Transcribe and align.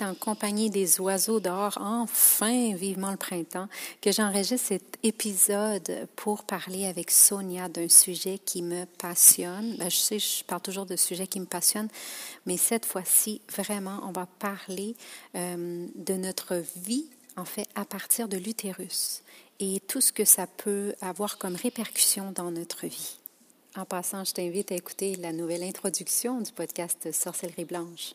en 0.00 0.14
compagnie 0.14 0.70
des 0.70 1.00
oiseaux 1.00 1.40
dehors, 1.40 1.76
enfin, 1.80 2.74
vivement 2.74 3.10
le 3.10 3.16
printemps, 3.16 3.68
que 4.00 4.12
j'enregistre 4.12 4.68
cet 4.68 4.98
épisode 5.02 6.08
pour 6.16 6.44
parler 6.44 6.86
avec 6.86 7.10
Sonia 7.10 7.68
d'un 7.68 7.88
sujet 7.88 8.38
qui 8.38 8.62
me 8.62 8.84
passionne. 8.84 9.76
Ben, 9.76 9.90
je 9.90 9.96
sais, 9.96 10.18
je 10.18 10.44
parle 10.44 10.62
toujours 10.62 10.86
de 10.86 10.96
sujets 10.96 11.26
qui 11.26 11.40
me 11.40 11.46
passionnent, 11.46 11.88
mais 12.46 12.56
cette 12.56 12.86
fois-ci, 12.86 13.40
vraiment, 13.56 14.00
on 14.04 14.12
va 14.12 14.26
parler 14.38 14.94
euh, 15.34 15.86
de 15.94 16.14
notre 16.14 16.62
vie, 16.76 17.06
en 17.36 17.44
fait, 17.44 17.68
à 17.74 17.84
partir 17.84 18.28
de 18.28 18.36
l'utérus 18.36 19.22
et 19.58 19.80
tout 19.86 20.00
ce 20.00 20.12
que 20.12 20.24
ça 20.24 20.46
peut 20.46 20.94
avoir 21.00 21.38
comme 21.38 21.56
répercussion 21.56 22.32
dans 22.32 22.50
notre 22.50 22.86
vie. 22.86 23.16
En 23.76 23.84
passant, 23.84 24.24
je 24.24 24.32
t'invite 24.32 24.72
à 24.72 24.74
écouter 24.74 25.14
la 25.16 25.32
nouvelle 25.32 25.62
introduction 25.62 26.40
du 26.40 26.50
podcast 26.50 27.12
Sorcellerie 27.12 27.66
Blanche. 27.66 28.14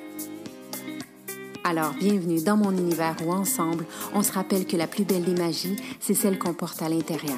Alors, 1.63 1.93
bienvenue 1.93 2.41
dans 2.41 2.57
mon 2.57 2.71
univers 2.71 3.15
où 3.23 3.31
ensemble, 3.31 3.85
on 4.15 4.23
se 4.23 4.31
rappelle 4.31 4.65
que 4.65 4.75
la 4.75 4.87
plus 4.87 5.03
belle 5.03 5.23
des 5.23 5.39
magies, 5.39 5.75
c'est 5.99 6.15
celle 6.15 6.39
qu'on 6.39 6.55
porte 6.55 6.81
à 6.81 6.89
l'intérieur. 6.89 7.37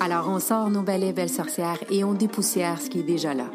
Alors, 0.00 0.28
on 0.28 0.40
sort 0.40 0.68
nos 0.68 0.82
balais 0.82 1.12
belles 1.12 1.30
sorcières 1.30 1.78
et 1.88 2.02
on 2.02 2.14
dépoussière 2.14 2.80
ce 2.80 2.90
qui 2.90 2.98
est 2.98 3.04
déjà 3.04 3.32
là. 3.32 3.48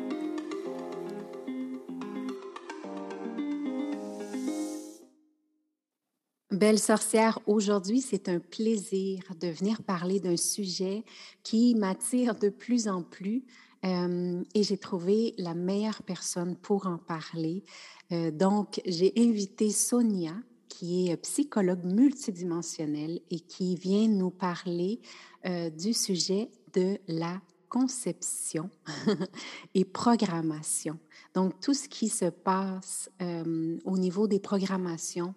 Belle 6.49 6.79
sorcière, 6.79 7.39
aujourd'hui, 7.47 7.99
c'est 7.99 8.29
un 8.29 8.39
plaisir 8.39 9.21
de 9.39 9.49
venir 9.49 9.83
parler 9.83 10.21
d'un 10.21 10.37
sujet 10.37 11.03
qui 11.43 11.75
m'attire 11.75 12.35
de 12.35 12.47
plus 12.47 12.87
en 12.87 13.03
plus 13.03 13.43
euh, 13.83 14.43
et 14.53 14.63
j'ai 14.63 14.77
trouvé 14.77 15.33
la 15.37 15.55
meilleure 15.55 16.03
personne 16.03 16.55
pour 16.55 16.85
en 16.85 16.97
parler. 16.97 17.63
Euh, 18.11 18.31
donc, 18.31 18.81
j'ai 18.85 19.13
invité 19.17 19.71
Sonia, 19.71 20.33
qui 20.67 21.09
est 21.09 21.17
psychologue 21.17 21.85
multidimensionnelle 21.85 23.19
et 23.29 23.39
qui 23.39 23.75
vient 23.75 24.07
nous 24.07 24.31
parler 24.31 24.99
euh, 25.45 25.69
du 25.69 25.93
sujet 25.93 26.49
de 26.73 26.97
la 27.07 27.41
conception 27.69 28.69
et 29.73 29.85
programmation. 29.85 30.97
Donc, 31.33 31.59
tout 31.61 31.73
ce 31.73 31.87
qui 31.87 32.09
se 32.09 32.25
passe 32.25 33.09
euh, 33.21 33.77
au 33.85 33.97
niveau 33.97 34.27
des 34.27 34.39
programmations 34.39 35.33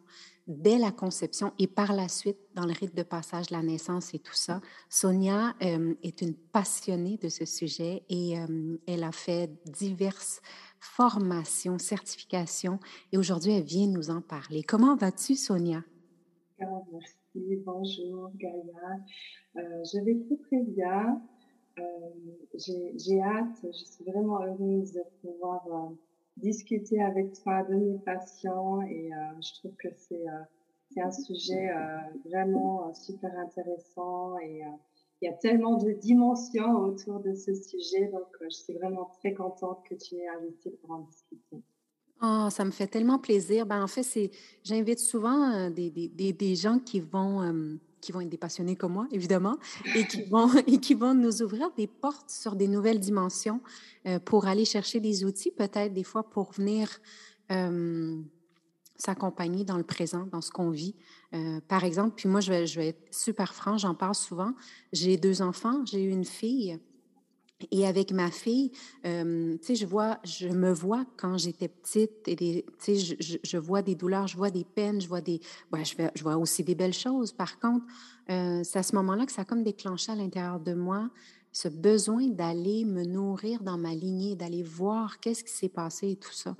dès 0.46 0.78
la 0.78 0.92
conception 0.92 1.52
et 1.58 1.66
par 1.66 1.94
la 1.94 2.08
suite 2.08 2.36
dans 2.54 2.66
le 2.66 2.72
rite 2.72 2.94
de 2.94 3.02
passage 3.02 3.46
de 3.46 3.54
la 3.54 3.62
naissance 3.62 4.12
et 4.12 4.18
tout 4.18 4.34
ça. 4.34 4.60
Sonia 4.90 5.54
est 5.58 6.20
une 6.20 6.34
passionnée 6.34 7.16
de 7.16 7.30
ce 7.30 7.46
sujet 7.46 8.02
et 8.10 8.34
elle 8.86 9.04
a 9.04 9.12
fait 9.12 9.50
diverses 9.64 10.42
formation, 10.84 11.78
certification, 11.78 12.78
et 13.12 13.18
aujourd'hui, 13.18 13.52
elle 13.52 13.64
vient 13.64 13.88
nous 13.88 14.10
en 14.10 14.20
parler. 14.20 14.62
Comment 14.62 14.96
vas-tu, 14.96 15.34
Sonia? 15.34 15.82
Merci, 16.58 17.62
bonjour, 17.64 18.30
Gaïa. 18.36 19.00
Euh, 19.56 19.60
je 19.84 20.04
vais 20.04 20.16
très, 20.24 20.36
très 20.36 20.62
bien. 20.62 21.20
Euh, 21.78 21.82
j'ai 22.54 23.20
hâte, 23.20 23.58
je 23.64 23.84
suis 23.84 24.04
vraiment 24.04 24.40
heureuse 24.42 24.92
de 24.92 25.02
pouvoir 25.20 25.66
euh, 25.66 25.94
discuter 26.36 27.02
avec 27.02 27.32
toi 27.42 27.64
de 27.64 27.74
mes 27.74 27.98
patients 27.98 28.82
et 28.82 29.10
je 29.40 29.58
trouve 29.58 29.74
que 29.76 29.88
c'est 29.96 31.00
un 31.00 31.10
sujet 31.10 31.70
vraiment 32.24 32.92
super 32.94 33.36
intéressant 33.38 34.38
et 34.38 34.62
il 35.24 35.28
y 35.28 35.30
a 35.30 35.36
tellement 35.36 35.78
de 35.78 35.90
dimensions 35.92 36.80
autour 36.80 37.20
de 37.20 37.34
ce 37.34 37.54
sujet, 37.54 38.10
donc 38.12 38.26
euh, 38.42 38.46
je 38.50 38.56
suis 38.56 38.74
vraiment 38.74 39.10
très 39.18 39.32
contente 39.32 39.82
que 39.88 39.94
tu 39.94 40.16
m'aies 40.16 40.28
invitée 40.28 40.70
pour 40.82 40.90
en 40.90 40.98
discuter. 40.98 41.62
Oh, 42.22 42.48
ça 42.50 42.64
me 42.64 42.70
fait 42.70 42.86
tellement 42.86 43.18
plaisir. 43.18 43.64
Ben, 43.64 43.82
en 43.82 43.86
fait, 43.86 44.02
c'est, 44.02 44.30
j'invite 44.62 44.98
souvent 44.98 45.50
euh, 45.50 45.70
des, 45.70 45.88
des, 45.90 46.32
des, 46.34 46.56
gens 46.56 46.78
qui 46.78 47.00
vont, 47.00 47.40
euh, 47.40 47.76
qui 48.02 48.12
vont 48.12 48.20
être 48.20 48.28
des 48.28 48.36
passionnés 48.36 48.76
comme 48.76 48.92
moi, 48.92 49.08
évidemment, 49.12 49.56
et 49.96 50.06
qui 50.06 50.22
vont, 50.30 50.50
et 50.66 50.78
qui 50.78 50.92
vont 50.92 51.14
nous 51.14 51.40
ouvrir 51.40 51.70
des 51.74 51.86
portes 51.86 52.28
sur 52.28 52.54
des 52.54 52.68
nouvelles 52.68 53.00
dimensions 53.00 53.60
pour 54.26 54.46
aller 54.46 54.66
chercher 54.66 55.00
des 55.00 55.24
outils, 55.24 55.50
peut-être 55.50 55.94
des 55.94 56.04
fois 56.04 56.22
pour 56.22 56.52
venir 56.52 57.00
s'accompagner 58.96 59.64
dans 59.64 59.76
le 59.76 59.84
présent, 59.84 60.26
dans 60.30 60.40
ce 60.40 60.50
qu'on 60.50 60.70
vit. 60.70 60.94
Euh, 61.34 61.60
par 61.66 61.84
exemple, 61.84 62.14
puis 62.16 62.28
moi, 62.28 62.40
je 62.40 62.50
vais, 62.50 62.66
je 62.66 62.78
vais 62.80 62.88
être 62.88 63.14
super 63.14 63.54
franc, 63.54 63.76
j'en 63.78 63.94
parle 63.94 64.14
souvent. 64.14 64.52
J'ai 64.92 65.16
deux 65.16 65.42
enfants, 65.42 65.84
j'ai 65.84 66.02
une 66.02 66.24
fille. 66.24 66.78
Et 67.70 67.86
avec 67.86 68.12
ma 68.12 68.30
fille, 68.30 68.72
euh, 69.06 69.56
tu 69.58 69.66
sais, 69.66 69.74
je 69.74 69.86
vois, 69.86 70.18
je 70.24 70.48
me 70.48 70.72
vois 70.72 71.06
quand 71.16 71.38
j'étais 71.38 71.68
petite 71.68 72.26
et 72.26 72.36
tu 72.36 72.96
sais, 72.96 73.16
je, 73.42 73.58
vois 73.58 73.80
des 73.80 73.94
douleurs, 73.94 74.26
je 74.26 74.36
vois 74.36 74.50
des 74.50 74.64
peines, 74.64 75.00
je 75.00 75.08
vois 75.08 75.20
des, 75.20 75.40
ouais, 75.72 75.84
je, 75.84 75.94
je 76.14 76.22
vois 76.22 76.36
aussi 76.36 76.62
des 76.62 76.74
belles 76.74 76.92
choses. 76.92 77.32
Par 77.32 77.58
contre, 77.60 77.86
euh, 78.30 78.60
c'est 78.64 78.80
à 78.80 78.82
ce 78.82 78.94
moment-là 78.96 79.24
que 79.24 79.32
ça 79.32 79.42
a 79.42 79.44
comme 79.44 79.62
déclenché 79.62 80.12
à 80.12 80.16
l'intérieur 80.16 80.60
de 80.60 80.74
moi 80.74 81.10
ce 81.52 81.68
besoin 81.68 82.26
d'aller 82.26 82.84
me 82.84 83.04
nourrir 83.04 83.62
dans 83.62 83.78
ma 83.78 83.94
lignée, 83.94 84.34
d'aller 84.34 84.64
voir 84.64 85.20
qu'est-ce 85.20 85.44
qui 85.44 85.52
s'est 85.52 85.68
passé 85.68 86.10
et 86.10 86.16
tout 86.16 86.32
ça. 86.32 86.56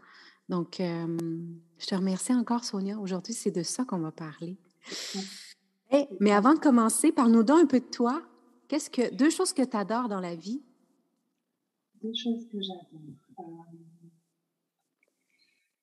Donc, 0.49 0.77
je 0.79 1.87
te 1.87 1.95
remercie 1.95 2.35
encore, 2.35 2.65
Sonia. 2.65 2.99
Aujourd'hui, 2.99 3.33
c'est 3.33 3.51
de 3.51 3.63
ça 3.63 3.85
qu'on 3.85 3.99
va 3.99 4.13
parler. 4.13 4.57
mais 6.21 6.33
avant 6.33 6.55
de 6.55 6.59
commencer, 6.59 7.13
parle-nous 7.13 7.43
donc 7.43 7.61
un 7.63 7.67
peu 7.67 7.81
de 7.81 7.87
toi. 7.87 8.23
Qu'est-ce 8.69 8.91
que 8.91 9.15
deux 9.15 9.31
choses 9.31 9.53
que 9.53 9.63
tu 9.63 9.77
adores 9.77 10.09
dans 10.09 10.21
la 10.21 10.35
vie? 10.35 10.63
Deux 12.03 12.15
choses 12.15 12.47
que 12.49 12.61
j'adore. 12.61 13.01
Euh, 13.39 13.43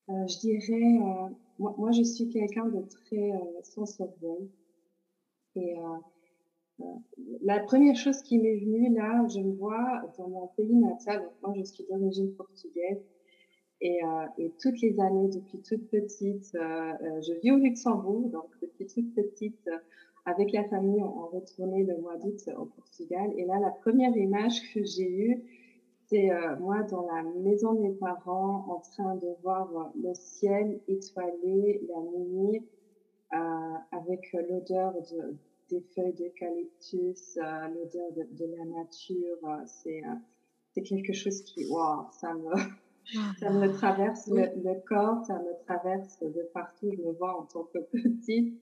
euh, 0.09 0.27
je 0.27 0.39
dirais, 0.39 0.99
euh, 0.99 1.29
moi, 1.59 1.91
je 1.91 2.03
suis 2.03 2.29
quelqu'un 2.29 2.65
de 2.65 2.81
très 2.87 3.31
sensoriel. 3.63 4.49
Et 5.55 5.75
la 7.43 7.59
première 7.59 7.95
chose 7.95 8.21
qui 8.23 8.39
m'est 8.39 8.57
venue 8.57 8.93
là, 8.95 9.27
je 9.27 9.39
me 9.39 9.53
vois 9.53 10.01
dans 10.17 10.29
mon 10.29 10.47
pays 10.47 10.75
natal. 10.75 11.29
moi, 11.41 11.53
je 11.55 11.63
suis 11.63 11.85
d'origine 11.85 12.33
portugaise. 12.35 13.03
Et, 13.81 14.03
euh, 14.03 14.25
et, 14.37 14.51
toutes 14.61 14.79
les 14.81 14.99
années, 14.99 15.27
depuis 15.29 15.59
toute 15.59 15.89
petite, 15.89 16.53
euh, 16.53 16.59
euh, 16.59 17.21
je 17.21 17.33
vis 17.41 17.51
au 17.51 17.57
Luxembourg, 17.57 18.29
donc 18.29 18.45
depuis 18.61 18.85
toute 18.85 19.13
petite, 19.15 19.69
avec 20.25 20.51
la 20.51 20.63
famille, 20.65 21.01
on, 21.01 21.27
retournait 21.29 21.83
le 21.83 21.97
mois 21.97 22.15
d'août 22.17 22.39
au 22.59 22.65
Portugal. 22.65 23.31
Et 23.37 23.45
là, 23.45 23.59
la 23.59 23.71
première 23.71 24.15
image 24.15 24.71
que 24.73 24.83
j'ai 24.83 25.09
eue, 25.09 25.43
c'est 26.07 26.29
moi 26.59 26.83
dans 26.83 27.07
la 27.07 27.23
maison 27.23 27.73
de 27.73 27.79
mes 27.79 27.93
parents, 27.93 28.65
en 28.67 28.79
train 28.81 29.15
de 29.15 29.29
voir 29.41 29.93
le 29.95 30.13
ciel 30.13 30.81
étoilé 30.89 31.81
la 31.87 32.01
nuit, 32.19 32.61
avec 33.91 34.31
l'odeur 34.33 34.93
de, 34.93 35.37
des 35.69 35.81
feuilles 35.95 36.13
d'eucalyptus, 36.13 37.37
l'odeur 37.37 38.11
de, 38.11 38.27
de, 38.29 38.45
la 38.57 38.65
nature. 38.65 39.63
c'est 39.65 40.83
quelque 40.83 41.13
chose 41.13 41.41
qui, 41.43 41.65
wow, 41.67 42.07
ça 42.11 42.33
me 42.33 42.51
ça 43.39 43.49
me 43.49 43.71
traverse 43.71 44.27
le, 44.27 44.79
corps, 44.87 45.25
ça 45.25 45.35
me 45.35 45.65
traverse 45.65 46.19
de 46.21 46.49
partout. 46.53 46.91
Je 46.91 47.01
me 47.01 47.11
vois 47.13 47.39
en 47.39 47.43
tant 47.43 47.63
que 47.63 47.79
petite 47.79 48.61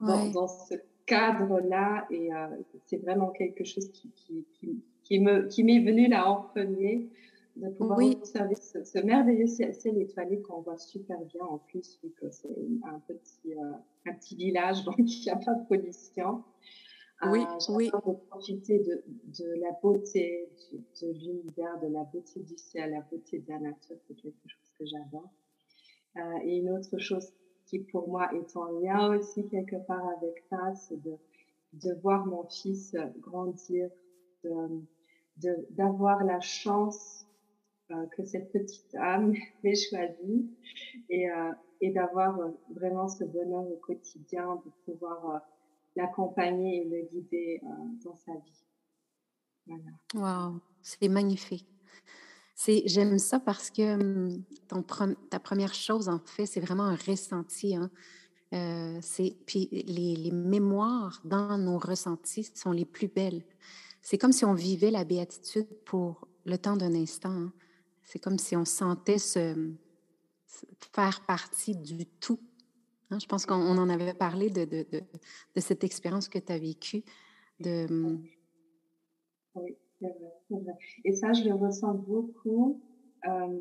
dans, 0.00 0.48
ce 0.48 0.74
cadre-là 1.06 2.06
et 2.10 2.32
euh, 2.32 2.46
c'est 2.86 2.98
vraiment 2.98 3.30
quelque 3.30 3.64
chose 3.64 3.90
qui, 3.90 4.10
qui, 4.12 4.46
qui, 4.52 4.82
qui 5.02 5.18
me 5.18 5.48
qui 5.48 5.64
m'est 5.64 5.80
venu 5.80 6.08
là 6.08 6.28
en 6.28 6.42
premier 6.42 7.08
de 7.56 7.68
pouvoir 7.68 7.98
observer 7.98 8.54
ce, 8.54 9.04
merveilleux 9.04 9.46
ciel, 9.46 9.74
étoilé 9.98 10.40
qu'on 10.40 10.60
voit 10.60 10.78
super 10.78 11.18
bien 11.24 11.42
en 11.42 11.58
plus 11.58 11.98
vu 12.02 12.10
que 12.10 12.30
c'est 12.30 12.56
un 12.84 13.00
petit 13.00 13.54
euh, 13.54 13.72
un 14.06 14.14
petit 14.14 14.36
village 14.36 14.84
donc 14.84 14.98
il 14.98 15.22
n'y 15.22 15.30
a 15.30 15.36
pas 15.36 15.54
de 15.54 15.66
pollution. 15.66 16.42
Oui, 17.26 17.44
oui. 17.68 17.90
de 17.90 18.12
profiter 18.28 18.78
de, 18.78 19.04
de 19.38 19.60
la 19.60 19.72
beauté 19.82 20.48
de, 21.02 21.12
l'univers, 21.12 21.78
de 21.80 21.88
la 21.88 22.04
beauté 22.04 22.40
du 22.40 22.56
ciel, 22.56 22.92
la 22.92 23.02
beauté 23.02 23.40
de 23.40 23.48
la 23.48 23.58
nature, 23.58 23.96
c'est 24.08 24.14
quelque 24.14 24.48
chose 24.48 24.72
que 24.78 24.86
j'adore. 24.86 25.30
Euh, 26.16 26.38
et 26.44 26.56
une 26.58 26.70
autre 26.70 26.96
chose 26.98 27.30
qui 27.66 27.80
pour 27.80 28.08
moi 28.08 28.30
est 28.34 28.56
en 28.56 28.80
lien 28.80 29.16
aussi 29.16 29.46
quelque 29.48 29.76
part 29.86 30.08
avec 30.16 30.42
ça, 30.48 30.74
c'est 30.74 31.00
de, 31.02 31.16
de 31.74 31.94
voir 32.00 32.24
mon 32.26 32.44
fils 32.48 32.96
grandir, 33.18 33.90
d'avoir 35.36 36.24
la 36.24 36.40
chance 36.40 37.26
euh, 37.90 38.06
que 38.16 38.24
cette 38.24 38.50
petite 38.50 38.94
âme 38.94 39.34
m'ait 39.62 39.74
choisie 39.74 40.50
et, 41.10 41.30
euh, 41.30 41.52
et 41.82 41.90
d'avoir 41.90 42.38
vraiment 42.74 43.08
ce 43.08 43.24
bonheur 43.24 43.70
au 43.70 43.76
quotidien, 43.76 44.56
de 44.64 44.70
pouvoir 44.84 45.42
l'accompagner 46.00 46.82
et 46.82 46.84
le 46.84 47.08
guider 47.08 47.60
euh, 47.62 47.68
dans 48.04 48.16
sa 48.16 48.32
vie. 48.32 48.64
Voilà. 49.66 50.50
Wow, 50.52 50.60
c'est 50.82 51.08
magnifique. 51.08 51.66
C'est, 52.54 52.82
j'aime 52.86 53.18
ça 53.18 53.40
parce 53.40 53.70
que 53.70 53.94
hum, 53.94 54.44
ta 55.30 55.40
première 55.40 55.74
chose, 55.74 56.08
en 56.08 56.18
fait, 56.18 56.46
c'est 56.46 56.60
vraiment 56.60 56.84
un 56.84 56.96
ressenti. 56.96 57.74
Hein. 57.74 57.90
Euh, 58.52 58.98
c'est, 59.00 59.36
puis 59.46 59.68
les, 59.70 60.16
les, 60.16 60.30
mémoires 60.30 61.20
dans 61.24 61.56
nos 61.56 61.78
ressentis 61.78 62.50
sont 62.54 62.72
les 62.72 62.84
plus 62.84 63.08
belles. 63.08 63.44
C'est 64.02 64.18
comme 64.18 64.32
si 64.32 64.44
on 64.44 64.54
vivait 64.54 64.90
la 64.90 65.04
béatitude 65.04 65.68
pour 65.84 66.26
le 66.44 66.58
temps 66.58 66.76
d'un 66.76 66.94
instant. 66.94 67.30
Hein. 67.30 67.52
C'est 68.02 68.18
comme 68.18 68.38
si 68.38 68.56
on 68.56 68.64
sentait 68.64 69.18
se, 69.18 69.72
faire 70.92 71.20
partie 71.26 71.76
du 71.76 72.06
tout 72.06 72.40
Hein, 73.10 73.18
je 73.18 73.26
pense 73.26 73.44
qu'on 73.46 73.78
en 73.78 73.88
avait 73.88 74.14
parlé 74.14 74.50
de, 74.50 74.64
de, 74.64 74.86
de, 74.90 75.00
de 75.54 75.60
cette 75.60 75.84
expérience 75.84 76.28
que 76.28 76.38
tu 76.38 76.52
as 76.52 76.58
vécue. 76.58 77.02
De... 77.58 77.86
Hum, 77.90 78.24
oui, 79.56 79.76
c'est 80.00 80.06
vrai, 80.08 80.74
Et 81.04 81.12
ça, 81.12 81.32
je 81.32 81.44
le 81.44 81.54
ressens 81.54 81.94
beaucoup 81.94 82.80
euh, 83.28 83.58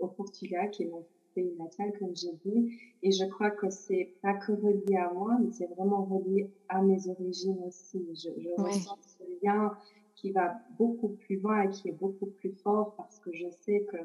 au 0.00 0.08
Portugal, 0.08 0.70
qui 0.70 0.82
est 0.82 0.90
mon 0.90 1.06
pays 1.34 1.54
natal, 1.58 1.92
comme 1.98 2.14
j'ai 2.16 2.32
dit. 2.44 2.78
Et 3.02 3.12
je 3.12 3.24
crois 3.26 3.50
que 3.50 3.70
c'est 3.70 4.14
pas 4.22 4.34
que 4.34 4.52
relié 4.52 4.96
à 4.96 5.12
moi, 5.12 5.38
mais 5.40 5.52
c'est 5.52 5.66
vraiment 5.66 6.04
relié 6.04 6.50
à 6.68 6.82
mes 6.82 7.08
origines 7.08 7.58
aussi. 7.66 8.04
Je, 8.14 8.28
je 8.40 8.48
ressens 8.60 8.98
ce 9.02 9.24
lien 9.42 9.76
qui 10.16 10.30
va 10.30 10.54
beaucoup 10.78 11.08
plus 11.08 11.36
loin 11.36 11.62
et 11.62 11.70
qui 11.70 11.88
est 11.88 11.98
beaucoup 11.98 12.26
plus 12.26 12.52
fort 12.62 12.94
parce 12.96 13.18
que 13.18 13.32
je 13.32 13.46
sais 13.60 13.84
que 13.90 13.96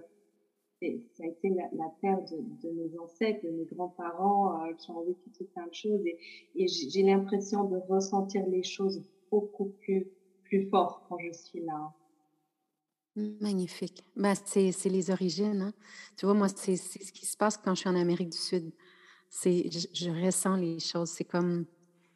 ça 0.82 1.24
a 1.24 1.28
été 1.28 1.50
la, 1.50 1.90
terre 2.02 2.22
de, 2.24 2.38
de, 2.38 2.74
mes 2.74 2.98
ancêtres, 3.00 3.44
de 3.44 3.50
mes 3.50 3.66
grands-parents 3.66 4.64
euh, 4.64 4.74
qui 4.74 4.92
ont 4.92 5.04
vécu 5.04 5.30
tout 5.38 5.46
plein 5.54 5.68
de 5.68 5.74
choses 5.74 6.02
et, 6.06 6.68
j'ai 6.68 7.04
l'impression 7.04 7.66
de 7.66 7.78
ressentir 7.90 8.46
les 8.48 8.64
choses 8.64 9.04
beaucoup 9.30 9.74
plus, 9.82 10.08
plus 10.44 10.70
fort 10.70 11.06
quand 11.10 11.18
je 11.20 11.32
suis 11.34 11.62
là. 11.62 11.94
Magnifique. 13.16 14.04
Ben, 14.16 14.34
c'est 14.46 14.72
les 14.86 15.12
origines. 15.12 15.62
Hein. 15.62 15.74
Tu 16.16 16.26
vois, 16.26 16.36
moi, 16.36 16.48
c'est 16.48 16.78
ce 16.78 17.12
qui 17.12 17.26
se 17.26 17.36
passe 17.36 17.58
quand 17.58 17.76
je 17.76 17.82
suis 17.82 17.90
en 17.90 17.96
Amérique 17.96 18.30
du 18.30 18.38
Sud. 18.38 18.72
Je, 19.44 19.88
je 19.94 20.26
ressens 20.26 20.56
les 20.56 20.80
choses. 20.80 21.10
C'est 21.10 21.26
comme 21.26 21.66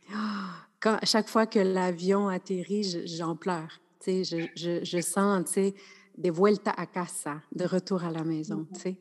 à 0.10 1.06
chaque 1.06 1.28
fois 1.28 1.46
que 1.46 1.60
l'avion 1.60 2.30
atterrit, 2.30 3.06
j'en 3.06 3.36
pleure. 3.36 3.82
Je, 4.06 4.48
je, 4.56 4.84
je 4.84 5.02
sens, 5.02 5.52
tu 5.52 5.74
de 6.18 6.32
vuelta 6.32 6.72
a 6.72 6.86
casa, 6.86 7.42
de 7.52 7.66
retour 7.66 8.04
à 8.04 8.12
la 8.12 8.24
maison, 8.24 8.68
tu 8.74 8.80
sais. 8.80 8.98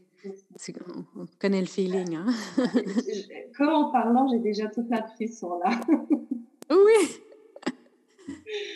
On 1.16 1.26
connaît 1.40 1.60
le 1.60 1.66
feeling, 1.66 2.14
hein? 2.14 2.26
Comme 3.56 3.68
en 3.70 3.90
parlant, 3.90 4.28
j'ai 4.28 4.38
déjà 4.38 4.68
toute 4.68 4.88
la 4.88 5.02
frisson 5.08 5.58
là. 5.58 5.80
oui! 6.70 7.64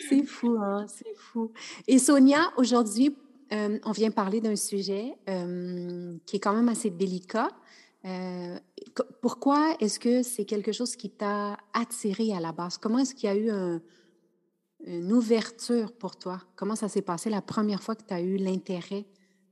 C'est 0.09 0.23
fou, 0.23 0.57
hein? 0.59 0.85
C'est 0.87 1.15
fou. 1.15 1.51
Et 1.87 1.99
Sonia, 1.99 2.51
aujourd'hui, 2.57 3.15
euh, 3.53 3.79
on 3.85 3.91
vient 3.91 4.11
parler 4.11 4.41
d'un 4.41 4.55
sujet 4.55 5.15
euh, 5.29 6.17
qui 6.25 6.35
est 6.35 6.39
quand 6.39 6.53
même 6.53 6.69
assez 6.69 6.89
délicat. 6.89 7.49
Euh, 8.05 8.57
pourquoi 9.21 9.75
est-ce 9.79 9.99
que 9.99 10.23
c'est 10.23 10.45
quelque 10.45 10.71
chose 10.71 10.95
qui 10.95 11.09
t'a 11.09 11.57
attiré 11.73 12.33
à 12.33 12.39
la 12.39 12.51
base? 12.51 12.77
Comment 12.77 12.99
est-ce 12.99 13.15
qu'il 13.15 13.29
y 13.29 13.31
a 13.31 13.35
eu 13.35 13.49
un, 13.49 13.81
une 14.87 15.11
ouverture 15.11 15.91
pour 15.91 16.15
toi? 16.17 16.41
Comment 16.55 16.75
ça 16.75 16.87
s'est 16.87 17.01
passé 17.01 17.29
la 17.29 17.41
première 17.41 17.83
fois 17.83 17.95
que 17.95 18.03
tu 18.03 18.13
as 18.13 18.21
eu 18.21 18.37
l'intérêt 18.37 19.05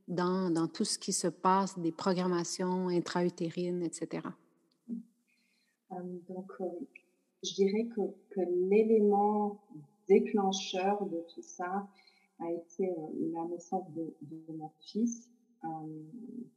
dans, 0.08 0.50
dans, 0.50 0.68
tout 0.68 0.86
ce 0.86 0.98
qui 0.98 1.14
se 1.14 1.28
passe, 1.28 1.78
des 1.78 1.92
programmations 1.92 2.88
intra-utérines, 2.88 3.84
etc.? 3.84 4.28
Euh, 5.92 5.96
donc, 6.30 6.52
euh, 6.62 6.66
je 7.44 7.54
dirais 7.54 7.88
que, 7.96 8.02
que 8.30 8.42
l'élément 8.70 9.60
déclencheur 10.08 11.06
de 11.06 11.22
tout 11.34 11.42
ça 11.42 11.88
a 12.40 12.52
été 12.52 12.90
euh, 12.90 13.32
la 13.34 13.46
naissance 13.46 13.86
de, 13.92 14.14
mon 14.50 14.72
fils. 14.80 15.30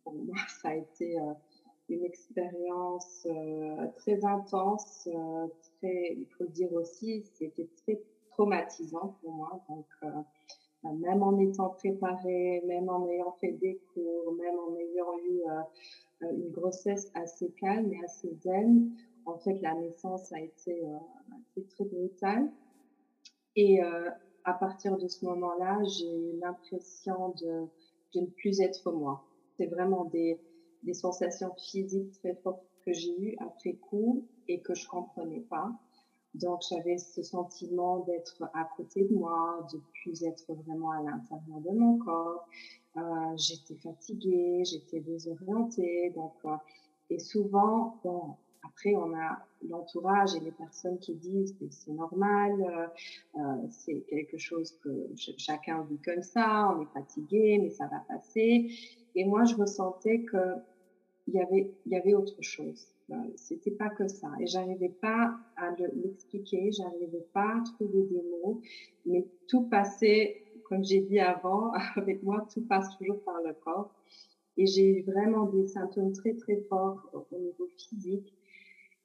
pour 0.05 0.15
moi, 0.15 0.37
ça 0.63 0.69
a 0.69 0.75
été 0.77 1.17
une 1.89 2.05
expérience 2.05 3.27
très 3.97 4.23
intense, 4.25 5.09
très, 5.79 6.17
il 6.19 6.27
faut 6.37 6.47
dire 6.47 6.73
aussi, 6.75 7.25
c'était 7.35 7.69
très 7.83 7.99
traumatisant 8.39 9.17
pour 9.21 9.33
moi. 9.33 9.61
Donc, 9.69 9.87
euh, 10.05 10.93
même 10.93 11.23
en 11.23 11.37
étant 11.39 11.71
préparée, 11.71 12.63
même 12.67 12.89
en 12.89 13.09
ayant 13.09 13.33
fait 13.41 13.53
des 13.53 13.81
cours, 13.93 14.33
même 14.33 14.59
en 14.59 14.77
ayant 14.77 15.19
eu 15.19 15.41
euh, 15.41 15.61
euh, 16.23 16.33
une 16.33 16.51
grossesse 16.51 17.11
assez 17.15 17.51
calme 17.61 17.93
et 17.93 18.05
assez 18.05 18.33
zen, 18.43 18.93
en 19.27 19.37
fait, 19.39 19.61
la 19.61 19.75
naissance 19.75 20.33
a 20.33 20.41
été, 20.41 20.83
très 21.71 21.85
brutale. 21.85 22.51
Et 23.57 23.81
à 23.83 24.53
partir 24.55 24.97
de 24.97 25.07
ce 25.07 25.27
moment-là, 25.27 25.83
j'ai 25.85 26.17
eu 26.17 26.39
l'impression 26.39 27.35
de, 27.41 27.67
de, 28.15 28.21
ne 28.21 28.27
plus 28.27 28.61
être 28.61 28.91
moi. 28.91 29.23
C'est 29.59 29.67
vraiment 29.67 30.05
des, 30.07 30.41
des 30.83 30.95
sensations 30.95 31.53
physiques 31.59 32.13
très 32.21 32.37
fortes 32.37 32.65
que 32.87 32.93
j'ai 32.95 33.21
eues 33.21 33.37
après 33.41 33.75
coup 33.75 34.27
et 34.47 34.63
que 34.63 34.75
je 34.75 34.89
comprenais 34.89 35.41
pas. 35.41 35.73
Donc 36.41 36.61
j'avais 36.71 36.99
ce 36.99 37.23
sentiment 37.23 38.01
d'être 38.01 38.45
à 38.55 38.69
côté 38.77 39.05
de 39.05 39.15
moi, 39.15 39.67
de 39.73 39.81
plus 40.03 40.23
être 40.23 40.53
vraiment 40.53 40.93
à 40.93 41.03
l'intérieur 41.03 41.61
de 41.61 41.71
mon 41.71 41.99
corps. 41.99 42.47
Euh, 42.97 43.01
j'étais 43.37 43.75
fatiguée, 43.77 44.63
j'étais 44.65 45.01
désorientée. 45.01 46.11
Donc 46.15 46.35
euh, 46.45 46.57
et 47.11 47.19
souvent, 47.19 47.99
bon, 48.05 48.37
après 48.63 48.95
on 48.95 49.15
a 49.15 49.39
l'entourage 49.69 50.37
et 50.37 50.41
les 50.41 50.53
personnes 50.53 50.99
qui 51.01 51.15
disent 51.15 51.57
c'est 51.71 51.93
normal, 51.93 52.53
euh, 52.61 53.41
euh 53.41 53.67
c'est 53.71 54.05
quelque 54.09 54.39
chose 54.39 54.79
que 54.83 55.11
chacun 55.17 55.83
vit 55.91 55.99
comme 55.99 56.23
ça, 56.23 56.73
on 56.77 56.83
est 56.83 56.93
fatigué, 56.93 57.59
mais 57.61 57.71
ça 57.71 57.87
va 57.87 58.01
passer. 58.09 58.71
Et 59.17 59.25
moi 59.25 59.45
je 59.45 59.57
ressentais 59.57 60.23
que 60.23 60.55
il 61.27 61.35
y 61.35 61.41
avait 61.41 61.75
il 61.87 61.93
y 61.93 61.97
avait 61.97 62.15
autre 62.15 62.41
chose 62.43 62.87
c'était 63.37 63.71
pas 63.71 63.89
que 63.91 64.09
ça. 64.09 64.29
Et 64.41 64.47
j'arrivais 64.47 64.95
pas 65.01 65.39
à 65.57 65.71
l'expliquer, 65.95 66.71
j'arrivais 66.73 67.27
pas 67.33 67.57
à 67.57 67.63
trouver 67.63 68.03
des 68.05 68.23
mots, 68.23 68.61
mais 69.07 69.27
tout 69.49 69.69
passait, 69.69 70.43
comme 70.65 70.85
j'ai 70.85 71.01
dit 71.01 71.19
avant, 71.19 71.73
avec 71.97 72.23
moi, 72.23 72.47
tout 72.53 72.63
passe 72.63 72.97
toujours 72.99 73.23
par 73.25 73.41
le 73.43 73.55
corps. 73.55 73.95
Et 74.57 74.67
j'ai 74.67 74.99
eu 74.99 75.03
vraiment 75.05 75.47
des 75.47 75.69
symptômes 75.69 76.13
très 76.13 76.35
très 76.35 76.57
forts 76.69 77.09
au 77.13 77.39
niveau 77.39 77.69
physique. 77.77 78.35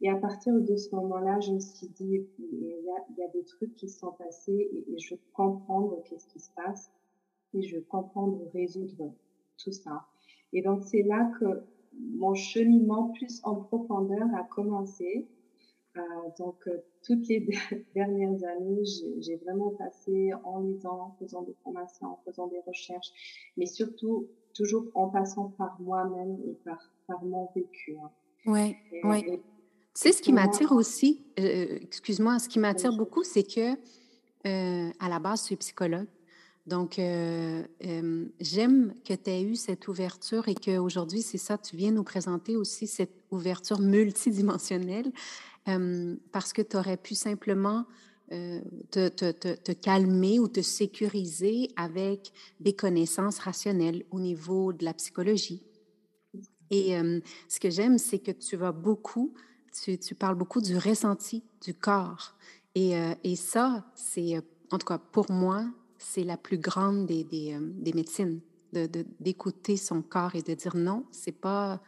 Et 0.01 0.10
à 0.10 0.15
partir 0.15 0.60
de 0.60 0.75
ce 0.75 0.93
moment-là, 0.95 1.39
je 1.39 1.51
me 1.51 1.60
suis 1.60 1.88
dit, 1.88 2.27
il 2.39 2.83
y 3.17 3.24
a, 3.24 3.27
des 3.29 3.43
trucs 3.45 3.74
qui 3.75 3.88
sont 3.88 4.12
passés 4.12 4.69
et, 4.74 4.93
et 4.93 4.98
je 4.98 5.13
veux 5.13 5.22
comprendre 5.33 6.01
qu'est-ce 6.03 6.27
qui 6.27 6.39
se 6.39 6.50
passe 6.55 6.91
et 7.53 7.62
je 7.62 7.75
veux 7.77 7.83
comprendre 7.83 8.39
résoudre 8.51 9.13
tout 9.57 9.72
ça. 9.72 10.05
Et 10.51 10.62
donc 10.62 10.83
c'est 10.83 11.03
là 11.03 11.31
que 11.39 11.63
mon 12.00 12.34
cheminement 12.34 13.12
plus 13.18 13.40
en 13.44 13.56
profondeur 13.56 14.28
a 14.36 14.44
commencé. 14.44 15.28
Euh, 15.96 16.02
donc, 16.40 16.56
euh, 16.68 16.84
toutes 17.06 17.28
les 17.28 17.46
dernières 17.96 18.44
années, 18.44 18.84
j'ai 19.20 19.36
vraiment 19.38 19.72
passé 19.72 20.32
en 20.44 20.60
lisant, 20.60 21.00
en 21.00 21.16
faisant 21.20 21.44
des 21.44 21.56
formations, 21.64 22.08
en 22.08 22.20
faisant 22.26 22.48
des 22.48 22.60
recherches, 22.66 23.12
mais 23.58 23.66
surtout 23.66 24.28
toujours 24.54 24.86
en 24.96 25.10
passant 25.10 25.50
par 25.58 25.80
moi-même 25.80 26.38
et 26.48 26.54
par, 26.66 26.80
par 27.08 27.24
mon 27.24 27.50
vécu. 27.56 27.96
Hein. 28.04 28.10
Oui, 28.46 28.76
oui. 29.04 29.24
Tu 29.26 29.40
sais, 29.94 30.12
ce 30.12 30.22
qui 30.22 30.34
m'attire 30.34 30.72
aussi, 30.72 31.24
euh, 31.40 31.78
excuse-moi, 31.82 32.40
ce 32.40 32.50
qui 32.50 32.58
m'attire 32.58 32.96
beaucoup, 32.96 33.24
c'est 33.24 33.44
que 33.44 33.74
à 34.46 35.10
la 35.10 35.20
base, 35.20 35.42
je 35.42 35.46
suis 35.46 35.56
psychologue. 35.56 36.08
Donc, 36.65 36.98
euh, 36.98 37.63
euh, 37.86 38.25
j'aime 38.39 38.93
que 39.03 39.13
tu 39.13 39.29
aies 39.29 39.43
eu 39.43 39.55
cette 39.55 39.88
ouverture 39.89 40.48
et 40.48 40.55
qu'aujourd'hui, 40.55 41.22
c'est 41.22 41.38
ça, 41.38 41.58
tu 41.58 41.75
viens 41.75 41.91
nous 41.91 42.05
présenter 42.05 42.55
aussi 42.55 42.88
cette 42.88 43.12
ouverture 43.32 43.82
multidimensionnelle 43.82 45.12
euh, 45.67 46.15
parce 46.32 46.53
que 46.53 46.62
tu 46.62 46.77
aurais 46.77 46.98
pu 46.98 47.15
simplement 47.15 47.86
te, 48.89 49.10
te, 49.10 49.72
calmer 49.74 50.39
ou 50.39 50.48
te 50.48 50.62
sécuriser 50.62 51.70
avec 51.75 52.32
des 52.60 52.74
connaissances 52.74 53.38
rationnelles 53.38 54.05
au 54.10 54.20
niveau 54.20 54.74
de 54.74 54.84
la 54.84 54.96
psychologie. 54.96 55.62
Et 56.72 56.96
ce 57.48 57.60
que 57.60 57.70
j'aime, 57.70 58.00
c'est 58.00 58.17
que 58.17 58.32
tu 58.32 58.55
vas 58.55 58.72
beaucoup, 58.72 59.36
tu, 59.72 60.00
tu 60.00 60.15
parles 60.15 60.34
beaucoup 60.34 60.62
du 60.62 60.75
ressenti 60.77 61.43
du 61.62 61.75
corps 61.75 62.34
Et, 62.74 62.93
et 63.24 63.36
ça, 63.36 63.86
c'est, 63.93 64.41
en 64.72 64.79
tout 64.79 64.88
cas 64.88 64.98
pour 64.98 65.29
moi, 65.29 65.67
c'est 66.03 66.24
la 66.24 66.38
plus 66.38 66.57
grande 66.57 67.05
des, 67.05 67.24
des, 67.24 67.57
des 67.60 67.93
médecines, 67.93 68.41
d'écouter 68.72 69.74
de, 69.74 69.79
son 69.79 70.01
corps 70.01 70.36
et 70.36 70.41
de 70.41 70.53
dire 70.53 70.75
non, 70.75 71.05
c'est 71.12 71.39
pas 71.39 71.81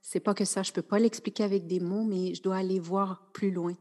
c'est 0.00 0.20
pas 0.20 0.32
que 0.32 0.44
ça, 0.44 0.62
je 0.62 0.72
peux 0.72 0.82
pas 0.82 0.98
l'expliquer 0.98 1.44
avec 1.44 1.66
des 1.66 1.80
mots, 1.80 2.04
mais 2.04 2.32
je 2.34 2.42
dois 2.42 2.56
aller 2.56 2.78
voir 2.78 3.28
plus 3.34 3.50
loin. 3.50 3.74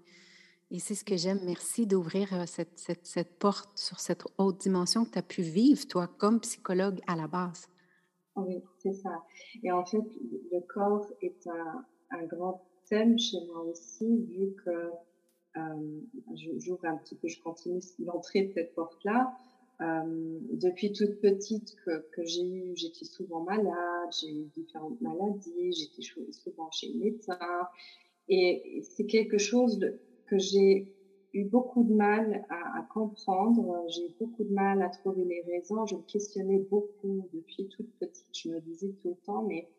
Et 0.72 0.80
c'est 0.80 0.96
ce 0.96 1.06
que 1.06 1.16
j'aime. 1.16 1.40
Merci 1.46 1.88
d'ouvrir 1.88 2.28
cette, 2.48 2.78
cette, 2.78 3.06
cette, 3.06 3.40
porte 3.40 3.78
sur 3.78 4.02
cette 4.02 4.26
haute 4.38 4.60
dimension 4.60 5.06
que 5.06 5.12
tu 5.12 5.20
as 5.20 5.22
pu 5.22 5.42
vivre, 5.42 5.88
toi, 5.88 6.08
comme 6.18 6.42
psychologue 6.42 7.00
à 7.08 7.16
la 7.16 7.28
base. 7.28 7.70
Oui, 8.36 8.62
c'est 8.80 8.94
ça. 8.94 9.24
Et 9.64 9.72
en 9.72 9.86
fait, 9.86 10.04
le 10.52 10.60
corps 10.68 11.08
est 11.22 11.48
un, 11.48 11.86
un 12.12 12.26
grand 12.26 12.62
thème 12.90 13.18
chez 13.18 13.38
moi 13.48 13.62
aussi, 13.62 14.26
vu 14.26 14.54
que 14.66 14.92
euh, 15.58 16.02
j'ouvre 16.58 16.86
un 16.86 16.98
petit 16.98 17.16
peu, 17.16 17.28
je 17.28 17.42
continue 17.42 17.82
l'entrée 18.00 18.44
de 18.44 18.54
cette 18.54 18.76
porte-là. 18.76 19.34
Euh, 19.82 20.40
depuis 20.54 20.92
toute 20.92 21.20
petite 21.20 21.76
que, 21.86 22.08
que 22.12 22.24
j'ai 22.26 22.48
eu, 22.48 22.76
j'étais 22.76 23.06
souvent 23.06 23.44
malade, 23.44 24.10
j'ai 24.20 24.30
eu 24.32 24.46
différentes 24.56 25.00
maladies, 25.02 25.72
j'étais 25.74 26.02
souvent 26.32 26.72
chez 26.72 26.92
le 26.94 27.00
médecin. 27.00 27.38
Et 28.28 28.82
c'est 28.96 29.06
quelque 29.06 29.38
chose 29.38 29.80
que 30.26 30.38
j'ai 30.38 30.90
eu 31.34 31.46
beaucoup 31.46 31.84
de 31.84 31.94
mal 31.94 32.44
à, 32.50 32.80
à 32.80 32.84
comprendre. 32.92 33.86
J'ai 33.90 34.06
eu 34.08 34.16
beaucoup 34.20 34.44
de 34.44 34.54
mal 34.54 34.82
à 34.82 34.90
trouver 34.90 35.24
les 35.26 35.42
raisons. 35.44 35.86
Je 35.86 35.96
me 35.96 36.02
questionnais 36.02 36.60
beaucoup 36.60 37.30
depuis 37.32 37.68
toute 37.70 37.90
petite. 38.00 38.26
Je 38.34 38.50
me 38.50 38.60
disais 38.60 38.90
tout 39.02 39.10
le 39.10 39.16
temps, 39.26 39.44
mais 39.44 39.70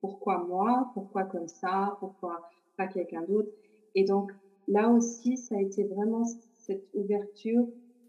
pourquoi 0.00 0.44
moi? 0.44 0.90
Pourquoi 0.94 1.24
comme 1.24 1.48
ça? 1.48 1.96
Pourquoi 2.00 2.42
pas 2.76 2.88
quelqu'un 2.88 3.22
d'autre? 3.22 3.50
Et 3.94 4.04
donc, 4.04 4.32
là 4.66 4.90
aussi, 4.90 5.36
ça 5.36 5.56
a 5.56 5.60
été 5.60 5.84
vraiment 5.84 6.24
cette 6.56 6.84
ouverture 6.92 7.66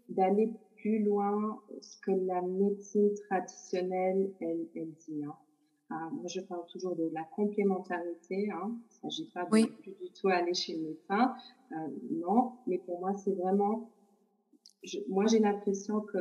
d'aller 0.08 0.52
plus 0.86 1.02
loin 1.02 1.60
ce 1.80 2.00
que 2.00 2.12
la 2.12 2.40
médecine 2.42 3.12
traditionnelle, 3.28 4.30
elle, 4.40 4.66
elle 4.76 4.92
dit. 5.08 5.24
Hein. 5.24 5.34
Ah, 5.90 6.08
moi, 6.12 6.26
je 6.28 6.40
parle 6.40 6.64
toujours 6.66 6.94
de 6.94 7.10
la 7.12 7.24
complémentarité. 7.34 8.50
Hein. 8.50 8.70
Il 9.02 9.06
ne 9.06 9.10
s'agit 9.10 9.28
pas 9.30 9.44
de 9.44 9.66
plus 9.66 9.92
du 9.92 10.10
tout 10.12 10.28
aller 10.28 10.54
chez 10.54 10.76
le 10.76 10.82
médecin. 10.82 11.34
Euh, 11.72 11.74
non, 12.12 12.52
mais 12.68 12.78
pour 12.78 13.00
moi, 13.00 13.14
c'est 13.14 13.32
vraiment... 13.32 13.90
Je, 14.84 14.98
moi, 15.08 15.26
j'ai 15.26 15.40
l'impression 15.40 16.02
que 16.02 16.18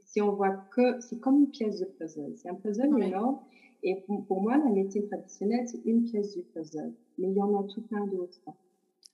si 0.00 0.20
on 0.20 0.32
voit 0.32 0.56
que... 0.70 1.00
C'est 1.00 1.18
comme 1.18 1.38
une 1.38 1.50
pièce 1.50 1.80
de 1.80 1.86
puzzle. 1.86 2.34
C'est 2.36 2.50
un 2.50 2.56
puzzle 2.56 3.02
énorme. 3.02 3.38
Et 3.82 4.02
pour, 4.06 4.26
pour, 4.26 4.42
moi, 4.42 4.58
la 4.58 4.70
médecine 4.70 5.06
traditionnelle, 5.06 5.66
c'est 5.66 5.82
une 5.86 6.02
pièce 6.04 6.36
du 6.36 6.42
puzzle. 6.42 6.92
Mais 7.16 7.28
il 7.28 7.34
y 7.34 7.40
en 7.40 7.58
a 7.58 7.64
tout 7.64 7.82
plein 7.82 8.06
d'autres. 8.06 8.42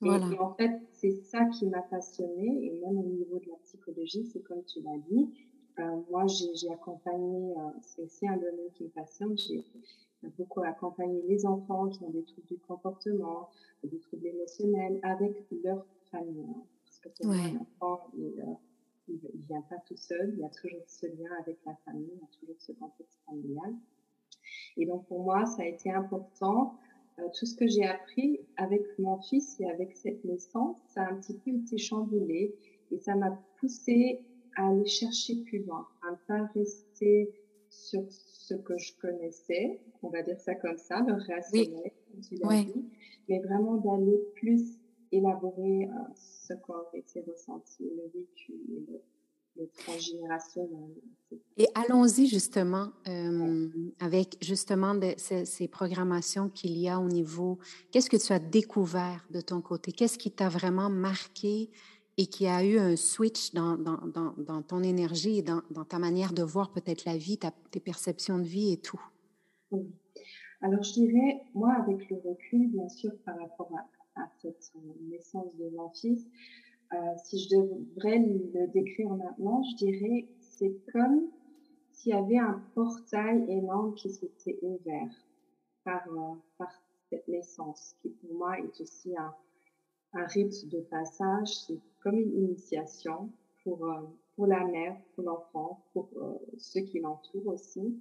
Et, 0.03 0.39
en 0.39 0.53
fait, 0.55 0.81
c'est 0.91 1.13
ça 1.23 1.45
qui 1.45 1.67
m'a 1.67 1.81
passionnée, 1.81 2.65
et 2.65 2.71
même 2.85 2.97
au 2.97 3.03
niveau 3.03 3.39
de 3.39 3.47
la 3.49 3.55
psychologie, 3.63 4.25
c'est 4.25 4.41
comme 4.41 4.63
tu 4.65 4.81
l'as 4.81 4.97
dit. 5.09 5.29
Euh, 5.79 6.01
moi, 6.09 6.25
j'ai 6.27 6.71
accompagné, 6.71 7.53
euh, 7.57 7.61
c'est 7.81 8.03
aussi 8.03 8.27
un 8.27 8.37
domaine 8.37 8.71
qui 8.73 8.83
me 8.83 8.89
passionne, 8.89 9.37
j'ai 9.37 9.65
beaucoup 10.37 10.61
accompagné 10.63 11.21
les 11.27 11.45
enfants 11.45 11.89
qui 11.89 12.03
ont 12.03 12.09
des 12.09 12.23
troubles 12.23 12.47
du 12.47 12.57
comportement, 12.57 13.49
des 13.83 13.99
troubles 13.99 14.27
émotionnels 14.27 14.99
avec 15.03 15.45
leur 15.63 15.85
famille. 16.11 16.45
Hein. 16.49 16.63
parce 16.85 16.99
que 16.99 17.09
pour 17.09 17.31
ouais. 17.31 17.37
un 17.37 17.61
enfant, 17.61 18.07
il, 18.17 18.41
euh, 18.41 18.53
il, 19.07 19.19
vient 19.47 19.61
pas 19.61 19.77
tout 19.85 19.97
seul, 19.97 20.31
il 20.33 20.39
y 20.39 20.45
a 20.45 20.49
toujours 20.49 20.83
ce 20.87 21.07
lien 21.07 21.29
avec 21.39 21.57
la 21.65 21.75
famille, 21.85 22.11
il 22.13 22.19
y 22.19 22.23
a 22.23 22.39
toujours 22.39 22.55
ce 22.59 22.71
contexte 22.73 23.19
familial. 23.25 23.75
Et 24.77 24.85
donc 24.85 25.07
pour 25.07 25.23
moi, 25.23 25.45
ça 25.45 25.63
a 25.63 25.65
été 25.65 25.91
important 25.91 26.77
euh, 27.19 27.23
tout 27.37 27.45
ce 27.45 27.55
que 27.55 27.67
j'ai 27.67 27.85
appris 27.85 28.39
avec 28.57 28.81
mon 28.99 29.21
fils 29.21 29.59
et 29.59 29.69
avec 29.69 29.95
cette 29.95 30.23
naissance, 30.25 30.77
ça 30.87 31.03
a 31.03 31.11
un 31.11 31.15
petit 31.15 31.33
peu 31.33 31.51
été 31.51 31.77
chamboulé 31.77 32.55
et 32.91 32.97
ça 32.97 33.15
m'a 33.15 33.31
poussé 33.59 34.21
à 34.57 34.69
aller 34.69 34.85
chercher 34.85 35.35
plus 35.43 35.59
loin, 35.59 35.87
à 36.07 36.11
ne 36.11 36.17
pas 36.27 36.45
rester 36.53 37.29
sur 37.69 38.03
ce 38.09 38.53
que 38.53 38.77
je 38.77 38.93
connaissais, 38.99 39.79
on 40.03 40.09
va 40.09 40.21
dire 40.23 40.39
ça 40.39 40.55
comme 40.55 40.77
ça, 40.77 41.01
le 41.01 41.13
rationnel, 41.13 41.91
oui. 42.43 42.65
dit, 42.65 42.85
mais 43.27 43.39
vraiment 43.39 43.75
d'aller 43.77 44.19
plus 44.35 44.77
élaborer 45.11 45.85
euh, 45.85 46.13
ce 46.15 46.53
corps 46.53 46.89
et 46.93 47.03
ses 47.05 47.21
ressentis, 47.21 47.83
le 47.83 48.11
vécu, 48.13 48.53
le, 48.69 49.01
et 51.57 51.67
allons-y 51.73 52.27
justement 52.27 52.91
euh, 53.07 53.69
avec 53.99 54.37
justement 54.41 54.95
de, 54.95 55.13
ces, 55.17 55.45
ces, 55.45 55.67
programmations 55.67 56.49
qu'il 56.49 56.77
y 56.77 56.89
a 56.89 56.99
au 56.99 57.07
niveau. 57.07 57.59
Qu'est-ce 57.91 58.09
que 58.09 58.17
tu 58.17 58.33
as 58.33 58.39
découvert 58.39 59.25
de 59.31 59.41
ton 59.41 59.61
côté? 59.61 59.91
Qu'est-ce 59.91 60.17
qui 60.17 60.31
t'a 60.31 60.49
vraiment 60.49 60.89
marqué 60.89 61.69
et 62.17 62.27
qui 62.27 62.47
a 62.47 62.63
eu 62.65 62.77
un 62.77 62.95
switch 62.95 63.53
dans, 63.53 63.77
dans, 63.77 64.07
dans, 64.07 64.33
dans 64.37 64.61
ton 64.61 64.83
énergie 64.83 65.39
et 65.39 65.41
dans, 65.41 65.61
ta 65.87 65.99
manière 65.99 66.33
de 66.33 66.43
voir 66.43 66.71
peut-être 66.71 67.05
la 67.05 67.17
vie, 67.17 67.37
ta, 67.37 67.51
tes 67.71 67.79
perceptions 67.79 68.37
de 68.37 68.45
vie 68.45 68.71
et 68.73 68.77
tout? 68.77 69.01
Oui. 69.71 69.85
Alors 70.61 70.83
je 70.83 70.93
dirais, 70.93 71.41
moi 71.53 71.73
avec 71.73 72.09
le 72.09 72.17
recul, 72.17 72.69
bien 72.71 72.89
sûr, 72.89 73.11
par 73.25 73.37
rapport 73.37 73.71
à, 73.75 74.21
à 74.21 74.29
cette 74.41 74.71
euh, 74.75 75.09
naissance 75.09 75.55
de 75.57 75.69
mon 75.75 75.89
fils, 75.89 76.25
si 77.23 77.39
je 77.39 77.49
devrais 77.55 78.19
le 78.19 78.67
décrire 78.67 79.09
maintenant, 79.09 79.63
je 79.63 79.75
dirais 79.75 80.27
c'est 80.39 80.73
comme 80.91 81.29
s'il 81.91 82.11
y 82.11 82.15
avait 82.15 82.37
un 82.37 82.61
portail 82.73 83.45
énorme 83.49 83.93
qui 83.95 84.09
s'était 84.09 84.59
ouvert 84.61 85.09
par, 85.83 86.07
euh, 86.09 86.35
par 86.57 86.69
cette 87.09 87.27
naissance, 87.27 87.95
qui 88.01 88.09
pour 88.09 88.33
moi 88.33 88.59
est 88.59 88.81
aussi 88.81 89.15
un, 89.17 89.33
un 90.13 90.25
rite 90.25 90.67
de 90.69 90.81
passage, 90.81 91.47
c'est 91.47 91.79
comme 92.01 92.19
une 92.19 92.33
initiation 92.33 93.29
pour, 93.63 93.85
euh, 93.85 94.01
pour 94.35 94.47
la 94.47 94.65
mère, 94.65 94.97
pour 95.13 95.23
l'enfant, 95.23 95.83
pour 95.93 96.09
ceux 96.57 96.81
qui 96.81 96.99
l'entourent 96.99 97.47
aussi. 97.47 97.99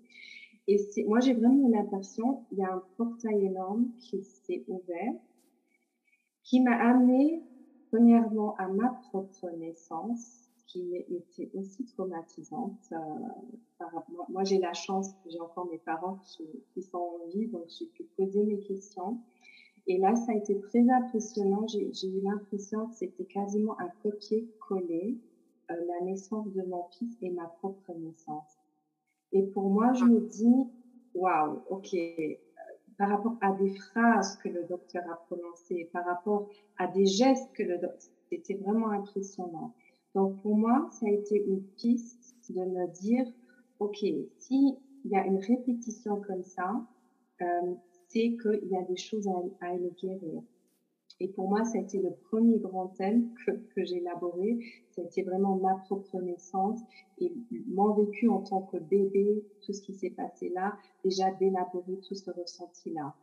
Et 0.67 0.79
moi, 1.07 1.21
j'ai 1.21 1.35
vraiment 1.35 1.69
l'impression, 1.69 2.45
il 2.51 2.59
y 2.59 2.63
a 2.63 2.73
un 2.73 2.83
portail 2.97 3.45
énorme 3.45 3.91
qui 3.99 4.23
s'est 4.23 4.65
ouvert, 4.67 5.13
qui 6.43 6.61
m'a 6.61 6.77
amené 6.77 7.43
premièrement 7.95 8.57
à 8.57 8.67
ma 8.67 8.89
propre 9.11 9.51
naissance, 9.57 10.51
qui 10.67 10.97
était 10.97 11.49
aussi 11.55 11.85
traumatisante. 11.85 12.81
Euh, 12.91 12.97
par, 13.79 14.05
moi, 14.29 14.43
j'ai 14.43 14.59
la 14.59 14.73
chance, 14.73 15.11
j'ai 15.27 15.41
encore 15.41 15.67
mes 15.71 15.79
parents 15.79 16.19
qui, 16.27 16.45
qui, 16.73 16.83
sont 16.83 16.99
en 16.99 17.29
vie, 17.29 17.47
donc 17.47 17.67
j'ai 17.79 17.87
pu 17.87 18.03
poser 18.17 18.43
mes 18.43 18.59
questions. 18.59 19.21
Et 19.87 19.99
là, 19.99 20.17
ça 20.17 20.33
a 20.33 20.35
été 20.35 20.59
très 20.59 20.91
impressionnant. 20.91 21.69
J'ai 21.69 22.09
eu 22.09 22.21
l'impression 22.23 22.89
que 22.89 22.95
c'était 22.97 23.27
quasiment 23.27 23.79
un 23.79 23.91
copier-coller, 24.03 25.17
euh, 25.71 25.75
la 25.87 26.05
naissance 26.05 26.53
de 26.53 26.63
mon 26.63 26.83
fils 26.99 27.17
et 27.23 27.31
ma 27.31 27.47
propre 27.47 27.93
naissance. 27.97 28.59
Et 29.31 29.43
pour 29.43 29.71
moi, 29.71 29.93
je 29.93 30.05
me 30.05 30.21
dis, 30.21 30.67
waouh, 31.15 31.61
ok, 31.71 31.95
par 32.99 33.11
rapport 33.11 33.37
à 33.41 33.53
des 33.53 33.71
phrases 33.71 34.37
que 34.39 34.49
le 34.49 34.65
docteur 34.65 35.03
a 35.11 35.17
prononcées, 35.27 35.89
par 35.93 36.05
rapport 36.05 36.49
à 36.79 36.87
des 36.87 37.07
gestes 37.07 37.53
que 37.55 37.63
le 37.63 37.79
docteur, 37.79 38.11
c'était 38.31 38.55
vraiment 38.55 38.91
impressionnant. 38.91 39.75
Donc 40.15 40.41
pour 40.43 40.57
moi, 40.57 40.89
ça 40.93 41.07
a 41.07 41.11
été 41.11 41.45
une 41.45 41.63
piste 41.77 42.37
de 42.51 42.65
me 42.65 42.87
dire, 43.01 43.27
ok, 43.81 43.99
s'il 44.39 44.77
y 45.05 45.17
a 45.17 45.25
une 45.27 45.39
répétition 45.39 46.21
comme 46.21 46.43
ça, 46.45 46.87
euh, 47.43 47.75
c'est 48.09 48.37
qu'il 48.41 48.69
y 48.71 48.77
a 48.77 48.83
des 48.83 48.97
choses 48.97 49.27
à, 49.29 49.67
à 49.67 49.77
guérir. 49.77 50.43
Et 51.21 51.29
pour 51.29 51.49
moi, 51.49 51.65
ça 51.65 51.79
a 51.79 51.81
été 51.81 51.99
le 52.01 52.13
premier 52.29 52.59
grand 52.59 52.89
thème 52.89 53.33
que, 53.47 53.53
que 53.53 53.85
j'ai 53.85 53.99
élaboré. 53.99 54.59
Ça 54.91 55.03
a 55.03 55.05
été 55.05 55.23
vraiment 55.23 55.57
ma 55.57 55.77
propre 55.77 56.21
naissance 56.21 56.81
et 57.19 57.33
mon 57.69 57.95
vécu 57.95 58.29
en 58.29 58.43
tant 58.43 58.63
que 58.63 58.79
bébé, 58.79 59.45
tout 59.65 59.73
ce 59.73 59.81
qui 59.81 59.95
s'est 59.95 60.11
passé 60.11 60.49
là, 60.51 60.77
déjà 61.05 61.31
d'élaborer 61.33 61.99
tout 62.07 62.15
ce 62.15 62.31
ressenti-là. 62.31 63.15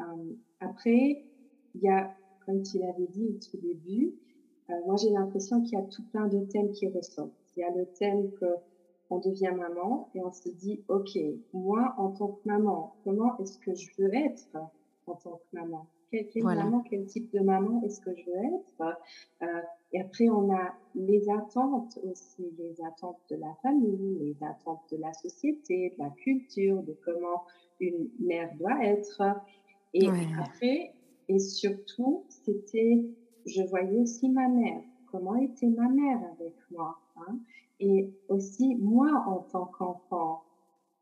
Euh, 0.00 0.34
après, 0.60 1.24
il 1.74 1.82
y 1.82 1.88
a, 1.88 2.14
comme 2.46 2.62
tu 2.62 2.78
l'avais 2.78 3.06
dit 3.08 3.26
au 3.26 3.32
tout 3.32 3.58
début, 3.58 4.14
euh, 4.70 4.74
moi 4.86 4.96
j'ai 4.96 5.10
l'impression 5.10 5.60
qu'il 5.62 5.78
y 5.78 5.82
a 5.82 5.84
tout 5.84 6.04
plein 6.10 6.28
de 6.28 6.40
thèmes 6.46 6.72
qui 6.72 6.88
ressortent. 6.88 7.32
Il 7.56 7.60
y 7.60 7.64
a 7.64 7.70
le 7.70 7.86
thème 7.98 8.30
que 8.40 8.46
on 9.10 9.18
devient 9.18 9.54
maman 9.56 10.10
et 10.14 10.20
on 10.22 10.30
se 10.30 10.50
dit, 10.50 10.84
OK, 10.88 11.18
moi 11.52 11.94
en 11.96 12.12
tant 12.12 12.28
que 12.28 12.40
maman, 12.44 12.94
comment 13.04 13.38
est-ce 13.38 13.58
que 13.58 13.74
je 13.74 13.88
veux 13.98 14.14
être 14.14 14.48
en 15.06 15.14
tant 15.14 15.36
que 15.36 15.56
maman? 15.56 15.88
Quelle, 16.10 16.42
maman, 16.42 16.80
quel 16.88 17.06
type 17.06 17.32
de 17.32 17.40
maman 17.40 17.82
est-ce 17.84 18.00
que 18.00 18.14
je 18.14 18.24
veux 18.24 18.54
être 18.54 18.98
euh, 19.42 19.46
Et 19.92 20.00
après, 20.00 20.28
on 20.28 20.52
a 20.52 20.74
les 20.94 21.28
attentes 21.30 21.98
aussi, 22.02 22.50
les 22.58 22.76
attentes 22.82 23.20
de 23.30 23.36
la 23.36 23.54
famille, 23.62 24.18
les 24.20 24.46
attentes 24.46 24.82
de 24.92 24.96
la 24.98 25.12
société, 25.12 25.94
de 25.96 26.02
la 26.02 26.10
culture, 26.10 26.82
de 26.82 26.96
comment 27.04 27.44
une 27.80 28.08
mère 28.18 28.54
doit 28.56 28.84
être. 28.84 29.22
Et 29.94 30.08
après, 30.38 30.92
et 31.28 31.38
surtout, 31.38 32.24
c'était, 32.28 33.04
je 33.46 33.62
voyais 33.62 33.98
aussi 33.98 34.28
ma 34.28 34.48
mère, 34.48 34.82
comment 35.10 35.36
était 35.36 35.68
ma 35.68 35.88
mère 35.88 36.20
avec 36.38 36.54
moi. 36.70 36.98
Hein 37.16 37.38
et 37.80 38.12
aussi 38.28 38.74
moi 38.76 39.24
en 39.26 39.38
tant 39.38 39.66
qu'enfant, 39.66 40.42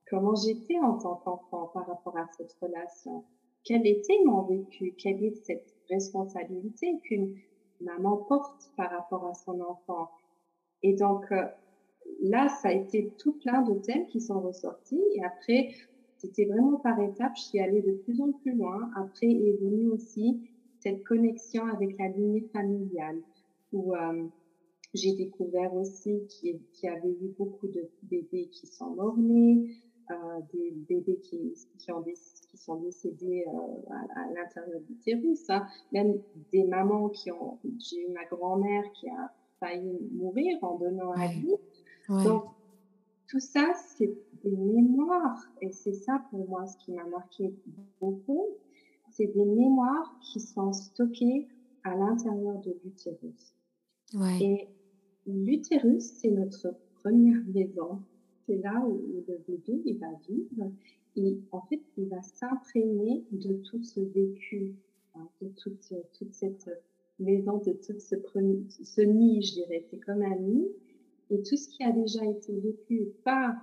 comment 0.08 0.34
j'étais 0.34 0.78
en 0.78 0.98
tant 0.98 1.16
qu'enfant 1.16 1.68
par 1.68 1.86
rapport 1.86 2.16
à 2.16 2.26
cette 2.36 2.52
relation 2.60 3.24
quel 3.66 3.86
était 3.86 4.18
mon 4.24 4.42
vécu, 4.42 4.94
quelle 4.96 5.22
est 5.22 5.34
cette 5.44 5.66
responsabilité 5.90 6.98
qu'une 7.02 7.34
maman 7.80 8.16
porte 8.28 8.70
par 8.76 8.90
rapport 8.90 9.26
à 9.26 9.34
son 9.34 9.60
enfant? 9.60 10.08
Et 10.82 10.94
donc, 10.94 11.30
euh, 11.32 11.44
là, 12.22 12.48
ça 12.62 12.68
a 12.68 12.72
été 12.72 13.12
tout 13.18 13.34
plein 13.42 13.62
de 13.62 13.74
thèmes 13.80 14.06
qui 14.06 14.20
sont 14.20 14.40
ressortis. 14.40 15.02
Et 15.14 15.24
après, 15.24 15.74
c'était 16.18 16.44
vraiment 16.44 16.78
par 16.78 16.98
étapes. 17.00 17.32
Je 17.36 17.42
suis 17.42 17.60
allée 17.60 17.82
de 17.82 17.92
plus 18.04 18.20
en 18.20 18.32
plus 18.32 18.54
loin. 18.54 18.88
Après 18.96 19.26
est 19.26 19.60
venue 19.60 19.88
aussi 19.90 20.40
cette 20.80 21.02
connexion 21.04 21.66
avec 21.66 21.98
la 21.98 22.08
lignée 22.08 22.48
familiale, 22.52 23.20
où 23.72 23.94
euh, 23.96 24.28
j'ai 24.94 25.12
découvert 25.14 25.74
aussi 25.74 26.26
qu'il 26.28 26.60
y 26.82 26.88
avait 26.88 27.10
eu 27.10 27.34
beaucoup 27.36 27.66
de 27.66 27.90
bébés 28.02 28.48
qui 28.52 28.68
sont 28.68 28.96
euh, 29.00 29.66
des 30.52 30.70
bébés 30.88 31.18
qui, 31.22 31.54
qui, 31.78 31.92
ont 31.92 32.02
qui 32.02 32.56
sont 32.56 32.76
décédés 32.76 33.44
euh, 33.46 33.94
à, 34.14 34.32
l'intérieur 34.32 34.80
du 34.80 34.94
l'utérus, 34.94 35.48
hein. 35.48 35.66
même 35.92 36.18
des 36.52 36.64
mamans 36.64 37.08
qui 37.08 37.30
ont, 37.32 37.58
j'ai 37.78 38.02
eu 38.02 38.12
ma 38.12 38.24
grand-mère 38.24 38.84
qui 38.92 39.08
a 39.08 39.32
failli 39.60 39.98
mourir 40.12 40.58
en 40.62 40.78
donnant 40.78 41.12
la 41.14 41.28
vie. 41.28 41.54
Donc, 42.08 42.44
tout 43.28 43.40
ça, 43.40 43.72
c'est 43.96 44.16
des 44.44 44.56
mémoires. 44.56 45.44
Et 45.60 45.72
c'est 45.72 45.94
ça 45.94 46.22
pour 46.30 46.48
moi 46.48 46.66
ce 46.66 46.76
qui 46.78 46.92
m'a 46.92 47.04
marqué 47.04 47.52
beaucoup. 48.00 48.46
C'est 49.10 49.26
des 49.26 49.44
mémoires 49.44 50.16
qui 50.20 50.40
sont 50.40 50.72
stockées 50.72 51.48
à 51.82 51.96
l'intérieur 51.96 52.58
de 52.60 52.76
l'utérus. 52.84 53.54
Ouais. 54.14 54.40
Et 54.40 54.68
l'utérus, 55.26 56.04
c'est 56.20 56.30
notre 56.30 56.74
première 57.02 57.42
maison. 57.46 58.00
C'est 58.46 58.56
là 58.56 58.84
où 58.86 59.02
le 59.12 59.38
bébé, 59.48 59.82
il 59.84 59.98
va 59.98 60.12
vivre. 60.28 60.72
Et 61.16 61.38
en 61.50 61.62
fait, 61.62 61.80
il 61.96 62.08
va 62.08 62.22
s'imprégner 62.22 63.24
de 63.32 63.54
tout 63.62 63.82
ce 63.82 64.00
vécu, 64.00 64.74
hein, 65.14 65.28
de 65.40 65.48
toute, 65.56 65.82
cette 66.32 66.70
maison, 67.18 67.58
de 67.58 67.72
tout 67.72 67.98
ce, 67.98 68.16
ce 68.84 69.00
nid, 69.00 69.42
je 69.42 69.54
dirais. 69.54 69.84
C'est 69.90 69.98
comme 70.00 70.22
un 70.22 70.36
nid. 70.36 70.68
Et 71.30 71.42
tout 71.42 71.56
ce 71.56 71.68
qui 71.68 71.82
a 71.82 71.90
déjà 71.90 72.24
été 72.24 72.52
vécu, 72.60 73.08
pas 73.24 73.56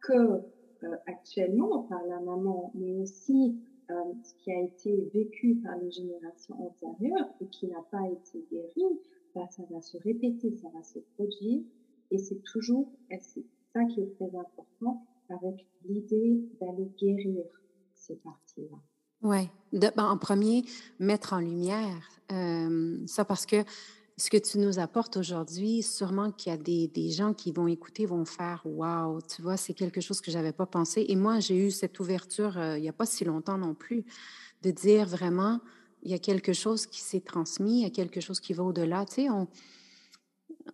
que 0.00 0.12
euh, 0.12 0.96
actuellement 1.06 1.82
par 1.84 2.04
la 2.06 2.20
maman, 2.20 2.70
mais 2.74 2.94
aussi 2.94 3.56
euh, 3.90 3.94
ce 4.22 4.34
qui 4.42 4.52
a 4.52 4.62
été 4.62 5.10
vécu 5.12 5.56
par 5.56 5.76
les 5.78 5.90
générations 5.90 6.54
antérieures 6.58 7.28
et 7.40 7.46
qui 7.48 7.66
n'a 7.66 7.82
pas 7.90 8.08
été 8.08 8.44
guéri, 8.50 9.00
bah, 9.34 9.46
ça 9.50 9.62
va 9.70 9.80
se 9.80 9.98
répéter, 9.98 10.56
ça 10.56 10.68
va 10.72 10.82
se 10.82 11.00
produire. 11.16 11.62
Et 12.10 12.18
c'est 12.18 12.42
toujours, 12.42 12.88
c'est 13.20 13.44
ça 13.72 13.84
qui 13.84 14.00
est 14.00 14.14
très 14.16 14.38
important, 14.38 15.06
avec 15.28 15.66
l'idée 15.84 16.40
d'aller 16.60 16.90
guérir 16.98 17.44
ces 17.94 18.16
parties-là. 18.16 18.78
Oui. 19.22 19.48
Ben, 19.72 19.92
en 19.96 20.16
premier, 20.16 20.64
mettre 20.98 21.34
en 21.34 21.40
lumière 21.40 22.08
euh, 22.32 22.98
ça 23.06 23.24
parce 23.24 23.46
que 23.46 23.64
ce 24.16 24.30
que 24.30 24.36
tu 24.36 24.58
nous 24.58 24.78
apportes 24.78 25.16
aujourd'hui, 25.16 25.82
sûrement 25.82 26.30
qu'il 26.30 26.52
y 26.52 26.54
a 26.54 26.58
des, 26.58 27.10
gens 27.10 27.32
qui 27.32 27.52
vont 27.52 27.66
écouter, 27.66 28.06
vont 28.06 28.24
faire 28.24 28.62
Waouh, 28.64 29.20
tu 29.22 29.40
vois, 29.42 29.56
c'est 29.56 29.72
quelque 29.72 30.00
chose 30.00 30.20
que 30.20 30.30
je 30.30 30.36
n'avais 30.36 30.52
pas 30.52 30.66
pensé. 30.66 31.06
Et 31.08 31.16
moi, 31.16 31.40
j'ai 31.40 31.56
eu 31.56 31.70
cette 31.70 31.98
ouverture 32.00 32.58
euh, 32.58 32.76
il 32.76 32.82
n'y 32.82 32.88
a 32.88 32.92
pas 32.92 33.06
si 33.06 33.24
longtemps 33.24 33.58
non 33.58 33.74
plus, 33.74 34.04
de 34.62 34.70
dire 34.70 35.06
vraiment, 35.06 35.60
il 36.02 36.10
y 36.10 36.14
a 36.14 36.18
quelque 36.18 36.52
chose 36.52 36.86
qui 36.86 37.00
s'est 37.00 37.20
transmis, 37.20 37.80
il 37.80 37.82
y 37.82 37.86
a 37.86 37.90
quelque 37.90 38.20
chose 38.20 38.40
qui 38.40 38.52
va 38.52 38.62
au-delà. 38.62 39.06
Tu 39.06 39.14
sais, 39.14 39.30
on, 39.30 39.48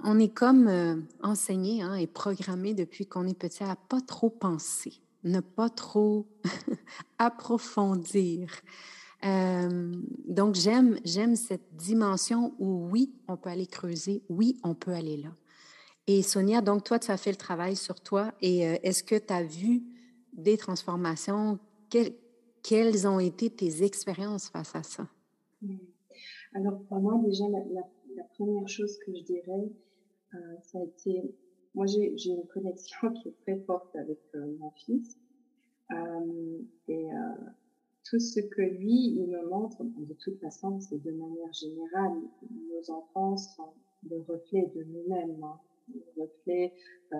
on 0.05 0.19
est 0.19 0.33
comme 0.33 0.69
euh, 0.69 0.97
enseigné 1.23 1.83
hein, 1.83 1.95
et 1.95 2.07
programmé 2.07 2.75
depuis 2.75 3.07
qu'on 3.07 3.27
est 3.27 3.39
petit 3.39 3.65
à 3.65 3.77
pas 3.77 4.01
trop 4.01 4.31
penser, 4.31 5.01
ne 5.25 5.41
pas 5.41 5.69
trop 5.69 6.27
approfondir. 7.19 8.51
Euh, 9.25 9.95
donc, 10.29 10.55
j'aime, 10.55 10.99
j'aime 11.05 11.37
cette 11.37 11.75
dimension 11.75 12.55
où 12.59 12.89
oui, 12.91 13.13
on 13.29 13.37
peut 13.37 13.51
aller 13.51 13.67
creuser, 13.67 14.23
oui, 14.29 14.59
on 14.63 14.75
peut 14.75 14.93
aller 14.93 15.17
là. 15.17 15.31
Et 16.07 16.23
Sonia, 16.23 16.61
donc 16.61 16.85
toi, 16.85 16.99
tu 16.99 17.11
as 17.11 17.17
fait 17.17 17.31
le 17.31 17.37
travail 17.37 17.75
sur 17.75 18.01
toi 18.01 18.33
et 18.41 18.67
euh, 18.67 18.77
est-ce 18.83 19.03
que 19.03 19.17
tu 19.17 19.33
as 19.33 19.43
vu 19.43 19.83
des 20.33 20.57
transformations? 20.57 21.59
quelles 22.63 23.07
ont 23.07 23.21
été 23.21 23.49
tes 23.49 23.85
expériences 23.85 24.49
face 24.49 24.75
à 24.75 24.83
ça? 24.83 25.09
Alors, 26.55 26.83
pour 26.89 26.99
moi, 26.99 27.21
déjà, 27.25 27.45
la, 27.49 28.25
première 28.35 28.69
chose 28.69 28.99
que 29.05 29.15
je 29.15 29.23
dirais, 29.23 29.71
ça 30.63 30.79
a 30.79 30.83
été, 30.83 31.35
moi, 31.75 31.87
j'ai 31.87 32.31
une 32.31 32.47
connexion 32.47 33.13
qui 33.23 33.29
est 33.29 33.37
très 33.43 33.59
forte 33.61 33.95
avec 33.97 34.19
mon 34.35 34.71
fils. 34.71 35.17
et 36.89 37.09
tout 38.09 38.21
ce 38.21 38.41
que 38.41 38.63
lui, 38.63 39.15
il 39.17 39.27
me 39.27 39.49
montre, 39.49 39.83
de 39.83 40.15
toute 40.15 40.39
façon, 40.41 40.79
c'est 40.81 41.03
de 41.03 41.11
manière 41.11 41.53
générale, 41.53 42.13
nos 42.51 42.91
enfants 42.91 43.37
sont 43.37 43.73
le 44.09 44.21
reflet 44.29 44.71
de 44.75 44.85
nous-mêmes, 44.85 45.43
hein, 45.43 45.59
le 45.93 46.23
reflet 46.23 46.73
euh, 47.13 47.17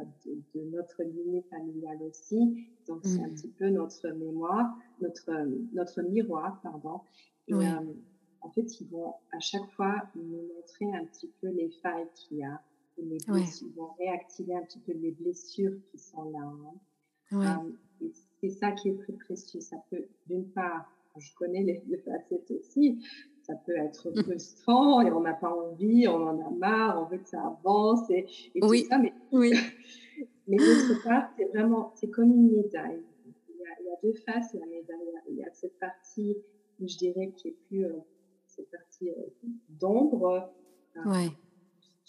de, 0.55 0.61
notre 0.71 1.03
lignée 1.03 1.43
familiale 1.51 2.03
aussi. 2.03 2.67
Donc, 2.87 3.01
c'est 3.05 3.21
un 3.21 3.29
mmh. 3.29 3.35
petit 3.35 3.49
peu 3.49 3.69
notre 3.69 4.09
mémoire, 4.11 4.77
notre, 5.01 5.31
notre 5.73 6.03
miroir, 6.03 6.61
pardon. 6.63 7.01
Et 7.49 7.55
euh, 7.55 7.93
en 8.41 8.51
fait, 8.51 8.81
ils 8.81 8.89
vont 8.89 9.15
à 9.33 9.41
chaque 9.41 9.69
fois 9.73 10.09
nous 10.15 10.43
montrer 10.55 10.93
un 10.95 11.05
petit 11.07 11.33
peu 11.41 11.49
les 11.49 11.71
failles 11.83 12.09
qu'il 12.15 12.39
y 12.39 12.45
a. 12.45 12.61
Les 12.99 13.19
Ils 13.29 13.75
vont 13.77 13.91
réactiver 13.99 14.55
un 14.55 14.63
petit 14.63 14.79
peu 14.79 14.93
les 14.93 15.13
blessures 15.13 15.77
qui 15.91 15.99
sont 15.99 16.31
là. 16.31 16.53
Hein. 17.33 17.63
Euh, 18.03 18.09
c'est 18.41 18.51
ça 18.51 18.73
qui 18.73 18.89
est 18.89 18.97
très 18.97 19.13
précieux. 19.13 19.61
Ça 19.61 19.77
peut, 19.91 20.07
d'une 20.27 20.49
part, 20.51 20.91
je 21.19 21.35
connais 21.35 21.63
les, 21.63 21.99
facettes 21.99 22.51
aussi, 22.51 22.99
ça 23.43 23.55
peut 23.55 23.77
être 23.77 24.11
mmh. 24.11 24.23
frustrant 24.23 25.01
et 25.01 25.11
on 25.11 25.21
n'a 25.21 25.35
pas 25.35 25.51
envie, 25.51 26.07
on 26.09 26.23
en 26.23 26.39
a 26.41 26.51
marre, 26.51 27.03
on 27.03 27.05
veut 27.07 27.19
que 27.19 27.29
ça 27.29 27.43
avance 27.43 28.11
et, 28.11 28.27
tout 28.61 28.75
ça. 28.89 28.99
Mais, 28.99 29.13
oui. 29.33 29.53
mais 30.49 30.57
d'autre 30.57 31.03
part, 31.05 31.31
c'est 31.37 31.47
vraiment, 31.47 31.93
c'est 31.95 32.09
comme 32.09 32.33
une 32.33 32.53
médaille. 32.53 33.03
Il 33.49 33.57
y, 33.57 33.65
a, 33.65 33.69
il 33.81 33.87
y, 33.87 33.91
a, 33.91 33.97
deux 34.03 34.15
faces 34.21 34.55
à 34.55 34.59
la 34.59 34.67
médaille. 34.67 35.23
Il 35.31 35.37
y 35.37 35.45
a 35.45 35.51
cette 35.53 35.79
partie, 35.79 36.37
je 36.81 36.97
dirais, 36.97 37.33
qui 37.37 37.49
est 37.49 37.57
plus, 37.69 37.85
euh, 37.85 37.99
cette 38.47 38.71
partie 38.71 39.11
euh, 39.11 39.49
d'ombre. 39.69 40.51
Euh, 40.97 41.11
ouais. 41.11 41.29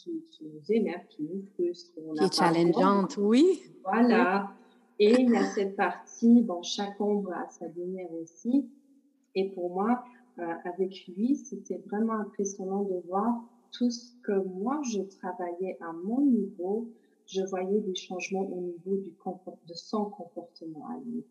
Qui, 0.07 0.23
qui, 0.31 0.45
nous 0.45 0.61
énerve, 0.69 1.05
qui 1.09 1.23
nous 1.23 1.43
frustre. 1.53 1.91
qui 1.93 2.23
est 2.23 2.33
challengeante, 2.33 3.17
oui. 3.17 3.61
Voilà. 3.83 4.51
Et 4.99 5.21
il 5.21 5.31
y 5.31 5.35
a 5.35 5.43
cette 5.55 5.75
partie, 5.75 6.41
bon, 6.43 6.63
chaque 6.63 6.99
ombre 7.01 7.33
a 7.33 7.47
sa 7.49 7.67
lumière 7.67 8.11
aussi. 8.13 8.69
Et 9.35 9.51
pour 9.51 9.73
moi, 9.73 10.03
euh, 10.39 10.43
avec 10.63 11.07
lui, 11.07 11.35
c'était 11.35 11.81
vraiment 11.87 12.13
impressionnant 12.13 12.83
de 12.83 13.01
voir 13.07 13.43
tout 13.71 13.91
ce 13.91 14.13
que 14.23 14.43
moi, 14.45 14.81
je 14.83 15.01
travaillais 15.01 15.77
à 15.81 15.91
mon 15.91 16.21
niveau. 16.21 16.87
Je 17.25 17.41
voyais 17.41 17.81
des 17.81 17.95
changements 17.95 18.47
au 18.47 18.61
niveau 18.61 18.95
du 18.95 19.11
de 19.11 19.73
son 19.73 20.05
comportement 20.05 20.87
à 20.87 20.99
lui. 21.05 21.25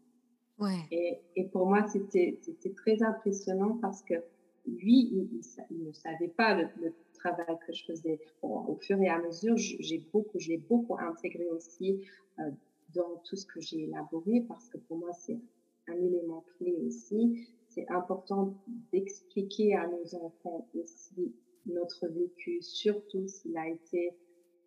Ouais. 0.59 0.87
Et, 0.91 1.19
et 1.37 1.45
pour 1.49 1.67
moi, 1.67 1.87
c'était 1.87 2.39
très 2.77 3.03
impressionnant 3.03 3.79
parce 3.81 4.03
que 4.03 4.15
lui, 4.67 5.11
il, 5.13 5.85
ne 5.85 5.93
savait 5.93 6.29
pas 6.29 6.55
le, 6.55 6.93
travail 7.15 7.59
que 7.67 7.73
je 7.73 7.85
faisais. 7.85 8.21
au 8.43 8.77
fur 8.77 9.01
et 9.01 9.09
à 9.09 9.19
mesure, 9.19 9.57
j'ai 9.57 9.99
beaucoup, 10.13 10.39
je 10.39 10.49
l'ai 10.51 10.59
beaucoup 10.59 10.97
intégré 10.99 11.49
aussi 11.49 12.03
euh, 12.39 12.51
dans 12.95 13.17
tout 13.25 13.37
ce 13.37 13.47
que 13.47 13.61
j'ai 13.61 13.85
élaboré 13.85 14.45
parce 14.47 14.69
que 14.69 14.79
pour 14.79 14.99
moi, 14.99 15.13
c'est 15.13 15.39
un 15.89 15.95
élément 15.95 16.45
clé 16.57 16.77
aussi. 16.87 17.49
C'est 17.69 17.89
important 17.91 18.55
d'expliquer 18.93 19.75
à 19.75 19.87
nos 19.89 20.15
enfants 20.15 20.69
aussi 20.75 21.35
notre 21.67 22.07
vécu, 22.07 22.63
surtout 22.63 23.27
s'il 23.27 23.57
a 23.57 23.69
été 23.69 24.13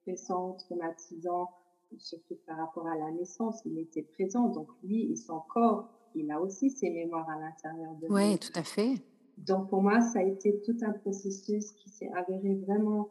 présent, 0.03 0.53
traumatisant, 0.53 1.49
surtout 1.97 2.37
par 2.45 2.57
rapport 2.57 2.87
à 2.87 2.97
la 2.97 3.11
naissance, 3.11 3.61
il 3.65 3.77
était 3.79 4.03
présent. 4.03 4.49
Donc 4.49 4.67
lui 4.83 5.11
et 5.11 5.15
son 5.15 5.39
corps, 5.53 5.89
il 6.15 6.29
a 6.31 6.41
aussi 6.41 6.69
ses 6.69 6.89
mémoires 6.89 7.29
à 7.29 7.39
l'intérieur 7.39 7.93
de 7.95 8.07
lui. 8.07 8.13
Oui, 8.13 8.37
tout 8.37 8.51
à 8.55 8.63
fait. 8.63 8.95
Donc 9.45 9.69
pour 9.69 9.81
moi, 9.81 10.01
ça 10.01 10.19
a 10.19 10.23
été 10.23 10.61
tout 10.61 10.77
un 10.81 10.91
processus 10.91 11.71
qui 11.71 11.89
s'est 11.89 12.11
avéré 12.15 12.55
vraiment 12.55 13.09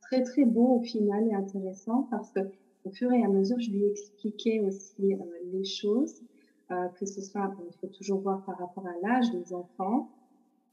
très 0.00 0.22
très 0.22 0.44
beau 0.44 0.78
au 0.78 0.82
final 0.82 1.26
et 1.28 1.34
intéressant 1.34 2.06
parce 2.10 2.30
que 2.30 2.40
au 2.84 2.90
fur 2.90 3.12
et 3.12 3.22
à 3.24 3.28
mesure, 3.28 3.58
je 3.58 3.70
lui 3.70 3.84
expliquais 3.84 4.60
aussi 4.60 5.12
euh, 5.12 5.16
les 5.52 5.64
choses, 5.64 6.22
euh, 6.70 6.86
que 6.98 7.04
ce 7.04 7.20
soit, 7.20 7.52
il 7.66 7.76
faut 7.80 7.88
toujours 7.88 8.20
voir 8.20 8.44
par 8.44 8.58
rapport 8.58 8.84
à 8.86 8.94
l'âge 9.02 9.30
des 9.32 9.52
enfants. 9.52 10.08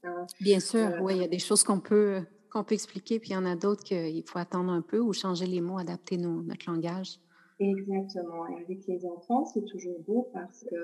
Hein. 0.04 0.26
Bien 0.40 0.60
sûr, 0.60 0.86
euh, 0.86 1.00
oui, 1.02 1.14
il 1.16 1.22
y 1.22 1.24
a 1.24 1.28
des 1.28 1.40
choses 1.40 1.64
qu'on 1.64 1.80
peut, 1.80 2.22
qu'on 2.52 2.62
peut 2.62 2.74
expliquer, 2.74 3.18
puis 3.18 3.30
il 3.30 3.32
y 3.32 3.36
en 3.36 3.44
a 3.44 3.56
d'autres 3.56 3.82
qu'il 3.82 4.22
faut 4.26 4.38
attendre 4.38 4.70
un 4.72 4.80
peu 4.80 5.00
ou 5.00 5.12
changer 5.12 5.46
les 5.46 5.60
mots, 5.60 5.78
adapter 5.78 6.16
notre 6.16 6.70
langage. 6.70 7.18
Exactement. 7.58 8.46
Et 8.48 8.62
avec 8.62 8.86
les 8.86 9.04
enfants, 9.06 9.44
c'est 9.46 9.64
toujours 9.64 9.98
beau 10.06 10.28
parce 10.32 10.64
que 10.64 10.76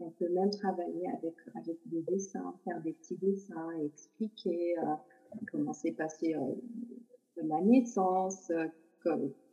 on 0.00 0.10
peut 0.10 0.28
même 0.30 0.50
travailler 0.50 1.08
avec, 1.08 1.34
avec 1.54 1.78
des 1.86 2.02
dessins, 2.02 2.54
faire 2.64 2.80
des 2.82 2.92
petits 2.92 3.16
dessins 3.16 3.70
expliquer 3.84 4.74
comment 5.50 5.72
s'est 5.72 5.92
passé 5.92 6.34
la 7.36 7.60
naissance, 7.60 8.50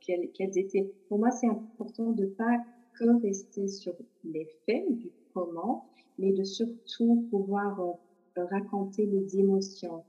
quels, 0.02 0.58
étaient. 0.58 0.92
Pour 1.08 1.20
moi, 1.20 1.32
c'est 1.32 1.48
important 1.48 2.12
de 2.12 2.26
pas 2.26 2.58
que 2.98 3.22
rester 3.22 3.68
sur 3.68 3.94
les 4.24 4.48
faits 4.66 4.98
du 4.98 5.12
comment, 5.34 5.86
mais 6.18 6.32
de 6.32 6.44
surtout 6.44 7.28
pouvoir 7.30 7.80
euh, 7.80 8.46
raconter 8.46 9.06
les 9.06 9.38
émotions 9.38 10.04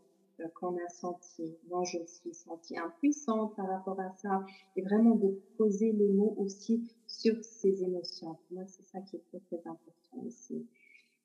qu'on 0.54 0.76
a 0.76 0.88
senti. 0.88 1.56
Moi, 1.68 1.84
je 1.84 1.98
me 1.98 2.06
suis 2.06 2.34
sentie 2.34 2.78
impuissante 2.78 3.56
par 3.56 3.68
rapport 3.68 3.98
à 4.00 4.10
ça. 4.12 4.44
Et 4.76 4.82
vraiment 4.82 5.14
de 5.14 5.40
poser 5.56 5.92
les 5.92 6.08
mots 6.08 6.34
aussi 6.38 6.88
sur 7.06 7.34
ces 7.42 7.82
émotions. 7.82 8.34
Pour 8.34 8.58
moi, 8.58 8.66
c'est 8.66 8.84
ça 8.84 9.00
qui 9.00 9.16
est 9.16 9.24
très, 9.28 9.40
très 9.40 9.68
important 9.68 10.26
aussi. 10.26 10.66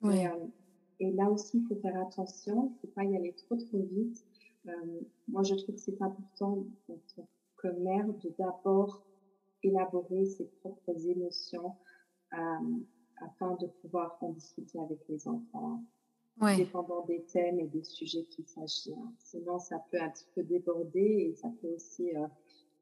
Et, 0.03 0.27
euh, 0.27 0.47
et, 0.99 1.11
là 1.11 1.29
aussi, 1.29 1.59
il 1.59 1.67
faut 1.67 1.79
faire 1.81 1.99
attention. 2.01 2.65
Il 2.65 2.73
ne 2.73 2.79
faut 2.81 2.93
pas 2.95 3.03
y 3.03 3.15
aller 3.15 3.33
trop, 3.33 3.55
trop 3.55 3.83
vite. 3.91 4.25
Euh, 4.67 5.01
moi, 5.27 5.43
je 5.43 5.55
trouve 5.55 5.75
que 5.75 5.81
c'est 5.81 6.01
important 6.01 6.65
que 7.57 7.67
mère 7.67 8.07
de 8.07 8.33
d'abord 8.37 9.03
élaborer 9.61 10.25
ses 10.25 10.45
propres 10.61 11.07
émotions 11.07 11.75
euh, 12.33 12.37
afin 13.21 13.55
de 13.55 13.67
pouvoir 13.81 14.17
en 14.21 14.31
discuter 14.31 14.79
avec 14.79 14.99
les 15.07 15.27
enfants 15.27 15.83
ouais. 16.41 16.57
dépendant 16.57 17.05
des 17.05 17.23
thèmes 17.23 17.59
et 17.59 17.67
des 17.67 17.83
sujets 17.83 18.23
qu'il 18.25 18.45
s'agit. 18.47 18.93
Hein. 18.93 19.11
Sinon, 19.19 19.59
ça 19.59 19.77
peut 19.91 19.99
un 20.01 20.09
petit 20.09 20.27
peu 20.35 20.43
déborder 20.43 20.99
et 20.99 21.35
ça 21.35 21.49
peut 21.61 21.69
aussi, 21.75 22.15
euh, 22.15 22.25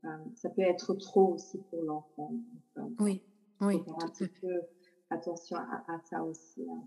euh, 0.06 0.18
ça 0.36 0.50
peut 0.50 0.62
être 0.62 0.94
trop 0.96 1.34
aussi 1.34 1.58
pour 1.70 1.84
l'enfant. 1.84 2.34
Euh, 2.78 2.82
oui, 3.00 3.22
oui. 3.62 3.78
Faut 3.80 3.84
faire 3.84 3.96
un 4.04 4.10
petit 4.10 4.28
peu 4.42 4.62
attention 5.10 5.58
à, 5.58 5.84
à 5.88 6.00
ça 6.10 6.24
aussi. 6.24 6.66
Hein. 6.70 6.84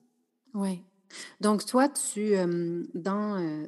Oui. 0.54 0.82
Donc, 1.40 1.64
toi, 1.66 1.88
tu, 1.88 2.34
euh, 2.34 2.84
dans, 2.94 3.66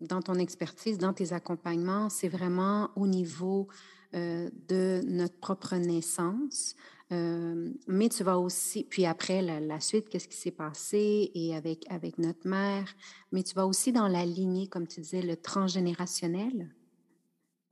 dans 0.00 0.20
ton 0.20 0.34
expertise, 0.34 0.98
dans 0.98 1.12
tes 1.12 1.32
accompagnements, 1.32 2.08
c'est 2.10 2.28
vraiment 2.28 2.90
au 2.96 3.06
niveau 3.06 3.68
de 4.12 5.00
notre 5.08 5.36
propre 5.40 5.74
naissance. 5.74 6.76
Euh, 7.12 7.70
mais 7.86 8.08
tu 8.08 8.24
vas 8.24 8.38
aussi, 8.38 8.84
puis 8.84 9.04
après 9.04 9.42
la, 9.42 9.80
suite, 9.80 10.08
qu'est-ce 10.08 10.28
qui 10.28 10.36
s'est 10.36 10.50
passé 10.50 11.30
et 11.34 11.54
avec, 11.54 11.84
avec 11.90 12.18
notre 12.18 12.48
mère, 12.48 12.86
mais 13.30 13.42
tu 13.42 13.54
vas 13.54 13.66
aussi 13.66 13.92
dans 13.92 14.08
la 14.08 14.24
lignée, 14.24 14.68
comme 14.68 14.86
tu 14.86 15.00
disais, 15.00 15.22
le 15.22 15.36
transgénérationnel. 15.36 16.70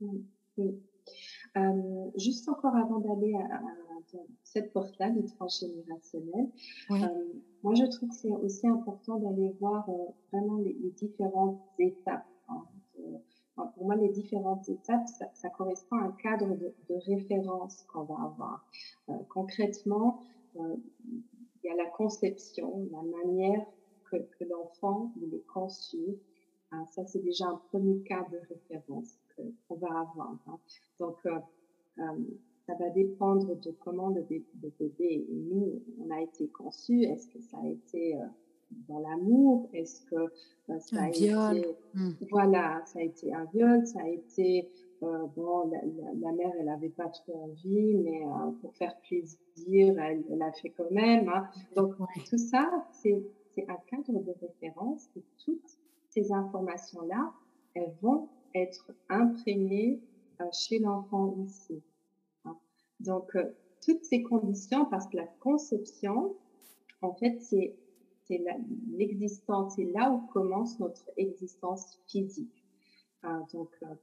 Oui. 0.01 0.27
Euh, 1.57 2.11
juste 2.17 2.49
encore 2.49 2.77
avant 2.77 2.99
d'aller 3.01 3.35
à, 3.35 3.63
cette 4.43 4.73
porte-là, 4.73 5.09
le 5.09 5.25
transgénérationnel, 5.25 6.51
moi 7.63 7.75
je 7.75 7.85
trouve 7.85 8.11
que 8.11 8.15
c'est 8.15 8.31
aussi 8.31 8.67
important 8.67 9.19
d'aller 9.19 9.55
voir 9.59 9.89
vraiment 10.31 10.59
les, 10.59 10.75
différentes 10.97 11.63
étapes. 11.79 12.27
Hein, 12.49 12.65
pour 13.55 13.85
moi, 13.85 13.97
les 13.97 14.09
différentes 14.09 14.69
étapes, 14.69 15.07
ça, 15.35 15.51
correspond 15.51 15.97
à 15.97 16.05
un 16.05 16.13
cadre 16.13 16.57
de, 16.57 16.73
référence 17.07 17.83
qu'on 17.93 18.05
va 18.05 18.15
avoir. 18.15 18.67
Euh, 19.09 19.15
concrètement, 19.29 20.23
euh, 20.57 20.77
il 21.63 21.69
y 21.69 21.71
a 21.71 21.77
la 21.77 21.91
conception, 21.91 22.89
la 22.91 23.03
manière 23.03 23.65
que, 24.11 24.45
l'enfant 24.45 25.13
est 25.33 25.47
conçu. 25.47 26.19
Hein, 26.71 26.85
ça, 26.91 27.05
c'est 27.07 27.23
déjà 27.23 27.47
un 27.47 27.61
premier 27.69 28.03
cas 28.03 28.27
de 28.31 28.39
référence 28.49 29.19
qu'on 29.37 29.77
va 29.77 30.01
avoir. 30.01 30.39
Hein. 30.47 30.59
Donc, 30.99 31.17
euh, 31.27 31.39
ça 32.67 32.75
va 32.75 32.91
dépendre 32.91 33.57
de 33.57 33.71
comment 33.71 34.09
le 34.09 34.23
bébé, 34.23 34.47
bébé 34.79 35.27
nous, 35.31 35.83
on 35.99 36.11
a 36.11 36.21
été 36.21 36.49
conçu. 36.49 37.03
Est-ce 37.03 37.29
que 37.29 37.41
ça 37.41 37.59
a 37.59 37.67
été 37.67 38.19
dans 38.89 39.01
l'amour 39.01 39.69
Est-ce 39.73 40.03
que 40.07 40.17
euh, 40.17 40.79
ça 40.79 40.97
un 40.97 41.07
a 41.07 41.11
viol. 41.11 41.59
été 41.59 41.77
mmh. 41.95 42.11
voilà, 42.31 42.83
ça 42.87 42.99
a 42.99 43.03
été 43.03 43.33
un 43.33 43.45
viol, 43.53 43.87
ça 43.87 44.01
a 44.01 44.09
été 44.09 44.69
euh, 45.03 45.27
bon, 45.35 45.71
la, 45.71 46.33
mère 46.33 46.53
elle 46.61 46.69
avait 46.69 46.89
pas 46.89 47.09
trop 47.09 47.45
envie, 47.45 47.95
mais 47.95 48.23
euh, 48.25 48.51
pour 48.61 48.75
faire 48.77 48.97
plaisir, 49.01 49.99
elle 49.99 50.25
l'a 50.31 50.53
fait 50.53 50.71
quand 50.71 50.91
même. 50.91 51.29
Hein. 51.29 51.49
Donc 51.75 51.95
tout 52.29 52.39
ça, 52.39 52.87
c'est 52.93 53.25
un 53.69 53.77
cadre 53.87 54.21
de 54.21 54.33
référence 54.41 55.09
et 55.17 55.23
toutes 55.45 55.79
ces 56.11 56.33
informations 56.33 57.03
là, 57.03 57.33
elles 57.75 57.93
vont 58.01 58.29
être 58.55 58.93
imprégnées 59.09 60.01
chez 60.53 60.79
l'enfant 60.79 61.35
aussi. 61.39 61.83
Hein. 62.45 62.57
Donc 63.01 63.33
toutes 63.85 64.05
ces 64.05 64.23
conditions, 64.23 64.87
parce 64.87 65.09
que 65.09 65.17
la 65.17 65.27
conception, 65.41 66.37
en 67.01 67.13
fait, 67.15 67.41
c'est 67.41 67.75
c'est 68.33 68.45
l'existence, 68.97 69.75
c'est 69.77 69.85
là 69.85 70.11
où 70.11 70.27
commence 70.33 70.79
notre 70.79 71.11
existence 71.17 71.99
physique. 72.07 72.65
donc, 73.53 73.71
euh, 73.83 73.95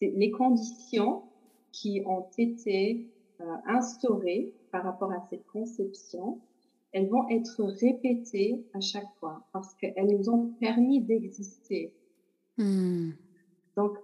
les 0.00 0.30
conditions 0.32 1.22
qui 1.70 2.02
ont 2.04 2.26
été 2.36 3.06
euh, 3.40 3.44
instaurées 3.66 4.52
par 4.72 4.82
rapport 4.82 5.12
à 5.12 5.24
cette 5.30 5.46
conception, 5.46 6.40
elles 6.90 7.08
vont 7.08 7.28
être 7.28 7.62
répétées 7.62 8.66
à 8.74 8.80
chaque 8.80 9.08
fois 9.20 9.46
parce 9.52 9.72
qu'elles 9.74 10.08
nous 10.08 10.28
ont 10.28 10.48
permis 10.60 11.00
d'exister. 11.00 11.94
Hmm. 12.58 13.12
Donc, 13.76 13.96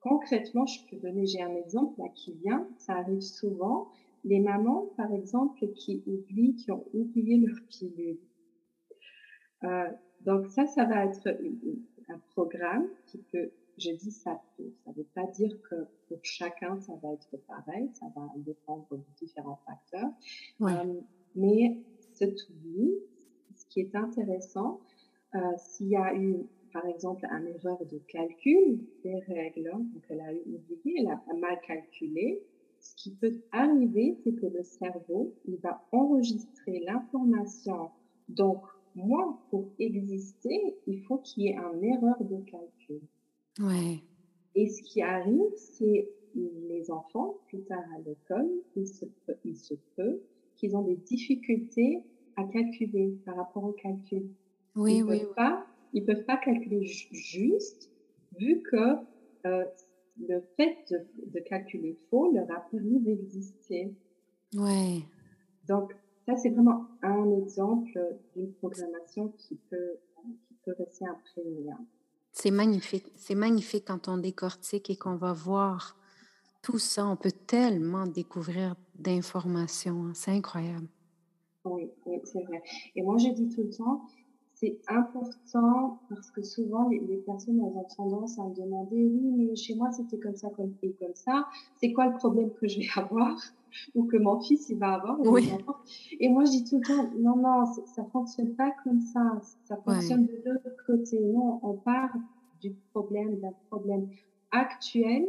concrètement, 0.00 0.66
je 0.66 0.80
peux 0.88 0.96
donner, 0.96 1.26
j'ai 1.26 1.42
un 1.42 1.54
exemple 1.54 2.00
là 2.00 2.08
qui 2.14 2.32
vient, 2.32 2.66
ça 2.78 2.94
arrive 2.94 3.20
souvent, 3.20 3.88
les 4.24 4.40
mamans, 4.40 4.86
par 4.96 5.12
exemple, 5.12 5.66
qui 5.74 6.02
oublient, 6.06 6.56
qui 6.56 6.70
ont 6.70 6.84
oublié 6.92 7.38
leur 7.38 7.56
pilule. 7.68 8.18
Euh, 9.64 9.88
donc 10.22 10.48
ça, 10.48 10.66
ça 10.66 10.84
va 10.84 11.04
être 11.04 11.28
un 12.08 12.18
programme 12.30 12.88
qui 13.06 13.18
peut, 13.32 13.50
je 13.78 13.90
dis 13.90 14.10
ça 14.10 14.40
peut, 14.56 14.72
ça 14.84 14.90
ne 14.90 14.96
veut 14.96 15.08
pas 15.14 15.26
dire 15.28 15.56
que 15.68 15.76
pour 16.08 16.18
chacun 16.22 16.80
ça 16.80 16.94
va 17.02 17.12
être 17.12 17.36
pareil, 17.46 17.90
ça 17.94 18.06
va 18.14 18.26
dépendre 18.36 18.86
de 18.90 19.00
différents 19.16 19.60
facteurs. 19.66 20.10
Euh, 20.62 21.00
mais 21.34 21.76
cet 22.12 22.38
oubli, 22.48 22.94
ce 23.54 23.66
qui 23.66 23.80
est 23.80 23.94
intéressant, 23.94 24.80
euh, 25.34 25.38
s'il 25.58 25.88
y 25.88 25.96
a 25.96 26.14
eu 26.14 26.46
par 26.72 26.86
exemple 26.86 27.26
un 27.30 27.44
erreur 27.46 27.78
de 27.86 27.98
calcul 28.08 28.80
des 29.02 29.18
règles, 29.20 29.70
donc 29.70 30.04
elle 30.08 30.20
a 30.20 30.32
oublié, 30.32 31.00
elle 31.00 31.08
a 31.08 31.22
mal 31.38 31.60
calculé, 31.66 32.42
ce 32.84 32.94
qui 32.96 33.10
peut 33.12 33.40
arriver, 33.50 34.14
c'est 34.22 34.34
que 34.34 34.46
le 34.46 34.62
cerveau, 34.62 35.34
il 35.46 35.56
va 35.56 35.82
enregistrer 35.90 36.80
l'information. 36.80 37.88
Donc, 38.28 38.62
moi, 38.94 39.38
pour 39.50 39.70
exister, 39.78 40.76
il 40.86 41.00
faut 41.02 41.16
qu'il 41.18 41.44
y 41.44 41.48
ait 41.48 41.56
une 41.56 41.82
erreur 41.82 42.22
de 42.22 42.36
calcul. 42.42 43.00
Ouais. 43.58 44.00
Et 44.54 44.68
ce 44.68 44.82
qui 44.82 45.00
arrive, 45.00 45.50
c'est 45.56 46.10
les 46.34 46.90
enfants, 46.90 47.38
plus 47.48 47.62
tard 47.62 47.84
à 47.96 47.98
l'école, 48.00 48.50
il 48.76 48.86
se 48.86 49.06
peut, 49.26 49.36
il 49.44 49.56
se 49.56 49.74
peut 49.96 50.20
qu'ils 50.56 50.76
ont 50.76 50.82
des 50.82 50.96
difficultés 50.96 52.02
à 52.36 52.44
calculer 52.44 53.16
par 53.24 53.36
rapport 53.36 53.64
au 53.64 53.72
calcul. 53.72 54.28
Oui, 54.76 54.96
ils 54.98 55.04
oui. 55.04 55.20
Peuvent 55.20 55.34
Pas, 55.34 55.66
ils 55.94 56.04
peuvent 56.04 56.24
pas 56.26 56.36
calculer 56.36 56.84
juste, 56.84 57.90
vu 58.38 58.62
que 58.62 58.96
euh, 59.46 59.64
le 60.20 60.40
fait 60.56 60.76
de, 60.90 61.40
calculer 61.40 61.98
faux 62.10 62.32
leur 62.32 62.50
a 62.50 62.60
permis 62.70 63.00
d'exister. 63.00 63.94
Ouais. 64.54 65.02
Donc, 65.68 65.94
ça, 66.26 66.36
c'est 66.36 66.50
vraiment 66.50 66.86
un 67.02 67.30
exemple 67.38 67.98
d'une 68.34 68.52
programmation 68.54 69.28
qui 69.38 69.56
peut, 69.70 69.98
qui 70.48 70.54
peut 70.64 70.74
rester 70.78 71.04
imprégnée. 71.06 71.70
Hein. 71.70 71.84
C'est 72.32 72.50
magnifique. 72.50 73.06
C'est 73.16 73.34
magnifique 73.34 73.84
quand 73.86 74.08
on 74.08 74.18
décortique 74.18 74.90
et 74.90 74.96
qu'on 74.96 75.16
va 75.16 75.32
voir 75.32 75.96
tout 76.62 76.78
ça. 76.78 77.06
On 77.06 77.16
peut 77.16 77.32
tellement 77.46 78.06
découvrir 78.06 78.74
d'informations. 78.96 80.06
Hein. 80.06 80.12
C'est 80.14 80.30
incroyable. 80.30 80.88
Oui, 81.64 81.90
oui 82.06 82.20
c'est 82.24 82.42
vrai. 82.42 82.62
Et 82.96 83.02
moi, 83.02 83.16
je 83.18 83.28
dis 83.28 83.48
tout 83.48 83.62
le 83.62 83.70
temps, 83.70 84.06
c'est 84.64 84.78
important 84.88 86.00
parce 86.08 86.30
que 86.30 86.42
souvent 86.42 86.88
les, 86.88 87.00
personnes 87.26 87.60
ont 87.60 87.84
tendance 87.96 88.38
à 88.38 88.44
me 88.44 88.54
demander 88.54 89.04
oui 89.04 89.32
mais 89.36 89.56
chez 89.56 89.74
moi 89.74 89.90
c'était 89.92 90.18
comme 90.18 90.36
ça 90.36 90.48
comme 90.50 90.74
et 90.82 90.92
comme 90.92 91.14
ça. 91.14 91.46
C'est 91.76 91.92
quoi 91.92 92.06
le 92.06 92.14
problème 92.14 92.50
que 92.52 92.66
je 92.66 92.80
vais 92.80 92.88
avoir 92.96 93.36
ou 93.94 94.04
que 94.04 94.16
mon 94.16 94.40
fils 94.40 94.68
il 94.70 94.78
va 94.78 94.94
avoir 94.94 95.18
et 96.20 96.28
moi 96.28 96.44
je 96.44 96.50
dis 96.50 96.64
tout 96.64 96.78
le 96.78 96.86
temps 96.86 97.10
non 97.18 97.36
non 97.36 97.64
ça 97.66 98.04
fonctionne 98.12 98.54
pas 98.54 98.72
comme 98.84 99.00
ça. 99.00 99.40
Ça 99.64 99.76
fonctionne 99.76 100.26
de 100.26 100.42
l'autre 100.44 100.84
côté. 100.86 101.20
Non 101.20 101.60
on 101.62 101.74
part 101.74 102.14
du 102.60 102.74
problème 102.92 103.38
d'un 103.40 103.54
problème 103.68 104.08
actuel 104.50 105.26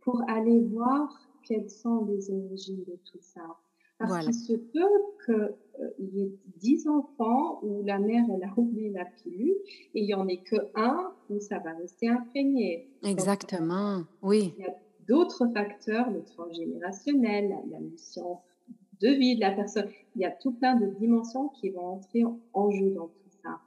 pour 0.00 0.22
aller 0.28 0.60
voir 0.60 1.08
quelles 1.42 1.70
sont 1.70 2.04
les 2.04 2.30
origines 2.30 2.84
de 2.84 2.98
tout 3.10 3.18
ça 3.20 3.56
parce 3.98 4.24
qu'il 4.24 4.34
se 4.34 4.52
peut 4.52 4.88
qu'il 5.24 5.34
euh, 5.34 5.90
y 5.98 6.22
ait 6.22 6.32
10 6.58 6.88
enfants 6.88 7.60
où 7.62 7.82
la 7.82 7.98
mère, 7.98 8.24
elle 8.32 8.44
a 8.44 8.52
oublié 8.56 8.90
la 8.90 9.04
pilule 9.04 9.56
et 9.94 10.00
il 10.00 10.06
n'y 10.06 10.14
en 10.14 10.28
ait 10.28 10.42
que 10.42 10.56
un 10.74 11.12
où 11.28 11.40
ça 11.40 11.58
va 11.58 11.72
rester 11.72 12.08
imprégné. 12.08 12.88
Exactement, 13.02 14.04
oui. 14.22 14.54
Il 14.56 14.64
y 14.64 14.66
a 14.66 14.74
d'autres 15.06 15.48
facteurs, 15.52 16.10
le 16.10 16.22
transgénérationnel, 16.22 17.54
la, 17.70 17.80
mission 17.80 18.38
de 19.00 19.08
vie 19.08 19.36
de 19.36 19.40
la 19.40 19.52
personne. 19.52 19.88
Il 20.14 20.22
y 20.22 20.24
a 20.24 20.30
tout 20.30 20.52
plein 20.52 20.76
de 20.76 20.86
dimensions 20.86 21.48
qui 21.48 21.70
vont 21.70 21.86
entrer 21.86 22.22
en 22.52 22.70
jeu 22.70 22.90
dans 22.90 23.08
tout 23.08 23.30
ça. 23.42 23.60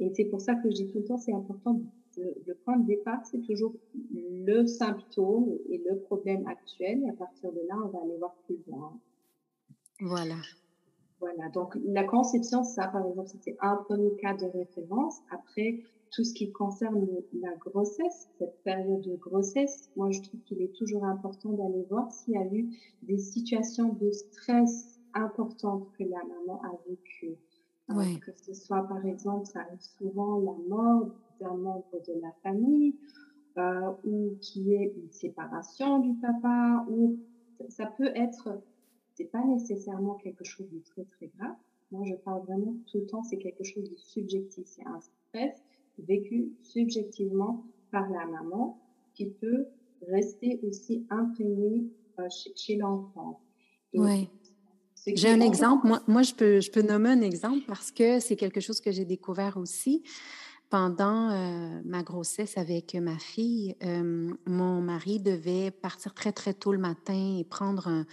Et 0.00 0.12
c'est 0.14 0.24
pour 0.24 0.40
ça 0.40 0.54
que 0.54 0.68
je 0.68 0.74
dis 0.74 0.88
tout 0.88 0.98
le 0.98 1.04
temps, 1.04 1.18
c'est 1.18 1.32
important 1.32 1.80
le 2.18 2.54
point 2.54 2.78
de 2.78 2.86
départ, 2.86 3.20
c'est 3.26 3.42
toujours 3.42 3.74
le 4.12 4.66
symptôme 4.66 5.58
et 5.68 5.78
le 5.78 5.98
problème 5.98 6.46
actuel. 6.46 7.02
Et 7.04 7.10
à 7.10 7.12
partir 7.12 7.52
de 7.52 7.60
là, 7.68 7.76
on 7.84 7.88
va 7.88 8.00
aller 8.02 8.16
voir 8.16 8.34
plus 8.46 8.58
loin. 8.66 8.98
Voilà. 10.00 10.36
Voilà, 11.20 11.48
donc 11.48 11.76
la 11.86 12.04
conception, 12.04 12.62
ça 12.62 12.88
par 12.88 13.06
exemple, 13.06 13.28
c'était 13.28 13.56
un 13.60 13.76
premier 13.76 14.14
cas 14.16 14.34
de 14.34 14.46
référence. 14.46 15.18
Après, 15.30 15.80
tout 16.12 16.24
ce 16.24 16.34
qui 16.34 16.52
concerne 16.52 17.06
la 17.32 17.54
grossesse, 17.56 18.28
cette 18.38 18.62
période 18.62 19.00
de 19.00 19.16
grossesse, 19.16 19.88
moi 19.96 20.10
je 20.10 20.20
trouve 20.20 20.40
qu'il 20.42 20.60
est 20.62 20.74
toujours 20.76 21.04
important 21.04 21.50
d'aller 21.50 21.84
voir 21.88 22.10
s'il 22.12 22.34
y 22.34 22.36
a 22.36 22.46
eu 22.52 22.68
des 23.02 23.18
situations 23.18 23.94
de 23.94 24.10
stress 24.10 24.98
importantes 25.14 25.88
que 25.98 26.04
la 26.04 26.22
maman 26.24 26.60
a 26.64 26.70
vécues. 26.88 27.36
Euh, 27.90 28.18
que 28.20 28.32
ce 28.44 28.52
soit 28.52 28.82
par 28.86 29.04
exemple, 29.06 29.46
ça 29.46 29.60
arrive 29.60 29.80
souvent 29.80 30.38
la 30.40 30.52
mort 30.68 31.10
d'un 31.40 31.54
membre 31.54 32.02
de 32.06 32.20
la 32.20 32.32
famille, 32.42 32.96
euh, 33.58 33.92
ou 34.04 34.36
qui 34.40 34.74
est 34.74 34.92
une 34.96 35.10
séparation 35.10 36.00
du 36.00 36.14
papa, 36.18 36.84
ou 36.88 37.18
ça 37.68 37.86
peut 37.86 38.10
être, 38.14 38.60
c'est 39.16 39.24
pas 39.24 39.42
nécessairement 39.44 40.14
quelque 40.14 40.44
chose 40.44 40.68
de 40.70 40.78
très 40.80 41.04
très 41.04 41.28
grave. 41.38 41.56
Moi, 41.90 42.04
je 42.04 42.14
parle 42.14 42.44
vraiment 42.44 42.74
tout 42.90 42.98
le 42.98 43.06
temps, 43.06 43.22
c'est 43.22 43.38
quelque 43.38 43.64
chose 43.64 43.88
de 43.88 43.96
subjectif, 43.96 44.66
c'est 44.66 44.84
un 44.86 45.00
stress 45.00 45.62
vécu 45.98 46.52
subjectivement 46.62 47.64
par 47.90 48.08
la 48.10 48.26
maman 48.26 48.78
qui 49.14 49.26
peut 49.26 49.66
rester 50.08 50.60
aussi 50.62 51.06
imprégné 51.08 51.86
euh, 52.18 52.28
chez, 52.54 52.76
l'enfant. 52.76 53.40
Oui. 53.94 54.28
J'ai 55.06 55.30
un 55.30 55.40
exemple. 55.40 55.86
Moi, 55.86 56.02
moi, 56.06 56.22
je, 56.22 56.34
peux, 56.34 56.60
je 56.60 56.70
peux 56.70 56.82
nommer 56.82 57.10
un 57.10 57.20
exemple 57.22 57.64
parce 57.66 57.90
que 57.90 58.20
c'est 58.20 58.36
quelque 58.36 58.60
chose 58.60 58.80
que 58.80 58.90
j'ai 58.90 59.04
découvert 59.04 59.56
aussi. 59.56 60.02
Pendant 60.68 61.30
euh, 61.30 61.80
ma 61.84 62.02
grossesse 62.02 62.58
avec 62.58 62.94
ma 62.96 63.16
fille, 63.18 63.76
euh, 63.84 64.34
mon 64.46 64.80
mari 64.80 65.20
devait 65.20 65.70
partir 65.70 66.12
très, 66.12 66.32
très 66.32 66.54
tôt 66.54 66.72
le 66.72 66.78
matin 66.78 67.36
et 67.38 67.44
prendre 67.44 67.86
un, 67.86 68.04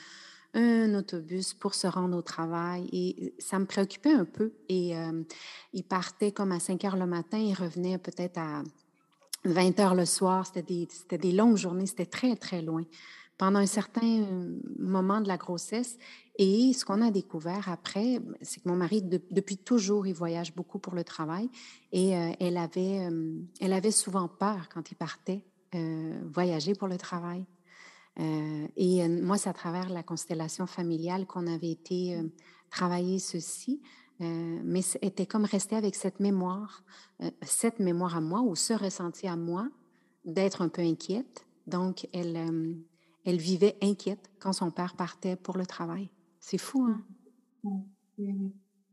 un 0.54 0.94
autobus 0.94 1.54
pour 1.54 1.74
se 1.74 1.88
rendre 1.88 2.18
au 2.18 2.22
travail 2.22 2.88
et 2.92 3.34
ça 3.40 3.58
me 3.60 3.66
préoccupait 3.66 4.14
un 4.14 4.26
peu. 4.26 4.54
Et 4.70 4.98
euh, 4.98 5.24
il 5.74 5.84
partait 5.84 6.32
comme 6.32 6.52
à 6.52 6.60
5 6.60 6.84
heures 6.86 6.98
le 6.98 7.08
matin, 7.08 7.38
il 7.38 7.54
revenait 7.54 7.98
peut-être 7.98 8.38
à 8.38 8.64
20 9.46 9.80
heures 9.80 9.96
le 9.96 10.06
soir. 10.06 10.46
C'était 10.46 10.62
des, 10.62 11.18
des 11.18 11.32
longues 11.32 11.58
journées, 11.58 11.88
c'était 11.88 12.06
très, 12.06 12.36
très 12.36 12.62
loin 12.62 12.84
pendant 13.38 13.60
un 13.60 13.66
certain 13.66 14.26
moment 14.78 15.20
de 15.20 15.28
la 15.28 15.38
grossesse. 15.38 15.98
Et 16.38 16.72
ce 16.74 16.86
qu'on 16.86 17.02
a 17.02 17.10
découvert 17.10 17.68
après, 17.70 18.20
c'est 18.42 18.62
que 18.62 18.70
mon 18.70 18.76
mari, 18.76 19.02
depuis 19.02 19.58
toujours, 19.58 20.06
il 20.06 20.14
voyage 20.14 20.54
beaucoup 20.54 20.78
pour 20.78 20.94
le 20.94 21.04
travail 21.04 21.50
et 21.92 22.16
euh, 22.16 22.32
elle, 22.40 22.58
avait, 22.58 23.08
euh, 23.08 23.40
elle 23.60 23.74
avait 23.74 23.92
souvent 23.92 24.28
peur 24.28 24.70
quand 24.74 24.92
il 24.92 24.96
partait 24.96 25.44
voyager 26.32 26.76
pour 26.76 26.88
le 26.88 26.98
travail. 26.98 27.44
Euh, 28.20 28.68
et 28.76 29.04
euh, 29.04 29.22
moi, 29.22 29.38
c'est 29.38 29.50
à 29.50 29.54
travers 29.54 29.90
la 29.90 30.04
constellation 30.04 30.68
familiale 30.68 31.26
qu'on 31.26 31.48
avait 31.48 31.72
été 31.72 32.16
euh, 32.16 32.24
travailler 32.70 33.20
ceci, 33.20 33.82
mais 34.20 34.80
était 35.02 35.26
comme 35.26 35.44
resté 35.44 35.76
avec 35.76 35.96
cette 35.96 36.22
mémoire, 36.22 36.86
cette 37.42 37.80
mémoire 37.80 38.16
à 38.16 38.22
moi 38.22 38.40
ou 38.42 38.56
ce 38.56 38.72
ressenti 38.72 39.28
à 39.28 39.36
moi 39.36 39.68
d'être 40.24 40.62
un 40.62 40.70
peu 40.70 40.82
inquiète. 40.82 41.46
Donc, 41.68 42.08
elle, 42.14 42.78
elle 43.26 43.38
vivait 43.38 43.76
inquiète 43.82 44.32
quand 44.40 44.54
son 44.54 44.72
père 44.72 44.96
partait 44.96 45.36
pour 45.36 45.58
le 45.58 45.66
travail. 45.66 46.10
C'est 46.40 46.58
fou, 46.58 46.84
hein? 46.84 47.04
Oui, 48.18 48.34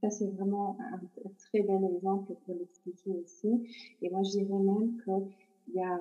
Ça, 0.00 0.10
c'est 0.10 0.26
vraiment 0.32 0.76
un, 0.80 0.98
très 1.38 1.62
bel 1.62 1.84
exemple 1.94 2.34
pour 2.44 2.56
l'expliquer 2.56 3.12
aussi. 3.22 3.48
Et 4.02 4.10
moi, 4.10 4.24
je 4.24 4.30
dirais 4.30 4.58
même 4.58 5.00
qu'il 5.04 5.76
y 5.76 5.80
a 5.80 6.00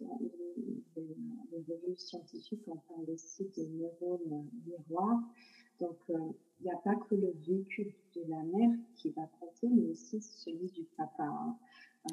dans 0.00 0.18
les, 0.20 1.64
revues 1.68 1.96
scientifiques, 1.96 2.62
on 2.66 2.76
parle 2.76 3.10
aussi 3.10 3.44
des 3.56 3.66
neurones 3.68 4.48
miroirs. 4.66 5.20
Donc, 5.80 5.98
euh, 6.10 6.32
il 6.60 6.64
n'y 6.64 6.72
a 6.72 6.76
pas 6.76 6.94
que 6.94 7.14
le 7.14 7.32
vécu 7.46 7.94
de 8.14 8.22
la 8.28 8.42
mère 8.42 8.70
qui 8.96 9.10
va 9.10 9.22
compter, 9.38 9.68
mais 9.68 9.90
aussi 9.90 10.20
celui 10.20 10.70
du 10.70 10.84
papa. 10.96 11.24
Hein. 11.24 11.56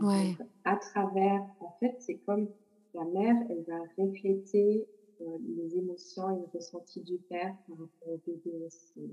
Ouais. 0.02 0.36
à 0.66 0.76
travers, 0.76 1.42
en 1.62 1.72
fait, 1.80 1.96
c'est 2.00 2.18
comme 2.26 2.50
la 2.94 3.06
mère, 3.06 3.36
elle 3.50 3.64
va 3.64 3.80
refléter 3.98 4.88
euh, 5.22 5.38
les 5.56 5.78
émotions 5.78 6.30
et 6.32 6.40
le 6.40 6.46
ressenti 6.54 7.02
du 7.02 7.18
père 7.18 7.56
par 7.68 7.78
rapport 7.78 8.10
au 8.10 8.22
bébé 8.26 8.66
aussi. 8.66 9.12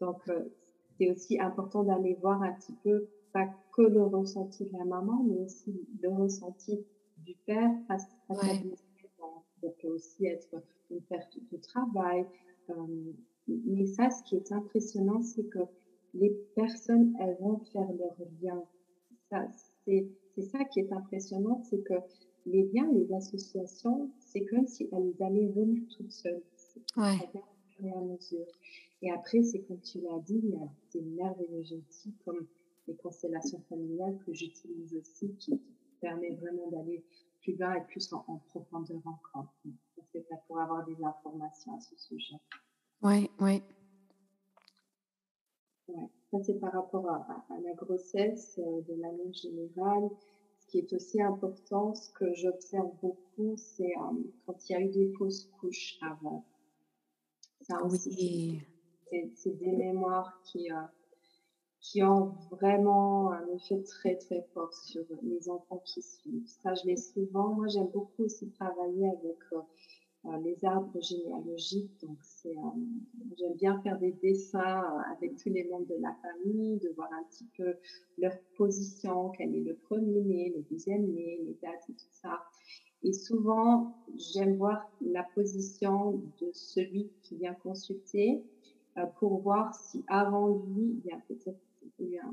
Donc, 0.00 0.28
euh, 0.28 0.48
c'est 0.98 1.10
aussi 1.10 1.40
important 1.40 1.84
d'aller 1.84 2.14
voir 2.20 2.42
un 2.42 2.52
petit 2.52 2.74
peu, 2.84 3.08
pas 3.32 3.48
que 3.72 3.82
le 3.82 4.02
ressenti 4.04 4.64
de 4.64 4.72
la 4.72 4.84
maman, 4.84 5.22
mais 5.24 5.38
aussi 5.38 5.74
le 6.02 6.08
ressenti 6.10 6.84
du 7.24 7.34
père 7.46 7.70
face 7.88 8.06
à 8.28 8.34
ouais. 8.34 8.62
Ça 9.60 9.68
peut 9.80 9.88
aussi 9.88 10.26
être 10.26 10.56
une 10.90 11.00
perte 11.02 11.38
de 11.52 11.56
travail. 11.56 12.26
Euh, 12.70 13.12
mais 13.46 13.86
ça, 13.86 14.10
ce 14.10 14.22
qui 14.24 14.36
est 14.36 14.52
impressionnant, 14.52 15.20
c'est 15.22 15.44
que 15.44 15.60
les 16.14 16.30
personnes, 16.54 17.14
elles 17.20 17.36
vont 17.40 17.58
faire 17.72 17.90
leur 17.92 18.16
lien. 18.42 18.62
Ça, 19.30 19.46
c'est, 19.84 20.06
c'est 20.34 20.42
ça 20.42 20.64
qui 20.64 20.80
est 20.80 20.92
impressionnant, 20.92 21.62
c'est 21.62 21.82
que 21.82 21.94
les 22.46 22.68
liens, 22.72 22.90
les 22.92 23.12
associations, 23.12 24.10
c'est 24.18 24.44
comme 24.46 24.66
si 24.66 24.88
elles 24.92 25.14
allaient 25.20 25.48
venir 25.48 25.82
toutes 25.96 26.10
seules. 26.10 26.42
Ouais. 26.96 27.18
Et 27.82 27.90
à 27.92 28.00
mesure. 28.00 28.46
Et 29.00 29.10
après, 29.10 29.42
c'est 29.42 29.60
comme 29.60 29.80
tu 29.80 30.00
l'as 30.00 30.18
dit, 30.20 30.40
il 30.42 30.50
y 30.50 30.56
a 30.56 30.68
des 30.92 31.02
merveilleux 31.02 31.76
outils 31.76 32.14
comme 32.24 32.46
les 32.86 32.94
constellations 32.94 33.60
familiales 33.68 34.18
que 34.24 34.32
j'utilise 34.32 34.94
aussi, 34.94 35.34
qui, 35.38 35.60
permet 36.02 36.34
vraiment 36.34 36.68
d'aller 36.70 37.02
plus 37.40 37.54
bas 37.54 37.78
et 37.78 37.84
plus 37.86 38.12
en, 38.12 38.38
profondeur 38.48 39.00
encore. 39.06 39.54
C'est 40.12 40.26
pour 40.46 40.60
avoir 40.60 40.84
des 40.84 41.02
informations 41.02 41.76
à 41.76 41.80
ce 41.80 41.96
sujet. 41.96 42.36
Oui, 43.00 43.30
oui. 43.40 43.62
Ouais. 45.88 46.10
Ça, 46.30 46.38
c'est 46.42 46.60
par 46.60 46.72
rapport 46.72 47.08
à, 47.08 47.44
la 47.62 47.72
grossesse 47.74 48.58
euh, 48.58 48.82
de 48.82 48.94
manière 48.94 49.32
générale. 49.32 50.10
Ce 50.60 50.66
qui 50.68 50.78
est 50.78 50.92
aussi 50.92 51.20
important, 51.20 51.94
ce 51.94 52.10
que 52.12 52.32
j'observe 52.34 52.92
beaucoup, 53.00 53.56
c'est 53.56 53.92
euh, 53.96 54.22
quand 54.46 54.68
il 54.68 54.72
y 54.72 54.74
a 54.76 54.80
eu 54.80 54.90
des 54.90 55.12
fausses 55.12 55.46
couches 55.60 55.98
avant. 56.02 56.44
Ça 57.62 57.82
aussi, 57.84 58.60
oui. 59.12 59.30
c'est 59.34 59.58
des 59.58 59.72
mémoires 59.72 60.40
qui, 60.44 60.70
euh, 60.70 60.76
qui 61.82 62.00
ont 62.04 62.36
vraiment 62.52 63.32
un 63.32 63.44
effet 63.48 63.82
très 63.82 64.16
très 64.16 64.46
fort 64.54 64.72
sur 64.72 65.04
les 65.22 65.50
enfants 65.50 65.82
qui 65.84 66.00
suivent. 66.00 66.46
Ça, 66.46 66.74
je 66.74 66.86
l'ai 66.86 66.96
souvent. 66.96 67.54
Moi, 67.54 67.66
j'aime 67.66 67.88
beaucoup 67.88 68.22
aussi 68.22 68.48
travailler 68.50 69.08
avec 69.08 69.38
euh, 69.52 69.58
euh 70.26 70.38
les 70.44 70.64
arbres 70.64 71.00
généalogiques. 71.02 71.90
Donc, 72.00 72.18
c'est, 72.22 72.56
euh, 72.56 72.80
j'aime 73.36 73.54
bien 73.54 73.80
faire 73.82 73.98
des 73.98 74.12
dessins 74.12 74.84
avec 75.16 75.36
tous 75.36 75.50
les 75.50 75.64
membres 75.64 75.88
de 75.88 76.00
la 76.00 76.14
famille, 76.22 76.78
de 76.78 76.90
voir 76.90 77.12
un 77.12 77.24
petit 77.24 77.48
peu 77.56 77.74
leur 78.16 78.38
position, 78.56 79.30
quel 79.30 79.52
est 79.52 79.64
le 79.64 79.74
premier 79.74 80.22
né, 80.22 80.52
le 80.56 80.62
deuxième 80.70 81.06
né, 81.12 81.40
les 81.44 81.58
dates 81.60 81.90
et 81.90 81.94
tout 81.94 82.12
ça. 82.12 82.44
Et 83.02 83.12
souvent, 83.12 83.96
j'aime 84.14 84.56
voir 84.56 84.88
la 85.00 85.24
position 85.34 86.22
de 86.40 86.48
celui 86.52 87.10
qui 87.24 87.34
vient 87.34 87.54
consulter 87.54 88.44
pour 89.18 89.40
voir 89.40 89.74
si 89.74 90.04
avant 90.06 90.48
lui, 90.48 91.00
il 91.02 91.06
y 91.06 91.10
a 91.10 91.18
peut-être 91.26 91.58
eu 91.98 92.18
un, 92.18 92.32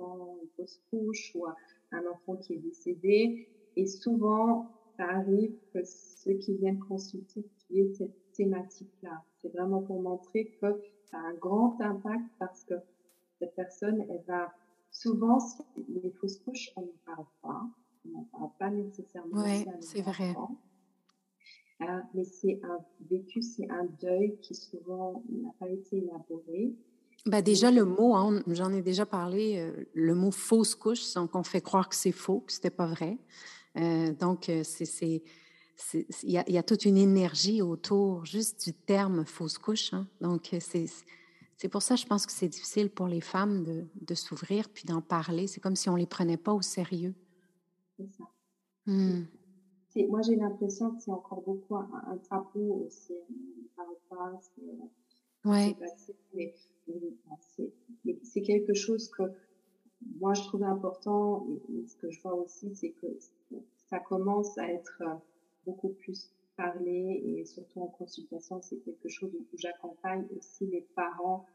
enfant, 0.00 0.38
une 0.42 0.48
fausse 0.56 0.80
couche 0.90 1.32
ou 1.34 1.46
un 1.46 2.06
enfant 2.06 2.36
qui 2.36 2.54
est 2.54 2.58
décédé. 2.58 3.48
Et 3.76 3.86
souvent, 3.86 4.68
ça 4.96 5.04
arrive 5.08 5.54
que 5.72 5.80
ceux 5.84 6.34
qui 6.34 6.56
viennent 6.56 6.80
consulter 6.80 7.44
qui 7.58 7.80
est 7.80 7.94
cette 7.94 8.32
thématique-là. 8.32 9.22
C'est 9.40 9.52
vraiment 9.52 9.82
pour 9.82 10.00
montrer 10.00 10.56
que 10.60 10.80
ça 11.04 11.18
a 11.18 11.20
un 11.20 11.34
grand 11.34 11.80
impact 11.80 12.24
parce 12.38 12.64
que 12.64 12.74
cette 13.38 13.54
personne, 13.54 14.04
elle 14.08 14.22
va 14.26 14.52
souvent, 14.90 15.38
les 15.88 16.10
fausses 16.12 16.38
couches, 16.38 16.70
on 16.76 16.82
n'en 16.82 16.92
parle 17.04 17.26
pas. 17.42 17.66
On 18.04 18.10
n'en 18.10 18.24
parle 18.24 18.50
pas 18.58 18.70
nécessairement. 18.70 19.42
Oui, 19.42 19.64
c'est 19.80 20.02
vrai. 20.02 20.34
Euh, 21.80 22.00
mais 22.14 22.24
c'est 22.24 22.60
un 22.62 22.78
vécu, 23.10 23.42
c'est 23.42 23.68
un 23.68 23.84
deuil 24.00 24.38
qui 24.40 24.54
souvent 24.54 25.22
n'a 25.28 25.50
pas 25.58 25.68
été 25.68 25.96
élaboré. 25.98 26.74
Ben 27.24 27.40
déjà, 27.40 27.70
le 27.70 27.84
mot, 27.84 28.16
hein, 28.16 28.42
j'en 28.48 28.72
ai 28.72 28.82
déjà 28.82 29.06
parlé, 29.06 29.56
euh, 29.58 29.84
le 29.94 30.14
mot 30.14 30.32
fausse 30.32 30.74
couche, 30.74 31.14
donc 31.14 31.36
on 31.36 31.44
fait 31.44 31.60
croire 31.60 31.88
que 31.88 31.94
c'est 31.94 32.10
faux, 32.10 32.40
que 32.40 32.52
ce 32.52 32.58
n'était 32.58 32.70
pas 32.70 32.86
vrai. 32.86 33.16
Euh, 33.76 34.12
donc, 34.12 34.48
euh, 34.48 34.62
c'est, 34.64 35.22
il 35.94 36.30
y, 36.30 36.32
y, 36.32 36.58
a 36.58 36.62
toute 36.64 36.84
une 36.84 36.96
énergie 36.96 37.62
autour 37.62 38.24
juste 38.24 38.64
du 38.64 38.74
terme 38.74 39.24
fausse 39.24 39.56
couche. 39.56 39.94
Hein. 39.94 40.08
Donc, 40.20 40.54
c'est, 40.58 41.68
pour 41.70 41.82
ça, 41.82 41.94
je 41.94 42.06
pense 42.06 42.26
que 42.26 42.32
c'est 42.32 42.48
difficile 42.48 42.90
pour 42.90 43.06
les 43.06 43.20
femmes 43.20 43.62
de, 43.62 43.84
de 44.00 44.14
s'ouvrir 44.14 44.68
puis 44.68 44.84
d'en 44.84 45.00
parler. 45.00 45.46
C'est 45.46 45.60
comme 45.60 45.76
si 45.76 45.88
on 45.88 45.94
ne 45.94 45.98
les 45.98 46.06
prenait 46.06 46.36
pas 46.36 46.52
au 46.52 46.62
sérieux. 46.62 47.14
C'est 47.96 48.08
ça. 48.08 48.24
Mmh. 48.86 49.26
moi, 50.08 50.22
j'ai 50.22 50.34
l'impression 50.34 50.90
que 50.90 51.00
c'est 51.00 51.12
encore 51.12 51.40
beaucoup 51.42 51.76
un, 51.76 51.88
un 52.08 52.16
tabou 52.16 52.84
aussi. 52.84 53.12
Ne 53.12 54.88
Ouais. 55.44 55.76
c'est 58.22 58.42
quelque 58.42 58.74
chose 58.74 59.08
que 59.10 59.22
moi 60.20 60.34
je 60.34 60.42
trouve 60.42 60.62
important 60.62 61.46
et, 61.68 61.86
ce 61.86 61.96
que 61.96 62.10
je 62.10 62.20
vois 62.22 62.34
aussi 62.34 62.74
c'est 62.74 62.90
que 62.90 63.06
ça 63.88 63.98
commence 63.98 64.56
à 64.58 64.68
être 64.68 65.02
euh, 65.02 65.14
beaucoup 65.66 65.90
plus 65.90 66.30
parlé 66.56 67.22
et 67.24 67.44
surtout 67.44 67.80
en 67.82 67.88
consultation 67.88 68.60
c'est 68.62 68.78
quelque 68.78 69.08
chose 69.08 69.30
où 69.34 69.44
j'accompagne 69.56 70.26
aussi 70.36 70.66
les 70.66 70.86
parents 70.94 71.46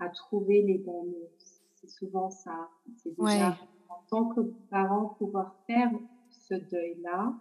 à 0.00 0.08
trouver 0.08 0.62
les 0.62 0.78
bons 0.78 1.04
mots. 1.04 1.30
C'est 1.74 1.90
souvent 1.90 2.30
ça. 2.30 2.68
C'est 2.96 3.16
déjà 3.16 3.56
en 3.88 4.02
tant 4.08 4.24
que 4.34 4.40
parent, 4.70 5.14
pouvoir 5.18 5.54
faire 5.66 5.90
ce 6.30 6.54
deuil-là. 6.54 7.34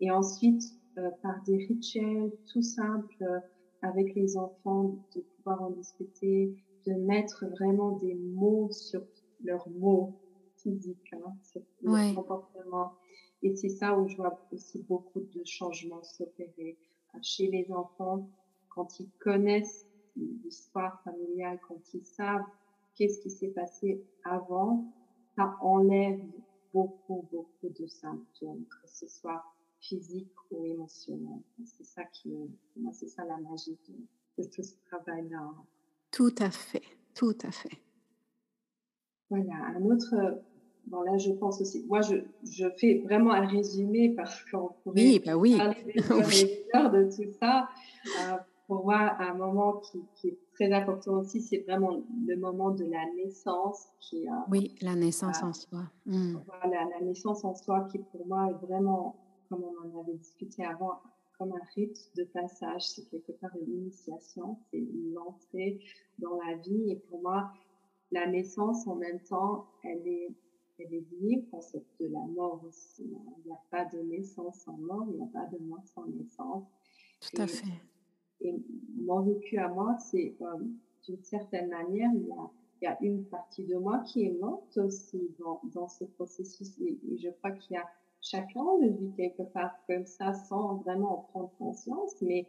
Et 0.00 0.10
ensuite, 0.10 0.62
euh, 0.98 1.10
par 1.22 1.42
des 1.44 1.58
rituels 1.58 2.32
tout 2.52 2.62
simples 2.62 3.22
euh, 3.22 3.38
avec 3.82 4.14
les 4.14 4.36
enfants, 4.36 4.96
de 5.14 5.20
pouvoir 5.36 5.62
en 5.62 5.70
discuter, 5.70 6.54
de 6.86 6.92
mettre 6.94 7.46
vraiment 7.46 7.92
des 7.98 8.14
mots 8.14 8.70
sur 8.70 9.02
leurs 9.44 9.68
mots 9.70 10.14
physiques, 10.56 11.12
hein, 11.12 11.34
sur 11.42 11.62
leur 11.82 12.14
comportement. 12.14 12.94
Et 13.42 13.54
c'est 13.56 13.68
ça 13.68 13.98
où 13.98 14.08
je 14.08 14.16
vois 14.16 14.40
aussi 14.52 14.78
beaucoup 14.88 15.20
de 15.20 15.42
changements 15.44 16.02
s'opérer 16.04 16.78
chez 17.22 17.48
les 17.48 17.70
enfants 17.72 18.28
quand 18.68 18.98
ils 19.00 19.10
connaissent 19.18 19.86
l'histoire 20.16 21.02
familiale, 21.02 21.58
quand 21.66 21.80
ils 21.92 22.04
savent 22.04 22.44
qu'est-ce 22.94 23.20
qui 23.20 23.30
s'est 23.30 23.48
passé 23.48 24.04
avant, 24.24 24.86
ça 25.36 25.56
enlève 25.60 26.20
beaucoup, 26.72 27.26
beaucoup 27.30 27.68
de 27.68 27.86
symptômes, 27.86 28.64
que 28.66 28.88
ce 28.88 29.06
soit 29.08 29.44
physique 29.82 30.32
ou 30.50 30.64
émotionnel. 30.64 31.40
C'est 31.64 31.84
ça 31.84 32.04
qui, 32.04 32.30
moi, 32.76 32.92
c'est 32.92 33.08
ça 33.08 33.24
la 33.24 33.36
magie 33.36 33.76
de, 33.88 34.44
tout 34.44 34.62
ce 34.62 34.74
travail-là. 34.86 35.50
Tout 36.10 36.34
à 36.38 36.50
fait, 36.50 36.82
tout 37.14 37.36
à 37.42 37.50
fait. 37.50 37.78
Voilà, 39.28 39.54
un 39.76 39.82
autre, 39.84 40.42
bon 40.86 41.00
là 41.02 41.16
je 41.16 41.30
pense 41.32 41.60
aussi, 41.62 41.84
moi 41.86 42.02
je, 42.02 42.16
je 42.44 42.66
fais 42.78 43.00
vraiment 43.04 43.32
un 43.32 43.46
résumé 43.46 44.10
parce 44.14 44.44
qu'on 44.50 44.68
pourrait 44.82 45.00
oui, 45.00 45.22
bah 45.24 45.36
oui. 45.36 45.56
parler 45.56 45.82
des 45.84 45.92
de 46.02 47.16
tout 47.16 47.32
ça. 47.40 47.68
Euh, 48.06 48.36
pour 48.66 48.84
moi, 48.84 49.16
un 49.18 49.34
moment 49.34 49.74
qui, 49.74 50.00
qui, 50.14 50.28
est 50.28 50.38
très 50.54 50.72
important 50.72 51.18
aussi, 51.18 51.40
c'est 51.42 51.58
vraiment 51.58 52.00
le 52.26 52.36
moment 52.36 52.70
de 52.70 52.84
la 52.84 53.04
naissance. 53.16 53.88
Qui, 54.00 54.28
euh, 54.28 54.32
oui, 54.50 54.74
la 54.80 54.94
naissance 54.94 55.42
en 55.42 55.52
soi. 55.52 55.80
Mmh. 56.06 56.36
Voilà, 56.46 56.88
la 56.98 57.04
naissance 57.04 57.44
en 57.44 57.54
soi 57.54 57.86
qui 57.90 57.98
pour 57.98 58.26
moi 58.26 58.48
est 58.50 58.66
vraiment, 58.66 59.16
comme 59.52 59.64
on 59.64 59.98
en 59.98 60.00
avait 60.00 60.14
discuté 60.14 60.64
avant, 60.64 61.02
comme 61.38 61.52
un 61.52 61.64
rite 61.74 62.10
de 62.16 62.24
passage. 62.24 62.88
C'est 62.88 63.04
quelque 63.10 63.32
part 63.32 63.50
une 63.60 63.82
initiation, 63.82 64.56
c'est 64.70 64.78
une 64.78 65.18
entrée 65.18 65.80
dans 66.18 66.38
la 66.40 66.56
vie. 66.56 66.90
Et 66.90 66.96
pour 66.96 67.20
moi, 67.20 67.52
la 68.12 68.26
naissance 68.26 68.86
en 68.86 68.96
même 68.96 69.20
temps, 69.20 69.66
elle 69.84 70.06
est, 70.08 70.28
elle 70.78 70.94
est 70.94 71.04
liée 71.12 71.44
au 71.46 71.56
concept 71.56 71.86
de 72.00 72.06
la 72.06 72.20
mort 72.20 72.62
aussi. 72.66 73.02
Il 73.04 73.46
n'y 73.46 73.52
a 73.52 73.60
pas 73.70 73.84
de 73.84 73.98
naissance 73.98 74.60
sans 74.60 74.78
mort, 74.78 75.06
il 75.10 75.16
n'y 75.16 75.22
a 75.22 75.26
pas 75.26 75.46
de 75.46 75.58
mort 75.64 75.84
sans 75.94 76.06
naissance. 76.06 76.64
Tout 77.20 77.42
à 77.42 77.46
fait. 77.46 77.66
Et 78.40 78.54
mon 79.04 79.20
vécu 79.20 79.58
à 79.58 79.68
moi, 79.68 79.96
c'est 79.98 80.34
euh, 80.40 80.46
d'une 81.06 81.22
certaine 81.22 81.68
manière, 81.68 82.10
il 82.14 82.26
y, 82.26 82.32
a, 82.32 82.50
il 82.80 82.84
y, 82.84 82.86
a, 82.86 82.98
une 83.02 83.24
partie 83.26 83.64
de 83.64 83.76
moi 83.76 83.98
qui 84.00 84.24
est 84.24 84.32
morte 84.40 84.78
aussi 84.78 85.30
dans, 85.38 85.60
dans 85.74 85.88
ce 85.88 86.04
processus. 86.04 86.78
Et, 86.80 86.98
je 87.18 87.28
crois 87.28 87.52
qu'il 87.52 87.74
y 87.74 87.76
a 87.76 87.86
chacun 88.22 88.64
le 88.80 88.88
vit 88.88 89.12
quelque 89.16 89.42
part 89.42 89.74
comme 89.86 90.06
ça 90.06 90.32
sans 90.32 90.76
vraiment 90.76 91.18
en 91.18 91.22
prendre 91.22 91.50
conscience. 91.58 92.14
Mais, 92.22 92.46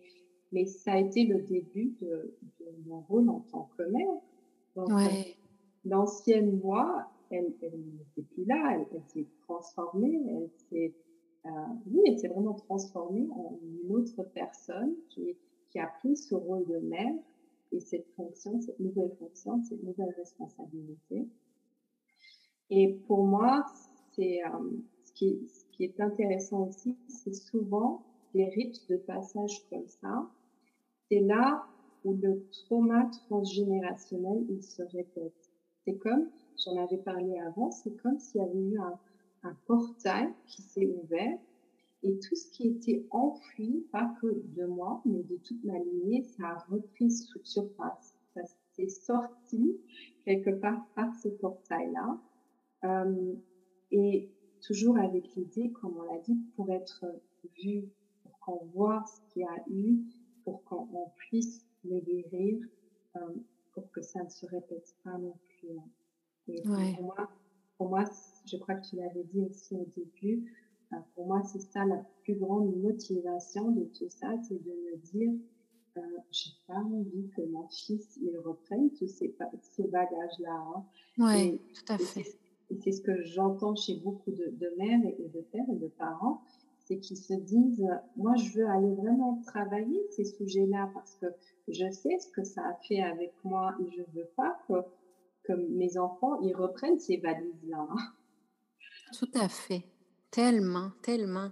mais 0.51 0.65
ça 0.65 0.93
a 0.93 0.99
été 0.99 1.25
le 1.25 1.41
début 1.41 1.95
de, 2.01 2.35
de 2.59 2.65
mon 2.87 3.01
rôle 3.01 3.29
en 3.29 3.41
tant 3.51 3.69
que 3.77 3.83
mère. 3.83 4.13
Donc, 4.75 4.89
ouais. 4.89 5.35
L'ancienne 5.85 6.59
moi, 6.59 7.07
elle, 7.29 7.53
elle 7.61 7.79
n'était 7.79 8.21
plus 8.33 8.45
là, 8.45 8.75
elle, 8.75 8.87
elle 8.93 9.03
s'est 9.07 9.27
transformée, 9.41 10.21
elle 10.29 10.49
s'est, 10.69 10.93
euh, 11.45 11.49
oui, 11.91 12.01
elle 12.07 12.17
s'est 12.17 12.29
vraiment 12.29 12.53
transformée 12.53 13.27
en 13.35 13.59
une 13.61 13.91
autre 13.91 14.23
personne 14.33 14.93
qui, 15.09 15.35
qui 15.71 15.79
a 15.79 15.87
pris 15.87 16.15
ce 16.15 16.35
rôle 16.35 16.65
de 16.67 16.77
mère 16.79 17.13
et 17.71 17.79
cette 17.79 18.07
fonction, 18.15 18.61
cette 18.61 18.79
nouvelle 18.79 19.11
fonction, 19.19 19.61
cette 19.63 19.83
nouvelle 19.83 20.13
responsabilité. 20.15 21.27
Et 22.69 22.93
pour 23.07 23.25
moi, 23.25 23.65
c'est 24.15 24.41
euh, 24.45 24.69
ce, 25.03 25.11
qui, 25.13 25.39
qui 25.73 25.83
est 25.85 25.99
intéressant 25.99 26.67
aussi, 26.67 26.95
c'est 27.07 27.33
souvent 27.33 28.03
les 28.33 28.49
rites 28.49 28.87
de 28.89 28.97
passage 28.97 29.67
comme 29.69 29.87
ça. 29.87 30.29
C'est 31.09 31.19
là 31.19 31.65
où 32.03 32.13
le 32.13 32.47
trauma 32.51 33.09
transgénérationnel 33.27 34.45
il 34.49 34.63
se 34.63 34.81
répète. 34.81 35.51
C'est 35.85 35.97
comme, 35.97 36.29
j'en 36.63 36.81
avais 36.81 36.97
parlé 36.97 37.37
avant, 37.39 37.71
c'est 37.71 37.95
comme 37.97 38.19
s'il 38.19 38.41
y 38.41 38.43
avait 38.43 38.59
eu 38.59 38.79
un, 38.79 38.97
un 39.43 39.55
portail 39.67 40.29
qui 40.47 40.61
s'est 40.61 40.87
ouvert 40.87 41.37
et 42.03 42.19
tout 42.19 42.35
ce 42.35 42.51
qui 42.51 42.67
était 42.67 43.05
enfoui, 43.11 43.85
pas 43.91 44.13
que 44.21 44.27
de 44.57 44.65
moi, 44.65 45.01
mais 45.05 45.23
de 45.23 45.37
toute 45.37 45.63
ma 45.63 45.79
lignée, 45.79 46.23
ça 46.23 46.49
a 46.49 46.65
repris 46.69 47.09
surface. 47.43 48.17
Ça 48.33 48.41
s'est 48.73 48.89
sorti 48.89 49.77
quelque 50.25 50.49
part 50.49 50.85
par 50.95 51.13
ce 51.15 51.29
portail-là. 51.29 52.19
Euh, 52.83 53.33
et 53.91 54.29
toujours 54.63 54.97
avec 54.97 55.35
l'idée, 55.35 55.71
comme 55.71 55.97
on 55.97 56.13
l'a 56.13 56.19
dit, 56.21 56.37
pour 56.55 56.69
être 56.71 57.05
vu, 57.61 57.83
pour 58.23 58.39
qu'on 58.39 58.65
voit 58.73 59.03
ce 59.05 59.33
qu'il 59.33 59.41
y 59.43 59.45
a 59.45 59.63
eu, 59.69 59.99
pour 60.43 60.63
qu'on 60.63 61.11
puisse 61.17 61.65
le 61.85 61.99
guérir, 61.99 62.59
euh, 63.17 63.19
pour 63.73 63.91
que 63.91 64.01
ça 64.01 64.23
ne 64.23 64.29
se 64.29 64.45
répète 64.45 64.95
pas 65.03 65.17
non 65.17 65.35
plus. 65.47 65.77
Et 66.47 66.61
pour, 66.61 67.03
moi, 67.03 67.29
pour 67.77 67.89
moi, 67.89 68.03
je 68.45 68.57
crois 68.57 68.75
que 68.75 68.87
tu 68.87 68.95
l'avais 68.95 69.23
dit 69.23 69.41
aussi 69.41 69.75
au 69.75 69.85
début, 69.95 70.51
pour 71.15 71.25
moi, 71.25 71.41
c'est 71.43 71.61
ça 71.61 71.85
la 71.85 72.03
plus 72.23 72.35
grande 72.35 72.75
motivation 72.75 73.71
de 73.71 73.83
tout 73.85 74.09
ça, 74.09 74.27
c'est 74.47 74.61
de 74.63 74.69
me 74.69 74.97
dire, 74.97 75.31
euh, 75.97 76.01
j'ai 76.31 76.51
pas 76.67 76.79
envie 76.79 77.29
que 77.35 77.41
mon 77.41 77.67
fils 77.67 78.17
il 78.21 78.37
reprenne 78.39 78.91
tous 78.91 79.07
ces, 79.07 79.35
ces 79.61 79.87
bagages-là. 79.87 80.63
Hein. 80.75 80.83
Oui, 81.17 81.61
tout 81.73 81.93
à 81.93 81.97
fait. 81.97 82.37
Et 82.73 82.79
c'est 82.81 82.91
ce 82.91 83.01
que 83.01 83.23
j'entends 83.23 83.75
chez 83.75 83.97
beaucoup 83.97 84.31
de, 84.31 84.73
mères 84.77 84.99
et 85.05 85.29
de 85.29 85.41
pères 85.51 85.69
et 85.71 85.75
de 85.75 85.87
parents, 85.89 86.41
c'est 86.85 86.97
qu'ils 86.97 87.17
se 87.17 87.33
disent, 87.33 87.87
moi, 88.17 88.35
je 88.35 88.51
veux 88.57 88.67
aller 88.67 88.93
vraiment 88.95 89.39
travailler 89.45 90.01
ces 90.09 90.25
sujets-là 90.25 90.89
parce 90.93 91.15
que 91.15 91.27
je 91.67 91.89
sais 91.91 92.17
ce 92.19 92.27
que 92.31 92.43
ça 92.43 92.61
a 92.61 92.73
fait 92.87 93.01
avec 93.01 93.33
moi 93.43 93.75
et 93.79 93.91
je 93.91 94.01
veux 94.17 94.27
pas 94.35 94.57
que, 94.67 95.53
mes 95.69 95.97
enfants, 95.97 96.41
ils 96.41 96.55
reprennent 96.55 96.99
ces 96.99 97.17
valises-là. 97.17 97.87
Tout 99.17 99.29
à 99.35 99.47
fait. 99.47 99.83
Tellement, 100.31 100.91
tellement. 101.03 101.51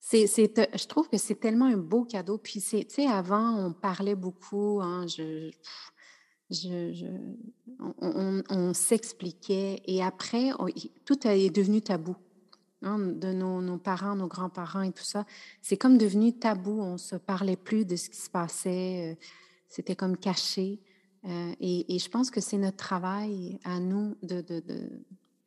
C'est, 0.00 0.26
je 0.26 0.86
trouve 0.86 1.08
que 1.08 1.16
c'est 1.16 1.36
tellement 1.36 1.64
un 1.64 1.78
beau 1.78 2.04
cadeau. 2.04 2.36
Puis, 2.36 2.60
tu 2.60 2.84
sais, 2.88 3.06
avant, 3.06 3.56
on 3.64 3.72
parlait 3.72 4.16
beaucoup, 4.16 4.80
hein, 4.82 5.06
on, 8.50 8.74
s'expliquait. 8.74 9.82
Et 9.86 10.02
après, 10.02 10.50
tout 11.04 11.26
est 11.26 11.50
devenu 11.50 11.80
tabou. 11.82 12.16
Hein, 12.84 12.98
de 12.98 13.32
nos, 13.32 13.78
parents, 13.78 14.16
nos 14.16 14.26
grands-parents 14.26 14.82
et 14.82 14.90
tout 14.90 15.04
ça. 15.04 15.24
C'est 15.60 15.76
comme 15.76 15.98
devenu 15.98 16.32
tabou. 16.32 16.80
On 16.80 16.94
ne 16.94 16.98
se 16.98 17.14
parlait 17.14 17.56
plus 17.56 17.84
de 17.84 17.94
ce 17.94 18.10
qui 18.10 18.18
se 18.18 18.28
passait. 18.28 19.12
Euh, 19.12 19.24
c'était 19.68 19.94
comme 19.94 20.16
caché. 20.16 20.80
Euh, 21.24 21.54
et, 21.60 21.98
je 21.98 22.08
pense 22.08 22.30
que 22.30 22.40
c'est 22.40 22.58
notre 22.58 22.78
travail 22.78 23.60
à 23.62 23.78
nous 23.78 24.16
de, 24.22 24.40
de, 24.40 24.60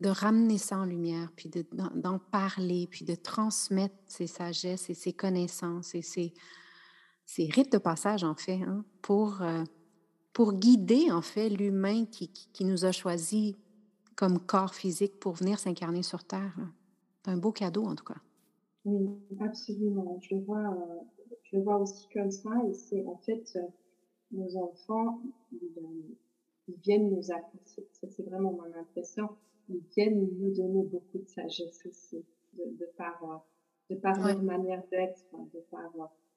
de 0.01 0.09
ramener 0.09 0.57
ça 0.57 0.77
en 0.77 0.85
lumière, 0.85 1.31
puis 1.35 1.49
d'en 1.71 2.19
parler, 2.19 2.87
puis 2.89 3.05
de 3.05 3.15
transmettre 3.15 3.95
ces 4.05 4.27
sagesses 4.27 4.89
et 4.89 4.93
ces 4.93 5.13
connaissances 5.13 5.95
et 5.95 6.01
ces 6.01 7.49
rites 7.49 7.71
de 7.71 7.77
passage, 7.77 8.23
en 8.23 8.35
fait, 8.35 8.61
hein, 8.61 8.83
pour, 9.01 9.41
euh, 9.41 9.63
pour 10.35 10.51
guider, 10.51 11.13
en 11.13 11.21
fait, 11.21 11.47
l'humain 11.47 12.05
qui, 12.05 12.27
qui, 12.27 12.65
nous 12.65 12.83
a 12.83 12.91
choisi 12.91 13.55
comme 14.17 14.37
corps 14.37 14.75
physique 14.75 15.17
pour 15.17 15.33
venir 15.33 15.59
s'incarner 15.59 16.03
sur 16.03 16.25
Terre. 16.25 16.53
C'est 17.23 17.31
un 17.31 17.37
beau 17.37 17.53
cadeau, 17.53 17.85
en 17.85 17.95
tout 17.95 18.03
cas. 18.03 18.19
Oui, 18.83 19.07
absolument. 19.39 20.19
Je 20.21 20.35
le 20.35 20.41
vois, 20.41 20.59
euh, 20.59 21.29
je 21.43 21.55
le 21.55 21.63
vois 21.63 21.77
aussi 21.77 22.09
comme 22.13 22.31
ça. 22.31 22.51
Et 22.69 22.73
c'est 22.73 23.05
en 23.05 23.15
fait, 23.15 23.49
euh, 23.55 23.61
nos 24.33 24.57
enfants, 24.57 25.21
ils, 25.53 25.71
ils 26.67 26.75
viennent 26.83 27.09
nous 27.09 27.31
accompagner. 27.31 27.87
C'est 27.93 28.25
vraiment 28.25 28.51
mon 28.51 28.77
impression 28.77 29.29
ils 29.69 29.81
viennent 29.95 30.27
nous 30.39 30.53
donner 30.53 30.83
beaucoup 30.83 31.17
de 31.17 31.27
sagesse 31.27 31.79
aussi, 31.85 32.23
de, 32.53 32.63
de 32.77 32.85
par, 32.97 33.23
euh, 33.23 33.95
de 33.95 33.99
par 33.99 34.19
leur 34.19 34.43
manière 34.43 34.83
d'être, 34.91 35.23
de 35.53 35.59
par 35.71 35.91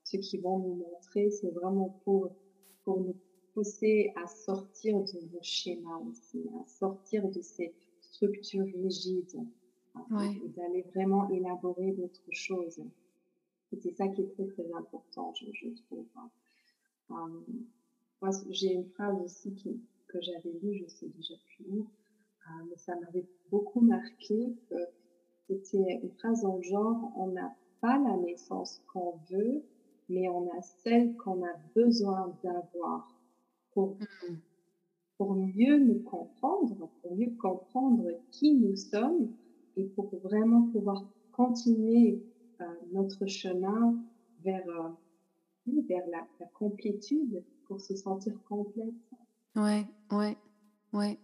ce 0.05 0.17
qu'ils 0.17 0.41
vont 0.41 0.59
nous 0.61 0.75
montrer. 0.77 1.31
C'est 1.31 1.51
vraiment 1.51 2.01
pour, 2.05 2.31
pour 2.85 3.01
nous 3.01 3.17
pousser 3.55 4.13
à 4.17 4.27
sortir 4.27 4.99
de 5.01 5.21
nos 5.33 5.43
schémas 5.43 5.99
aussi, 6.09 6.45
à 6.61 6.67
sortir 6.67 7.29
de 7.29 7.41
ces 7.41 7.75
structures 8.01 8.65
rigides 8.65 9.41
ouais. 10.11 10.41
et 10.45 10.49
d'aller 10.49 10.83
vraiment 10.95 11.29
élaborer 11.31 11.93
d'autres 11.93 12.33
choses. 12.33 12.81
C'est 13.81 13.93
ça 13.93 14.09
qui 14.09 14.23
est 14.23 14.29
très 14.29 14.47
très 14.47 14.73
important, 14.73 15.35
je, 15.35 15.47
je 15.53 15.69
trouve. 15.83 16.07
Um, 17.11 17.45
moi, 18.21 18.31
j'ai 18.51 18.73
une 18.73 18.89
phrase 18.91 19.21
aussi 19.23 19.55
qui, 19.55 19.81
que 20.09 20.21
j'avais 20.21 20.53
lue, 20.63 20.75
je 20.75 20.87
sais 20.89 21.07
déjà 21.07 21.35
plus 21.47 21.65
où, 21.71 21.87
ah, 22.47 22.65
mais 22.69 22.77
ça 22.77 22.97
m'avait 22.97 23.27
beaucoup 23.51 23.81
marqué 23.81 24.55
que 24.71 24.77
c'était 25.47 26.01
une 26.03 26.11
phrase 26.19 26.45
en 26.45 26.61
genre, 26.63 27.13
on 27.17 27.29
n'a 27.29 27.55
pas 27.81 27.99
la 27.99 28.17
naissance 28.17 28.83
qu'on 28.93 29.17
veut, 29.31 29.63
mais 30.09 30.29
on 30.29 30.49
a 30.51 30.63
celle 30.63 31.15
qu'on 31.17 31.45
a 31.45 31.53
besoin 31.75 32.35
d'avoir 32.43 33.09
pour, 33.79 33.97
mmh. 34.01 34.35
pour 35.19 35.35
mieux 35.37 35.79
nous 35.79 36.01
comprendre, 36.01 36.91
pour 37.01 37.17
mieux 37.17 37.31
comprendre 37.39 38.09
qui 38.33 38.55
nous 38.55 38.75
sommes 38.75 39.33
et 39.77 39.85
pour 39.85 40.11
vraiment 40.19 40.63
pouvoir 40.73 41.05
continuer 41.31 42.21
euh, 42.61 42.65
notre 42.93 43.25
chemin 43.27 43.97
vers, 44.43 44.69
euh, 44.69 44.89
vers 45.89 46.05
la, 46.09 46.27
la, 46.41 46.47
complétude, 46.47 47.45
pour 47.67 47.81
se 47.81 47.95
sentir 47.95 48.33
complète. 48.49 48.95
Ouais, 49.55 49.87
ouais, 50.11 50.37
ouais. 50.93 51.17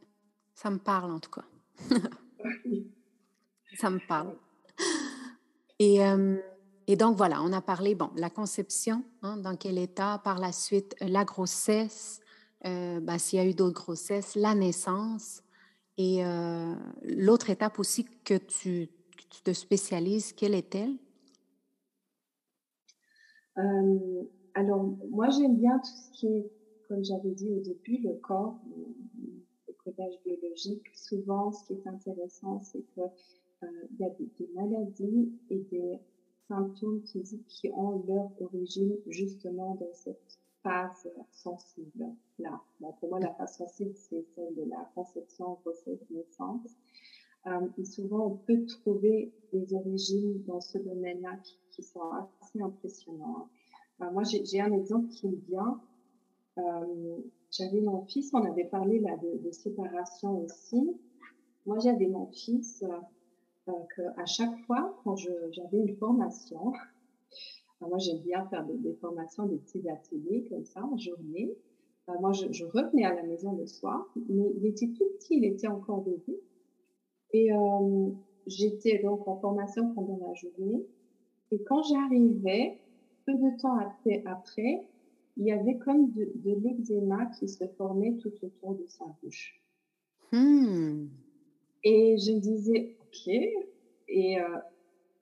Ça 0.54 0.70
me 0.70 0.78
parle 0.78 1.10
en 1.10 1.18
tout 1.18 1.32
cas. 1.32 1.46
Ça 3.74 3.90
me 3.90 4.06
parle. 4.06 4.36
Et, 5.80 6.04
euh, 6.04 6.38
et, 6.86 6.94
donc 6.94 7.16
voilà, 7.16 7.42
on 7.42 7.52
a 7.52 7.60
parlé, 7.60 7.96
bon, 7.96 8.10
la 8.14 8.30
conception, 8.30 9.02
hein, 9.22 9.38
dans 9.38 9.56
quel 9.56 9.76
état, 9.76 10.20
par 10.22 10.38
la 10.38 10.52
suite, 10.52 10.94
la 11.00 11.24
grossesse, 11.24 12.20
euh, 12.66 13.00
ben, 13.00 13.18
s'il 13.18 13.38
y 13.38 13.42
a 13.42 13.46
eu 13.46 13.54
d'autres 13.54 13.74
grossesses, 13.74 14.34
la 14.36 14.54
naissance. 14.54 15.42
Et 15.96 16.24
euh, 16.24 16.74
l'autre 17.02 17.50
étape 17.50 17.78
aussi 17.78 18.04
que 18.24 18.38
tu, 18.38 18.88
te 19.44 19.52
spécialises, 19.52 20.32
quelle 20.32 20.54
est-elle? 20.54 20.94
Euh, 23.58 24.22
alors, 24.54 24.84
moi, 25.10 25.28
j'aime 25.30 25.56
bien 25.56 25.78
tout 25.78 25.90
ce 25.90 26.18
qui 26.18 26.26
est, 26.26 26.50
comme 26.88 27.04
j'avais 27.04 27.32
dit 27.32 27.50
au 27.50 27.60
début, 27.60 27.98
le 27.98 28.14
corps, 28.14 28.58
le 29.68 29.74
codage 29.84 30.14
biologique. 30.24 30.86
Souvent, 30.94 31.52
ce 31.52 31.66
qui 31.66 31.74
est 31.74 31.86
intéressant, 31.86 32.60
c'est 32.62 32.82
qu'il 32.94 33.10
il 33.62 34.00
y 34.00 34.04
a 34.04 34.10
des, 34.10 34.48
maladies 34.54 35.32
et 35.50 35.58
des 35.70 35.98
symptômes 36.48 37.02
physiques 37.02 37.46
qui 37.46 37.70
ont 37.70 38.04
leur 38.06 38.30
origine 38.40 38.96
justement 39.06 39.74
dans 39.76 39.92
cette 39.92 40.38
phase 40.64 41.08
sensible 41.30 42.06
là. 42.40 42.60
pour 42.98 43.10
moi, 43.10 43.20
la 43.20 43.32
phase 43.34 43.56
sensible, 43.58 43.94
c'est 43.94 44.24
celle 44.34 44.54
de 44.56 44.68
la 44.68 44.90
conception, 44.94 45.58
grossesse, 45.62 46.00
naissance. 46.10 46.70
Euh, 47.46 47.68
et 47.78 47.84
souvent, 47.84 48.26
on 48.26 48.36
peut 48.36 48.64
trouver 48.66 49.32
des 49.52 49.74
origines 49.74 50.42
dans 50.46 50.60
ce 50.60 50.78
domaine-là 50.78 51.38
qui, 51.70 51.82
sont 51.82 52.00
assez 52.40 52.60
impressionnants. 52.60 53.48
Euh, 54.00 54.10
moi, 54.10 54.22
j'ai 54.24 54.60
un 54.60 54.72
exemple 54.72 55.08
qui 55.08 55.28
me 55.28 55.36
vient. 55.48 55.80
Euh, 56.58 57.16
j'avais 57.50 57.80
mon 57.80 58.04
fils, 58.06 58.32
on 58.32 58.44
avait 58.44 58.64
parlé 58.64 59.00
là 59.00 59.16
de, 59.16 59.50
séparation 59.50 60.40
aussi. 60.40 60.96
Moi, 61.66 61.78
j'avais 61.80 62.06
mon 62.06 62.26
fils 62.26 62.82
euh, 63.68 63.72
que 63.96 64.02
à 64.20 64.24
chaque 64.26 64.56
fois, 64.66 64.98
quand 65.04 65.16
j'avais 65.16 65.78
une 65.78 65.96
formation, 65.96 66.72
moi, 67.88 67.98
j'aime 67.98 68.20
bien 68.20 68.44
faire 68.46 68.64
des, 68.66 68.94
formations, 68.94 69.46
des 69.46 69.56
petits 69.56 69.88
ateliers 69.88 70.46
comme 70.48 70.64
ça 70.64 70.84
en 70.84 70.96
journée. 70.96 71.56
moi, 72.20 72.32
je, 72.32 72.52
je, 72.52 72.64
revenais 72.64 73.04
à 73.04 73.14
la 73.14 73.22
maison 73.22 73.52
le 73.52 73.66
soir, 73.66 74.06
mais 74.28 74.50
il 74.56 74.66
était 74.66 74.88
tout 74.88 75.04
petit, 75.18 75.38
il 75.38 75.44
était 75.44 75.68
encore 75.68 76.02
bébé. 76.02 76.40
Et 77.32 77.52
euh, 77.52 78.10
j'étais 78.46 79.00
donc 79.02 79.26
en 79.26 79.36
formation 79.40 79.92
pendant 79.94 80.18
la 80.26 80.34
journée. 80.34 80.86
Et 81.50 81.62
quand 81.62 81.82
j'arrivais, 81.82 82.78
peu 83.26 83.34
de 83.34 83.60
temps 83.60 83.76
après, 83.78 84.22
après, 84.26 84.86
il 85.36 85.46
y 85.46 85.52
avait 85.52 85.78
comme 85.78 86.12
de, 86.12 86.30
de 86.36 86.54
l'eczéma 86.60 87.26
qui 87.38 87.48
se 87.48 87.66
formait 87.76 88.16
tout 88.18 88.32
autour 88.42 88.76
de 88.76 88.86
sa 88.86 89.04
bouche. 89.22 89.60
Hmm. 90.32 91.06
Et 91.82 92.16
je 92.18 92.32
me 92.32 92.40
disais, 92.40 92.96
OK. 93.00 93.32
Et 94.08 94.40
euh, 94.40 94.58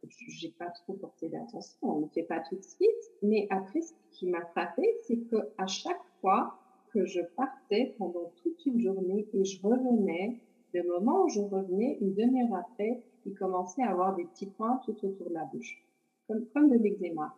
j'ai 0.08 0.50
pas 0.50 0.70
trop 0.70 0.94
porté 0.94 1.28
d'attention, 1.28 1.78
on 1.82 2.00
ne 2.00 2.08
fait 2.08 2.24
pas 2.24 2.40
tout 2.40 2.56
de 2.56 2.62
suite. 2.62 3.12
Mais 3.22 3.46
après, 3.50 3.80
ce 3.80 3.92
qui 4.10 4.26
m'a 4.26 4.44
frappé, 4.46 4.82
c'est 5.06 5.18
que 5.30 5.36
à 5.58 5.66
chaque 5.66 6.02
fois 6.20 6.58
que 6.92 7.06
je 7.06 7.20
partais 7.36 7.94
pendant 7.98 8.32
toute 8.42 8.66
une 8.66 8.80
journée 8.80 9.26
et 9.32 9.44
je 9.44 9.60
revenais, 9.62 10.40
le 10.74 10.82
moment 10.88 11.24
où 11.24 11.28
je 11.28 11.40
revenais, 11.40 11.98
une 12.00 12.14
demi-heure 12.14 12.54
après, 12.54 13.02
il 13.26 13.34
commençait 13.34 13.82
à 13.82 13.90
avoir 13.90 14.16
des 14.16 14.24
petits 14.24 14.46
points 14.46 14.80
tout 14.84 14.96
autour 15.04 15.28
de 15.28 15.34
la 15.34 15.44
bouche, 15.44 15.82
comme, 16.26 16.46
comme 16.54 16.70
de 16.70 16.78
l'eczéma. 16.78 17.34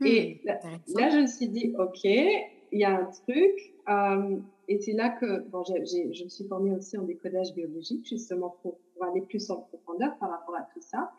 Hmm, 0.00 0.06
et 0.06 0.40
là, 0.44 1.10
je 1.10 1.20
me 1.20 1.26
suis 1.26 1.48
dit, 1.48 1.74
OK, 1.78 2.04
il 2.04 2.78
y 2.78 2.84
a 2.84 3.00
un 3.00 3.04
truc. 3.06 3.74
Euh, 3.88 4.38
et 4.68 4.78
c'est 4.80 4.92
là 4.92 5.08
que 5.10 5.40
bon, 5.48 5.64
je 5.64 6.24
me 6.24 6.28
suis 6.28 6.44
formée 6.44 6.72
aussi 6.72 6.96
en 6.98 7.02
décodage 7.02 7.54
biologique, 7.54 8.06
justement 8.06 8.56
pour, 8.62 8.78
pour 8.98 9.06
aller 9.06 9.22
plus 9.22 9.50
en 9.50 9.60
profondeur 9.60 10.16
par 10.18 10.30
rapport 10.30 10.56
à 10.56 10.62
tout 10.62 10.80
ça. 10.80 11.12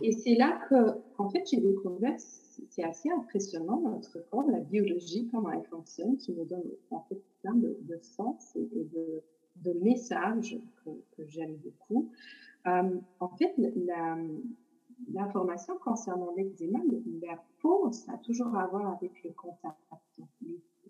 Et 0.00 0.12
c'est 0.12 0.34
là 0.34 0.60
que, 0.68 0.98
en 1.18 1.28
fait, 1.28 1.44
j'ai 1.48 1.60
découvert, 1.60 2.16
c'est 2.18 2.82
assez 2.82 3.10
impressionnant 3.10 3.80
notre 3.80 4.18
corps, 4.30 4.48
la 4.50 4.60
biologie, 4.60 5.28
comment 5.30 5.50
elle 5.50 5.64
fonctionne, 5.64 6.16
qui 6.16 6.32
nous 6.32 6.44
donne 6.44 6.64
en 6.90 7.00
fait 7.02 7.20
plein 7.42 7.54
de, 7.54 7.78
de 7.82 7.98
sens 8.02 8.56
et, 8.56 8.68
de, 8.74 9.22
de, 9.56 9.72
messages 9.80 10.58
que, 10.84 10.90
que 11.16 11.26
j'aime 11.26 11.56
beaucoup. 11.56 12.10
Euh, 12.66 12.98
en 13.20 13.28
fait, 13.28 13.54
l'information 15.12 15.78
concernant 15.78 16.32
l'eczéma, 16.36 16.80
la 17.22 17.40
peau, 17.60 17.92
ça 17.92 18.12
a 18.14 18.18
toujours 18.18 18.54
à 18.56 18.66
voir 18.66 18.96
avec 18.96 19.22
le 19.22 19.30
contact. 19.30 19.78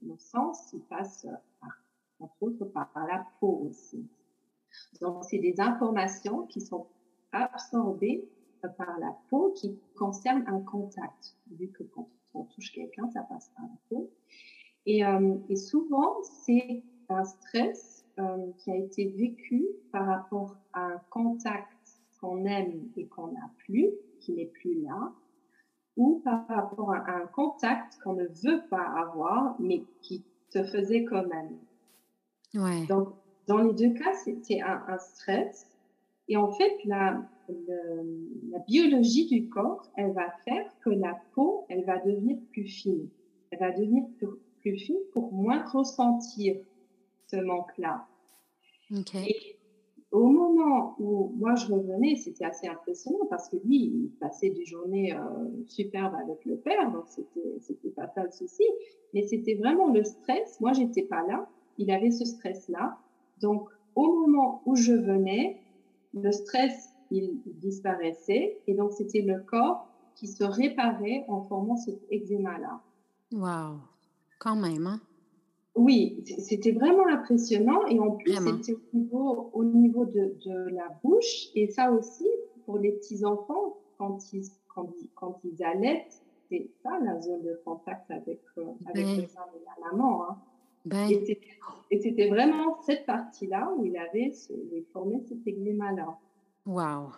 le 0.02 0.16
sens, 0.16 0.72
il 0.72 0.80
passe 0.80 1.26
par, 1.60 1.82
entre 2.18 2.42
autres 2.42 2.64
par 2.64 2.90
la 2.94 3.26
peau 3.40 3.66
aussi. 3.68 4.08
Donc, 5.00 5.24
c'est 5.24 5.38
des 5.38 5.60
informations 5.60 6.46
qui 6.46 6.60
sont 6.60 6.86
absorbées 7.32 8.28
par 8.76 8.98
la 8.98 9.16
peau 9.28 9.52
qui 9.56 9.78
concerne 9.96 10.44
un 10.46 10.60
contact, 10.60 11.36
vu 11.50 11.68
que 11.68 11.82
quand 11.84 12.08
on 12.34 12.44
touche 12.44 12.72
quelqu'un, 12.72 13.08
ça 13.10 13.22
passe 13.22 13.50
par 13.56 13.64
la 13.64 13.76
peau. 13.88 14.10
Et, 14.86 15.04
euh, 15.04 15.36
et 15.48 15.56
souvent, 15.56 16.22
c'est 16.44 16.82
un 17.08 17.24
stress 17.24 18.04
euh, 18.18 18.52
qui 18.58 18.70
a 18.70 18.76
été 18.76 19.08
vécu 19.08 19.66
par 19.92 20.06
rapport 20.06 20.56
à 20.72 20.86
un 20.86 21.00
contact 21.10 21.72
qu'on 22.20 22.44
aime 22.44 22.88
et 22.96 23.06
qu'on 23.06 23.28
n'a 23.28 23.50
plus, 23.58 23.88
qui 24.20 24.32
n'est 24.32 24.46
plus 24.46 24.82
là, 24.82 25.12
ou 25.96 26.20
par 26.24 26.46
rapport 26.46 26.92
à 26.92 27.10
un 27.10 27.26
contact 27.26 27.98
qu'on 28.02 28.14
ne 28.14 28.26
veut 28.26 28.62
pas 28.68 28.84
avoir, 28.84 29.56
mais 29.60 29.84
qui 30.02 30.24
te 30.50 30.62
faisait 30.64 31.04
quand 31.04 31.26
même. 31.26 31.58
Ouais. 32.54 32.86
Donc, 32.86 33.14
dans 33.50 33.58
les 33.58 33.74
deux 33.74 33.92
cas, 33.94 34.12
c'est 34.14 34.60
un, 34.60 34.84
un 34.86 34.98
stress. 34.98 35.66
Et 36.28 36.36
en 36.36 36.52
fait, 36.52 36.72
la, 36.84 37.20
la 37.48 38.58
biologie 38.60 39.26
du 39.26 39.48
corps, 39.48 39.90
elle 39.96 40.12
va 40.12 40.30
faire 40.44 40.72
que 40.84 40.90
la 40.90 41.20
peau, 41.34 41.64
elle 41.68 41.84
va 41.84 41.98
devenir 41.98 42.38
plus 42.52 42.66
fine. 42.66 43.08
Elle 43.50 43.58
va 43.58 43.72
devenir 43.72 44.04
plus, 44.60 44.78
fine 44.78 44.98
pour 45.12 45.32
moins 45.32 45.64
ressentir 45.64 46.58
ce 47.26 47.36
manque-là. 47.36 48.06
Et 49.28 49.56
au 50.12 50.28
moment 50.28 50.94
où 51.00 51.32
moi 51.36 51.56
je 51.56 51.72
revenais, 51.72 52.14
c'était 52.16 52.44
assez 52.44 52.68
impressionnant 52.68 53.26
parce 53.28 53.48
que 53.48 53.56
lui, 53.64 53.76
il 53.76 54.10
passait 54.20 54.50
des 54.50 54.64
journées 54.64 55.12
euh, 55.12 55.18
superbes 55.66 56.14
avec 56.14 56.44
le 56.44 56.56
père, 56.56 56.92
donc 56.92 57.04
c'était 57.08 57.58
c'était 57.60 57.90
pas 57.90 58.06
ça 58.14 58.22
le 58.22 58.30
souci. 58.30 58.64
Mais 59.12 59.22
c'était 59.22 59.54
vraiment 59.56 59.88
le 59.88 60.04
stress. 60.04 60.60
Moi, 60.60 60.72
j'étais 60.72 61.02
pas 61.02 61.26
là. 61.26 61.48
Il 61.78 61.90
avait 61.90 62.12
ce 62.12 62.24
stress-là. 62.24 62.96
Donc, 63.40 63.68
au 63.94 64.26
moment 64.26 64.62
où 64.66 64.76
je 64.76 64.92
venais, 64.92 65.60
le 66.14 66.30
stress 66.32 66.90
il 67.10 67.40
disparaissait. 67.46 68.58
Et 68.66 68.74
donc, 68.74 68.92
c'était 68.92 69.22
le 69.22 69.40
corps 69.40 69.86
qui 70.14 70.28
se 70.28 70.44
réparait 70.44 71.24
en 71.28 71.42
formant 71.42 71.76
cet 71.76 72.00
eczéma-là. 72.10 72.80
Waouh, 73.32 73.78
quand 74.38 74.56
même, 74.56 74.86
hein? 74.86 75.00
Oui, 75.76 76.22
c'était 76.38 76.72
vraiment 76.72 77.06
impressionnant. 77.06 77.86
Et 77.86 77.98
en 78.00 78.12
plus, 78.12 78.32
c'était 78.32 78.74
au 78.74 78.96
niveau, 78.96 79.50
au 79.52 79.64
niveau 79.64 80.04
de, 80.04 80.34
de, 80.44 80.74
la 80.74 80.88
bouche. 81.02 81.48
Et 81.54 81.68
ça 81.68 81.92
aussi, 81.92 82.26
pour 82.66 82.78
les 82.78 82.92
petits-enfants, 82.92 83.76
quand 83.96 84.32
ils, 84.32 84.44
quand, 84.74 84.90
ils, 85.00 85.08
quand 85.14 85.40
ils 85.44 85.62
allaitent, 85.62 86.22
c'est 86.48 86.68
ça 86.82 86.98
la 86.98 87.20
zone 87.20 87.42
de 87.42 87.60
contact 87.64 88.10
avec, 88.10 88.40
euh, 88.58 88.64
avec 88.86 89.06
le 89.06 89.26
sein 89.28 89.46
de 89.54 89.64
la 89.64 89.90
maman. 89.90 90.24
Hein. 90.24 90.36
Ben. 90.84 91.08
Et 91.90 91.98
c'était 91.98 92.28
vraiment 92.28 92.80
cette 92.82 93.04
partie-là 93.04 93.72
où 93.76 93.84
il 93.84 93.96
avait 93.96 94.30
ce, 94.32 94.52
il 94.52 94.84
formait 94.92 95.20
cet 95.26 95.46
eczéma-là. 95.46 96.18
Wow. 96.66 97.10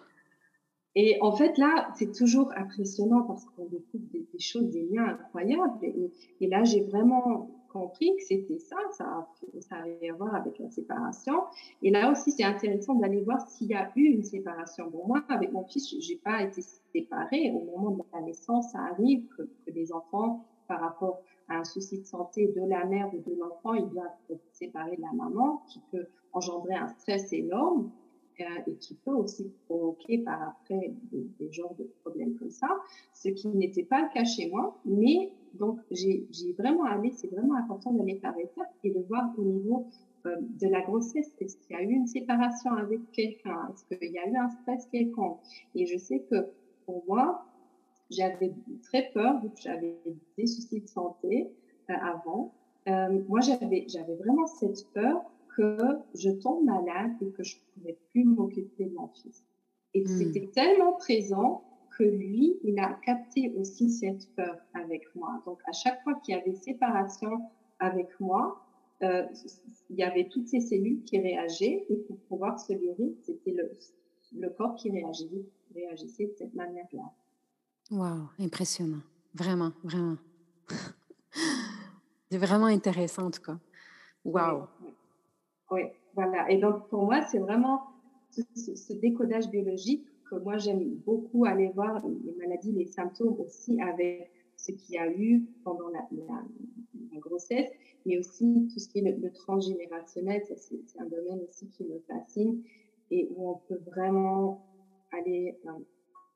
Et 0.94 1.18
en 1.20 1.32
fait, 1.32 1.56
là, 1.58 1.90
c'est 1.94 2.12
toujours 2.12 2.52
impressionnant 2.56 3.22
parce 3.22 3.44
qu'on 3.44 3.66
découvre 3.66 4.04
des, 4.12 4.38
choses, 4.38 4.68
des 4.70 4.82
liens 4.90 5.06
incroyables. 5.06 5.78
Et, 6.40 6.46
là, 6.46 6.64
j'ai 6.64 6.82
vraiment 6.82 7.50
compris 7.72 8.14
que 8.16 8.22
c'était 8.22 8.58
ça, 8.58 8.76
ça, 8.92 9.26
ça 9.60 9.76
avait 9.76 10.10
à 10.10 10.14
voir 10.14 10.34
avec 10.34 10.58
la 10.58 10.68
séparation. 10.68 11.44
Et 11.80 11.90
là 11.90 12.10
aussi, 12.10 12.30
c'est 12.30 12.44
intéressant 12.44 12.94
d'aller 12.94 13.22
voir 13.22 13.40
s'il 13.48 13.68
y 13.68 13.74
a 13.74 13.90
eu 13.96 14.04
une 14.04 14.22
séparation. 14.22 14.90
Bon, 14.90 15.06
moi, 15.06 15.24
avec 15.30 15.52
mon 15.52 15.64
fils, 15.64 15.94
j'ai 15.98 16.16
pas 16.16 16.42
été 16.42 16.60
séparée. 16.92 17.50
Au 17.50 17.64
moment 17.78 17.96
de 17.96 18.02
la 18.12 18.20
naissance, 18.20 18.72
ça 18.72 18.80
arrive 18.80 19.26
que, 19.28 19.48
que 19.64 19.70
des 19.70 19.92
enfants, 19.92 20.44
par 20.68 20.80
rapport 20.80 21.22
un 21.58 21.64
souci 21.64 22.00
de 22.00 22.06
santé 22.06 22.48
de 22.48 22.62
la 22.62 22.84
mère 22.84 23.10
ou 23.14 23.18
de 23.18 23.36
l'enfant, 23.36 23.74
ils 23.74 23.88
doivent 23.88 24.06
être 24.30 24.44
séparés 24.52 24.96
de 24.96 25.02
la 25.02 25.12
maman, 25.12 25.62
qui 25.68 25.80
peut 25.90 26.06
engendrer 26.32 26.74
un 26.74 26.88
stress 26.88 27.32
énorme. 27.32 27.90
Euh, 28.40 28.44
et 28.66 28.74
qui 28.76 28.94
peut 28.94 29.12
aussi 29.12 29.52
provoquer 29.66 30.18
par 30.18 30.40
après 30.42 30.94
des, 31.12 31.52
genres 31.52 31.74
de 31.78 31.84
problèmes 32.00 32.34
comme 32.36 32.50
ça, 32.50 32.68
ce 33.12 33.28
qui 33.28 33.48
n'était 33.48 33.82
pas 33.82 34.02
le 34.02 34.08
cas 34.12 34.24
chez 34.24 34.48
moi. 34.48 34.80
Mais 34.86 35.32
donc 35.54 35.78
j'ai 35.90 36.26
vraiment 36.58 36.84
allé, 36.84 37.10
c'est 37.10 37.28
vraiment 37.28 37.56
important 37.56 37.92
d'aller 37.92 38.14
par 38.14 38.36
étapes 38.38 38.72
et 38.84 38.90
de 38.90 39.00
voir 39.00 39.30
au 39.36 39.42
niveau 39.42 39.86
euh, 40.24 40.36
de 40.40 40.66
la 40.66 40.80
grossesse. 40.80 41.30
Est-ce 41.40 41.58
qu'il 41.58 41.76
y 41.76 41.78
a 41.78 41.82
eu 41.82 41.92
une 41.92 42.06
séparation 42.06 42.72
avec 42.72 43.00
quelqu'un 43.12 43.70
Est-ce 43.72 43.84
qu'il 43.84 44.10
y 44.10 44.18
a 44.18 44.26
eu 44.26 44.36
un 44.36 44.48
stress 44.48 44.86
quelconque 44.86 45.38
Et 45.74 45.84
je 45.84 45.98
sais 45.98 46.20
que 46.30 46.46
pour 46.86 47.04
moi, 47.06 47.44
j'avais 48.12 48.52
très 48.82 49.10
peur, 49.12 49.40
vu 49.42 49.50
que 49.50 49.60
j'avais 49.60 49.96
des 50.36 50.46
soucis 50.46 50.80
de 50.80 50.88
santé 50.88 51.50
euh, 51.90 51.94
avant. 51.94 52.54
Euh, 52.88 53.20
moi, 53.28 53.40
j'avais, 53.40 53.86
j'avais 53.88 54.14
vraiment 54.16 54.46
cette 54.46 54.86
peur 54.92 55.22
que 55.56 55.76
je 56.14 56.30
tombe 56.30 56.64
malade 56.64 57.12
et 57.20 57.30
que 57.30 57.42
je 57.42 57.56
ne 57.56 57.80
pourrais 57.80 57.98
plus 58.10 58.24
m'occuper 58.24 58.86
de 58.86 58.94
mon 58.94 59.08
fils. 59.08 59.44
Et 59.94 60.02
hmm. 60.02 60.06
c'était 60.06 60.46
tellement 60.48 60.92
présent 60.92 61.64
que 61.98 62.04
lui, 62.04 62.56
il 62.64 62.78
a 62.78 62.98
capté 63.04 63.52
aussi 63.56 63.90
cette 63.90 64.34
peur 64.34 64.56
avec 64.74 65.02
moi. 65.14 65.42
Donc, 65.44 65.58
à 65.66 65.72
chaque 65.72 66.02
fois 66.02 66.14
qu'il 66.24 66.34
y 66.34 66.38
avait 66.38 66.54
séparation 66.54 67.42
avec 67.78 68.08
moi, 68.18 68.64
euh, 69.02 69.26
il 69.90 69.96
y 69.96 70.02
avait 70.02 70.28
toutes 70.28 70.48
ces 70.48 70.60
cellules 70.60 71.02
qui 71.02 71.18
réagissaient 71.18 71.84
et 71.88 71.96
pour 71.96 72.16
pouvoir 72.28 72.58
se 72.58 72.72
guérir, 72.72 73.12
c'était 73.22 73.50
le, 73.50 73.70
le 74.38 74.48
corps 74.50 74.74
qui 74.76 74.90
réagissait, 74.90 75.44
réagissait 75.74 76.26
de 76.26 76.34
cette 76.36 76.54
manière-là. 76.54 77.12
Wow, 77.92 78.30
impressionnant. 78.40 79.02
Vraiment, 79.34 79.72
vraiment. 79.84 80.16
c'est 82.30 82.38
vraiment 82.38 82.66
intéressant 82.66 83.26
en 83.26 83.30
tout 83.30 83.42
cas. 83.42 83.58
Wow. 84.24 84.66
Oui, 85.70 85.82
voilà. 86.14 86.50
Et 86.50 86.56
donc 86.56 86.88
pour 86.88 87.04
moi, 87.04 87.20
c'est 87.30 87.38
vraiment 87.38 87.82
ce, 88.30 88.94
décodage 88.94 89.50
biologique 89.50 90.06
que 90.30 90.36
moi 90.36 90.56
j'aime 90.56 90.94
beaucoup 91.04 91.44
aller 91.44 91.68
voir 91.74 92.02
les 92.24 92.32
maladies, 92.38 92.72
les 92.72 92.86
symptômes 92.86 93.38
aussi 93.38 93.78
avec 93.82 94.30
ce 94.56 94.72
qu'il 94.72 94.94
y 94.94 94.98
a 94.98 95.12
eu 95.12 95.44
pendant 95.62 95.88
la, 95.90 96.08
grossesse, 97.20 97.68
mais 98.06 98.18
aussi 98.18 98.68
tout 98.72 98.78
ce 98.78 98.88
qui 98.88 99.00
est 99.00 99.02
le, 99.02 99.32
transgénérationnel. 99.32 100.42
C'est 100.56 100.98
un 100.98 101.04
domaine 101.04 101.40
aussi 101.46 101.68
qui 101.68 101.84
me 101.84 101.98
fascine 102.08 102.62
et 103.10 103.28
où 103.36 103.50
on 103.50 103.60
peut 103.68 103.80
vraiment 103.86 104.64
aller 105.12 105.58
euh, 105.66 105.72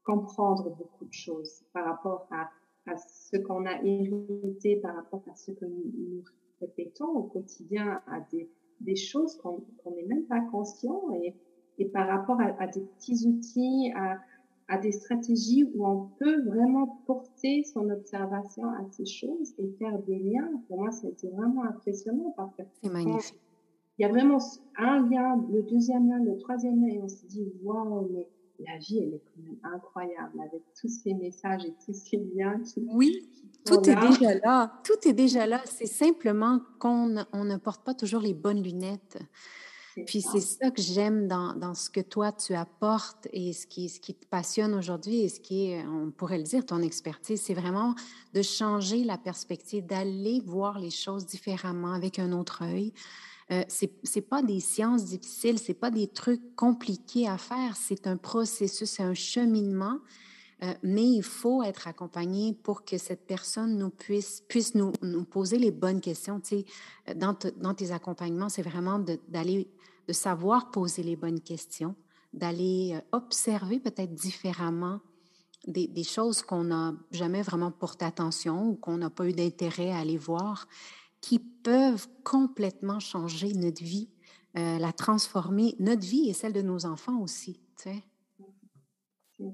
comprendre 0.06 0.70
beaucoup 0.70 1.04
de 1.04 1.12
choses 1.12 1.64
par 1.72 1.84
rapport 1.84 2.28
à, 2.30 2.48
à 2.90 2.96
ce 2.96 3.36
qu'on 3.36 3.66
a 3.66 3.82
hérité, 3.82 4.76
par 4.76 4.94
rapport 4.94 5.22
à 5.30 5.34
ce 5.34 5.50
que 5.50 5.64
nous, 5.64 6.22
répétons 6.60 7.08
au 7.08 7.22
quotidien, 7.24 8.00
à 8.06 8.20
des, 8.32 8.48
des 8.80 8.96
choses 8.96 9.36
qu'on 9.36 9.62
n'est 9.94 10.06
même 10.06 10.24
pas 10.24 10.40
conscient 10.40 11.02
et, 11.22 11.34
et 11.78 11.86
par 11.86 12.08
rapport 12.08 12.40
à, 12.40 12.54
à, 12.62 12.66
des 12.68 12.80
petits 12.80 13.26
outils, 13.26 13.92
à, 13.94 14.18
à 14.68 14.78
des 14.78 14.92
stratégies 14.92 15.64
où 15.74 15.86
on 15.86 16.08
peut 16.18 16.42
vraiment 16.44 17.02
porter 17.06 17.64
son 17.64 17.90
observation 17.90 18.64
à 18.64 18.84
ces 18.90 19.04
choses 19.04 19.54
et 19.58 19.68
faire 19.78 19.98
des 20.00 20.18
liens. 20.18 20.50
Pour 20.68 20.78
moi, 20.78 20.92
ça 20.92 21.08
a 21.08 21.10
été 21.10 21.28
vraiment 21.28 21.64
impressionnant 21.64 22.32
parce 22.36 22.54
que 22.54 22.62
c'est 22.82 22.90
magnifique. 22.90 23.38
Il 23.98 24.02
y 24.02 24.04
a 24.04 24.08
vraiment 24.08 24.38
un 24.76 25.08
lien, 25.08 25.42
le 25.50 25.62
deuxième 25.62 26.08
lien, 26.08 26.22
le 26.22 26.36
troisième 26.36 26.80
lien, 26.80 26.94
et 26.94 27.00
on 27.02 27.08
se 27.08 27.26
dit, 27.26 27.50
waouh, 27.62 28.08
mais 28.12 28.28
la 28.60 28.78
vie, 28.78 28.98
elle 28.98 29.14
est 29.14 29.22
quand 29.34 29.42
même 29.42 29.74
incroyable 29.74 30.40
avec 30.40 30.62
tous 30.80 30.88
ces 30.88 31.14
messages 31.14 31.64
et 31.64 31.74
tous 31.84 31.94
ces 31.94 32.16
liens. 32.16 32.60
oui, 32.88 33.28
tout 33.64 33.88
est 33.88 33.96
déjà 33.96 34.34
là. 34.34 34.80
Tout 34.84 35.08
est 35.08 35.12
déjà 35.12 35.46
là. 35.46 35.60
C'est 35.64 35.86
simplement 35.86 36.60
qu'on 36.78 37.16
on 37.32 37.44
ne 37.44 37.56
porte 37.56 37.84
pas 37.84 37.94
toujours 37.94 38.20
les 38.20 38.34
bonnes 38.34 38.62
lunettes. 38.62 39.18
Puis 40.04 40.20
c'est 40.20 40.40
ça 40.40 40.70
que 40.70 40.82
j'aime 40.82 41.26
dans, 41.26 41.54
dans, 41.54 41.72
ce 41.72 41.88
que 41.88 42.02
toi 42.02 42.30
tu 42.30 42.54
apportes 42.54 43.28
et 43.32 43.54
ce 43.54 43.66
qui, 43.66 43.88
ce 43.88 43.98
qui 43.98 44.14
te 44.14 44.26
passionne 44.26 44.74
aujourd'hui 44.74 45.22
et 45.22 45.30
ce 45.30 45.40
qui 45.40 45.70
est, 45.70 45.86
on 45.86 46.10
pourrait 46.10 46.36
le 46.36 46.44
dire, 46.44 46.66
ton 46.66 46.82
expertise, 46.82 47.40
c'est 47.40 47.54
vraiment 47.54 47.94
de 48.34 48.42
changer 48.42 49.04
la 49.04 49.16
perspective, 49.16 49.86
d'aller 49.86 50.42
voir 50.44 50.78
les 50.78 50.90
choses 50.90 51.24
différemment 51.24 51.92
avec 51.92 52.18
un 52.18 52.32
autre 52.32 52.62
œil, 52.62 52.92
euh, 53.52 53.62
c'est 53.68 53.92
c'est 54.02 54.22
pas 54.22 54.42
des 54.42 54.60
sciences 54.60 55.04
difficiles, 55.04 55.58
c'est 55.58 55.74
pas 55.74 55.90
des 55.90 56.08
trucs 56.08 56.56
compliqués 56.56 57.28
à 57.28 57.38
faire, 57.38 57.76
c'est 57.76 58.06
un 58.06 58.16
processus, 58.16 58.90
c'est 58.90 59.02
un 59.02 59.14
cheminement. 59.14 59.98
Euh, 60.62 60.72
mais 60.82 61.04
il 61.04 61.22
faut 61.22 61.62
être 61.62 61.86
accompagné 61.86 62.54
pour 62.54 62.84
que 62.84 62.96
cette 62.96 63.26
personne 63.26 63.90
puisse, 63.90 64.42
puisse 64.48 64.74
nous, 64.74 64.90
nous 65.02 65.24
poser 65.24 65.58
les 65.58 65.70
bonnes 65.70 66.00
questions. 66.00 66.40
Tu 66.40 66.48
sais, 66.48 66.64
euh, 67.10 67.14
dans, 67.14 67.36
dans 67.58 67.74
tes 67.74 67.92
accompagnements, 67.92 68.48
c'est 68.48 68.62
vraiment 68.62 68.98
d'aller, 69.28 69.68
de, 70.08 70.12
savoir 70.14 70.70
poser 70.70 71.02
les 71.02 71.14
bonnes 71.14 71.40
questions, 71.40 71.94
d'aller 72.32 72.98
observer 73.12 73.80
peut-être 73.80 74.14
différemment 74.14 75.00
des, 75.66 75.88
des 75.88 76.04
choses 76.04 76.40
qu'on 76.40 76.64
n'a 76.64 76.94
jamais 77.10 77.42
vraiment 77.42 77.70
porté 77.70 78.06
attention 78.06 78.66
ou 78.66 78.76
qu'on 78.76 78.96
n'a 78.96 79.10
pas 79.10 79.26
eu 79.26 79.34
d'intérêt 79.34 79.90
à 79.90 79.98
aller 79.98 80.16
voir 80.16 80.66
qui 81.26 81.40
peuvent 81.40 82.06
complètement 82.22 83.00
changer 83.00 83.52
notre 83.52 83.82
vie, 83.82 84.08
euh, 84.56 84.78
la 84.78 84.92
transformer, 84.92 85.74
notre 85.80 86.06
vie 86.06 86.28
et 86.28 86.32
celle 86.32 86.52
de 86.52 86.62
nos 86.62 86.86
enfants 86.86 87.20
aussi. 87.20 87.54
Tu 87.76 87.90
sais. 87.90 88.04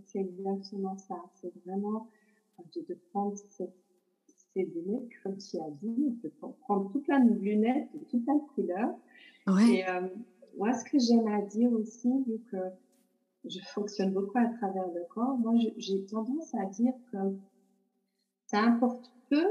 C'est 0.06 0.18
exactement 0.18 0.98
ça. 0.98 1.16
C'est 1.40 1.50
vraiment 1.64 2.10
de, 2.76 2.82
de 2.86 2.94
prendre 3.10 3.38
cette, 3.48 3.74
ces 4.52 4.64
lunettes, 4.64 5.08
comme 5.22 5.38
tu 5.38 5.56
as 5.56 5.70
dit, 5.80 6.10
de 6.22 6.30
prendre 6.60 6.92
toute 6.92 7.08
la 7.08 7.20
lunette, 7.20 7.88
de 7.94 8.04
toute 8.04 8.26
la 8.26 8.34
couleur. 8.54 8.90
Ouais. 9.46 9.76
Et 9.76 9.88
euh, 9.88 10.08
moi, 10.58 10.74
ce 10.74 10.84
que 10.84 10.98
j'aime 10.98 11.26
à 11.28 11.40
dire 11.40 11.72
aussi, 11.72 12.10
vu 12.26 12.38
que 12.50 12.58
je 13.46 13.60
fonctionne 13.72 14.12
beaucoup 14.12 14.36
à 14.36 14.48
travers 14.58 14.88
le 14.88 15.04
corps, 15.08 15.38
moi, 15.38 15.54
j'ai 15.78 16.04
tendance 16.04 16.54
à 16.54 16.66
dire 16.66 16.92
que 17.10 17.16
ça 18.48 18.60
importe 18.60 19.10
peu 19.30 19.46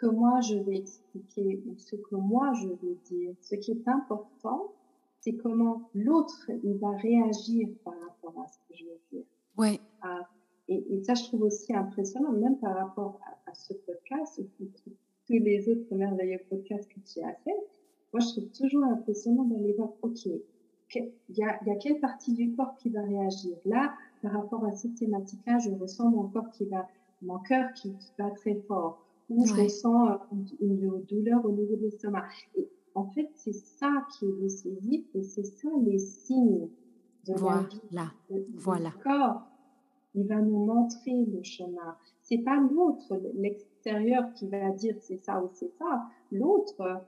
que 0.00 0.06
moi 0.06 0.40
je 0.40 0.56
vais 0.56 0.78
expliquer 0.78 1.62
ou 1.66 1.76
ce 1.76 1.94
que 1.96 2.16
moi 2.16 2.52
je 2.54 2.68
vais 2.68 2.96
dire. 3.04 3.34
Ce 3.42 3.54
qui 3.54 3.72
est 3.72 3.88
important, 3.88 4.72
c'est 5.20 5.34
comment 5.34 5.90
l'autre 5.94 6.50
il 6.64 6.78
va 6.78 6.90
réagir 6.92 7.68
par 7.84 7.94
rapport 8.00 8.42
à 8.42 8.46
ce 8.48 8.58
que 8.66 8.78
je 8.78 8.84
vais 8.86 9.00
dire. 9.12 9.24
Ouais. 9.58 9.78
Ah, 10.00 10.26
et, 10.68 10.94
et, 10.94 11.02
ça, 11.04 11.14
je 11.14 11.24
trouve 11.24 11.42
aussi 11.42 11.74
impressionnant, 11.74 12.32
même 12.32 12.58
par 12.58 12.76
rapport 12.76 13.20
à, 13.46 13.54
ce 13.54 13.74
podcast 13.74 14.38
ou 14.38 14.64
tous 14.64 14.92
les 15.28 15.68
autres 15.68 15.94
merveilleux 15.94 16.40
podcasts 16.48 16.88
que 16.88 17.00
tu 17.00 17.20
as 17.22 17.34
fait. 17.44 17.56
Moi, 18.12 18.20
je 18.20 18.28
trouve 18.28 18.48
toujours 18.52 18.84
impressionnant 18.84 19.44
d'aller 19.44 19.74
voir, 19.74 19.90
OK, 20.02 20.26
il 20.94 21.12
y 21.30 21.42
a, 21.42 21.58
y 21.64 21.70
a 21.70 21.76
quelle 21.76 22.00
partie 22.00 22.32
du 22.32 22.52
corps 22.52 22.76
qui 22.76 22.88
va 22.88 23.02
réagir? 23.02 23.56
Là, 23.64 23.92
par 24.22 24.32
rapport 24.32 24.64
à 24.64 24.72
cette 24.72 24.94
thématique-là, 24.94 25.58
je 25.58 25.70
ressens 25.70 26.08
mon 26.08 26.28
corps 26.28 26.50
qui 26.50 26.64
va, 26.66 26.88
mon 27.22 27.38
cœur 27.40 27.72
qui, 27.74 27.92
qui 27.96 28.12
bat 28.16 28.30
très 28.30 28.54
fort 28.68 29.04
où 29.30 29.46
je 29.46 29.54
ressens 29.54 30.10
euh, 30.10 30.16
une, 30.60 31.02
douleur 31.08 31.44
au 31.44 31.52
niveau 31.52 31.76
de 31.76 31.82
l'estomac. 31.82 32.24
Et 32.56 32.68
en 32.94 33.06
fait, 33.06 33.28
c'est 33.34 33.54
ça 33.54 34.06
qui 34.12 34.26
est 34.26 34.40
décisif 34.40 35.04
et 35.14 35.22
c'est 35.22 35.44
ça 35.44 35.68
les 35.84 35.98
signes 35.98 36.68
de 37.26 37.34
voilà. 37.36 37.62
la 37.62 37.68
vie. 37.68 37.80
Là. 37.92 38.12
voilà. 38.54 38.90
Le 38.96 39.02
corps, 39.02 39.42
il 40.14 40.26
va 40.26 40.40
nous 40.40 40.64
montrer 40.64 41.24
le 41.24 41.42
chemin. 41.42 41.96
C'est 42.22 42.38
pas 42.38 42.60
l'autre, 42.60 43.20
l'extérieur 43.34 44.32
qui 44.34 44.48
va 44.48 44.70
dire 44.70 44.96
c'est 45.00 45.22
ça 45.24 45.42
ou 45.42 45.48
c'est 45.52 45.72
ça. 45.78 46.06
L'autre, 46.32 47.04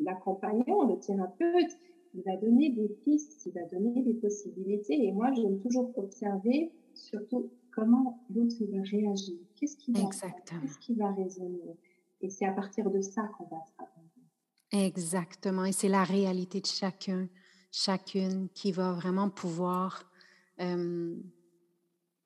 l'accompagnant, 0.00 0.88
le 0.88 0.98
thérapeute, 0.98 1.78
il 2.14 2.22
va 2.22 2.36
donner 2.36 2.70
des 2.70 2.88
pistes, 3.04 3.46
il 3.46 3.52
va 3.52 3.64
donner 3.66 4.02
des 4.02 4.14
possibilités. 4.14 5.06
Et 5.06 5.12
moi, 5.12 5.30
j'aime 5.32 5.60
toujours 5.60 5.92
observer, 5.96 6.72
surtout 6.94 7.50
comment 7.72 8.24
l'autre 8.34 8.56
va 8.72 8.82
réagir, 8.82 9.36
qu'est-ce 9.56 9.76
qui 9.76 9.92
va, 9.92 10.00
qu'est-ce 10.08 10.78
qui 10.78 10.94
va 10.94 11.12
résonner? 11.12 11.78
Et 12.20 12.30
c'est 12.30 12.46
à 12.46 12.52
partir 12.52 12.90
de 12.90 13.00
ça 13.00 13.22
qu'on 13.36 13.44
va 13.44 13.62
travailler. 13.76 14.00
Exactement. 14.72 15.64
Et 15.64 15.72
c'est 15.72 15.88
la 15.88 16.04
réalité 16.04 16.60
de 16.60 16.66
chacun, 16.66 17.28
chacune 17.72 18.48
qui 18.50 18.72
va 18.72 18.92
vraiment 18.92 19.30
pouvoir 19.30 20.04
euh, 20.60 21.16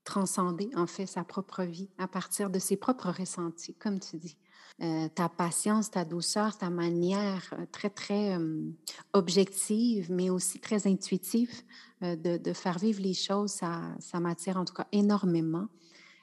transcender 0.05 0.71
en 0.75 0.87
fait 0.87 1.07
sa 1.07 1.25
propre 1.25 1.65
vie 1.65 1.91
à 1.99 2.09
partir 2.09 2.51
de 2.51 2.59
ses 2.59 2.77
propres 2.77 3.11
ressentis, 3.11 3.75
comme 3.75 4.01
tu 4.01 4.19
dis. 4.19 4.37
Euh, 4.83 5.09
ta 5.15 5.29
patience, 5.29 5.93
ta 5.93 6.05
douceur, 6.05 6.59
ta 6.59 6.69
manière 6.69 7.55
euh, 7.57 7.65
très, 7.71 7.91
très 7.91 8.37
euh, 8.37 8.73
objective, 9.13 10.11
mais 10.11 10.31
aussi 10.31 10.59
très 10.59 10.89
intuitive 10.89 11.63
de, 12.03 12.39
de, 12.39 12.53
faire 12.53 12.77
vivre 12.77 13.01
les 13.01 13.15
choses, 13.15 13.53
ça, 13.53 13.83
ça 14.01 14.19
m'attire 14.19 14.57
en 14.57 14.65
tout 14.65 14.75
cas 14.75 14.89
énormément. 14.91 15.69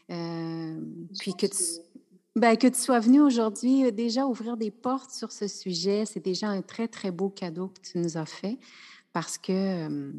puis 0.09 1.33
que 1.33 1.47
tu, 1.47 1.63
ben, 2.35 2.57
que 2.57 2.67
tu 2.67 2.79
sois 2.79 2.99
venu 2.99 3.21
aujourd'hui 3.21 3.89
déjà 3.93 4.27
ouvrir 4.27 4.57
des 4.57 4.69
portes 4.69 5.11
sur 5.11 5.31
ce 5.31 5.47
sujet, 5.47 6.05
c'est 6.05 6.19
déjà 6.19 6.49
un 6.49 6.61
très, 6.61 6.89
très 6.89 7.09
beau 7.09 7.29
cadeau 7.29 7.69
que 7.69 7.79
tu 7.81 7.99
nous 7.99 8.17
as 8.17 8.25
fait 8.25 8.59
parce 9.13 9.37
que 9.37 10.11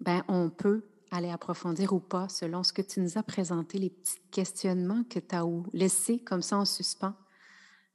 ben, 0.00 0.22
on 0.26 0.50
peut 0.50 0.82
aller 1.12 1.30
approfondir 1.30 1.92
ou 1.92 2.00
pas 2.00 2.28
selon 2.28 2.62
ce 2.64 2.72
que 2.72 2.82
tu 2.82 3.00
nous 3.00 3.16
as 3.16 3.22
présenté, 3.22 3.78
les 3.78 3.90
petits 3.90 4.20
questionnements 4.32 5.04
que 5.04 5.20
tu 5.20 5.34
as 5.34 5.44
laissés 5.72 6.18
comme 6.18 6.42
ça 6.42 6.58
en 6.58 6.64
suspens 6.64 7.14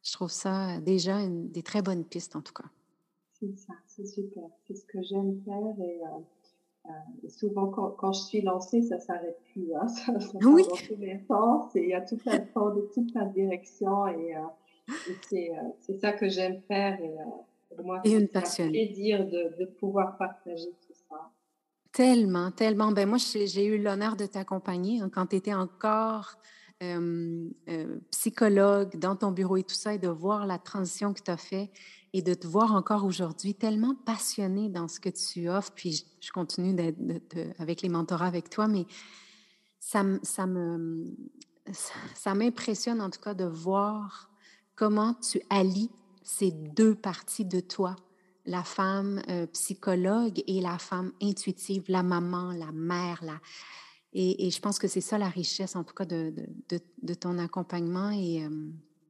je 0.04 0.14
trouve 0.14 0.32
ça 0.32 0.80
déjà 0.80 1.20
une, 1.20 1.50
des 1.52 1.64
très 1.64 1.82
bonnes 1.82 2.06
pistes 2.06 2.36
en 2.36 2.42
tout 2.42 2.54
cas. 2.54 2.70
C'est 3.40 3.58
ça, 3.58 3.74
c'est 3.88 4.06
super. 4.06 4.44
C'est 4.68 4.76
ce 4.76 4.86
que 4.86 5.02
j'aime 5.02 5.42
faire 5.46 5.76
et, 5.80 6.02
euh, 6.04 6.20
euh, 6.86 7.30
souvent 7.30 7.68
quand, 7.68 7.92
quand, 7.92 8.12
je 8.14 8.22
suis 8.22 8.42
lancée, 8.42 8.82
ça 8.82 9.00
s'arrête 9.00 9.40
plus. 9.52 9.74
Hein. 9.76 9.88
Ça, 9.88 10.20
ça 10.20 10.38
oui. 10.44 10.64
dans 10.64 10.76
tous 10.76 10.96
les 11.00 11.20
sens 11.28 11.76
et 11.76 11.84
il 11.84 11.90
y 11.90 11.94
a 11.94 12.02
toute 12.02 12.24
la 12.26 12.40
de 12.40 12.90
toute 12.94 13.14
la 13.14 13.26
direction 13.26 14.08
et, 14.08 14.36
euh, 14.36 14.42
et 15.10 15.16
c'est, 15.30 15.52
euh, 15.52 15.62
c'est 15.80 16.00
ça 16.00 16.14
que 16.14 16.28
j'aime 16.30 16.62
faire 16.68 17.00
et 17.02 17.10
euh, 17.10 17.24
pour 17.76 17.86
moi, 17.86 18.02
c'est 18.04 18.36
un 18.36 18.70
plaisir 18.70 19.26
de, 19.26 19.56
de 19.60 19.66
pouvoir 19.66 20.18
partager 20.18 20.72
tout 20.88 20.94
ça. 21.10 21.32
Tellement, 21.92 22.52
tellement. 22.52 22.92
Ben 22.92 23.08
moi, 23.08 23.18
j'ai 23.18 23.48
j'ai 23.48 23.66
eu 23.66 23.82
l'honneur 23.82 24.16
de 24.16 24.26
t'accompagner 24.26 25.02
hein, 25.02 25.10
quand 25.14 25.28
tu 25.28 25.36
étais 25.36 25.54
encore 25.54 26.36
euh, 26.82 27.50
euh, 27.68 28.00
psychologue 28.12 28.98
dans 28.98 29.16
ton 29.16 29.32
bureau 29.32 29.58
et 29.58 29.64
tout 29.64 29.76
ça, 29.76 29.94
et 29.94 30.00
de 30.00 30.08
voir 30.08 30.46
la 30.46 30.58
transition 30.58 31.14
que 31.14 31.22
tu 31.22 31.32
as 31.32 31.38
fait 31.38 31.72
et 32.14 32.22
de 32.22 32.34
te 32.34 32.48
voir 32.48 32.74
encore 32.74 33.06
aujourd'hui 33.06 33.54
tellement 33.54 33.94
passionné 33.94 34.70
dans 34.70 34.88
ce 34.88 35.00
que 35.00 35.10
tu 35.10 35.50
offres. 35.50 35.72
Puis 35.76 36.06
je, 36.22 36.32
continue 36.32 36.76
avec 37.60 37.82
les 37.82 37.90
mentorats 37.90 38.26
avec 38.26 38.50
toi, 38.50 38.68
mais 38.68 38.86
ça, 39.80 40.04
ça 40.24 40.48
me 40.48 41.06
ça 42.16 42.34
m'impressionne 42.34 43.02
en 43.02 43.10
tout 43.10 43.20
cas 43.20 43.34
de 43.34 43.46
voir 43.46 44.30
comment 44.76 45.14
tu 45.16 45.42
allies 45.50 45.92
ces 46.24 46.52
deux 46.52 46.96
parties 46.96 47.46
de 47.46 47.60
toi, 47.60 47.96
la 48.46 48.64
femme 48.64 49.22
euh, 49.30 49.48
psychologue 49.48 50.44
et 50.48 50.62
la 50.62 50.78
femme 50.78 51.12
intuitive, 51.22 51.84
la 51.88 52.04
maman, 52.04 52.52
la 52.52 52.72
mère, 52.72 53.20
la... 53.24 53.40
Et, 54.14 54.48
et 54.48 54.50
je 54.52 54.60
pense 54.60 54.80
que 54.80 54.88
c'est 54.88 55.02
ça 55.02 55.18
la 55.18 55.30
richesse 55.30 55.76
en 55.76 55.84
tout 55.84 55.94
cas 55.94 56.06
de, 56.06 56.34
de, 56.70 57.14
ton 57.14 57.38
accompagnement 57.38 58.10
et, 58.10 58.44
euh, 58.44 58.50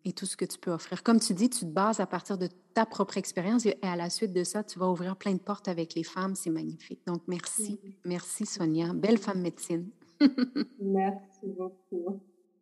et 0.04 0.12
tout 0.12 0.26
ce 0.26 0.36
que 0.36 0.44
tu 0.46 0.58
peux 0.58 0.72
offrir. 0.72 1.04
Comme 1.04 1.20
tu 1.20 1.34
dis, 1.34 1.50
tu 1.50 1.62
te 1.62 1.66
bases 1.72 2.00
à 2.02 2.06
partir 2.06 2.38
de 2.38 2.50
ta 2.74 2.86
propre 2.86 3.18
expérience 3.18 3.66
et 3.66 3.78
à 3.82 3.96
la 3.96 4.10
suite 4.10 4.34
de 4.34 4.44
ça, 4.44 4.64
tu 4.64 4.78
vas 4.78 4.90
ouvrir 4.90 5.16
plein 5.16 5.34
de 5.34 5.40
portes 5.40 5.68
avec 5.70 5.96
les 5.96 6.04
femmes. 6.04 6.36
C'est 6.36 6.50
magnifique. 6.50 7.00
Donc, 7.08 7.22
merci. 7.28 7.80
Merci 8.04 8.46
Sonia. 8.46 8.94
Belle 8.94 9.18
femme 9.18 9.42
médecine. 9.42 9.90
Merci 10.82 11.48
beaucoup. 11.58 12.20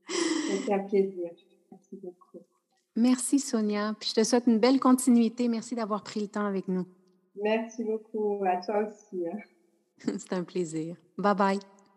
C'était 0.08 0.74
un 0.74 0.80
plaisir. 0.80 1.32
Merci 1.72 1.96
beaucoup. 1.96 2.38
Merci 2.96 3.40
Sonia. 3.40 3.96
Puis 4.00 4.10
je 4.10 4.22
te 4.22 4.24
souhaite 4.24 4.46
une 4.46 4.60
belle 4.60 4.80
continuité. 4.80 5.48
Merci 5.48 5.74
d'avoir 5.74 6.04
pris 6.04 6.20
le 6.22 6.28
temps 6.28 6.46
avec 6.46 6.68
nous. 6.68 6.86
Merci 7.42 7.84
beaucoup. 7.84 8.44
À 8.46 8.58
toi 8.58 8.88
aussi. 8.88 9.24
hein. 9.28 9.38
C'est 10.20 10.34
un 10.34 10.44
plaisir. 10.44 10.96
Bye 11.18 11.36
bye. 11.36 11.77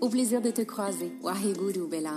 Au 0.00 0.08
plaisir 0.08 0.40
de 0.40 0.50
te 0.50 0.62
croiser. 0.62 1.10
Waheguru, 1.22 1.88
belle. 1.88 2.08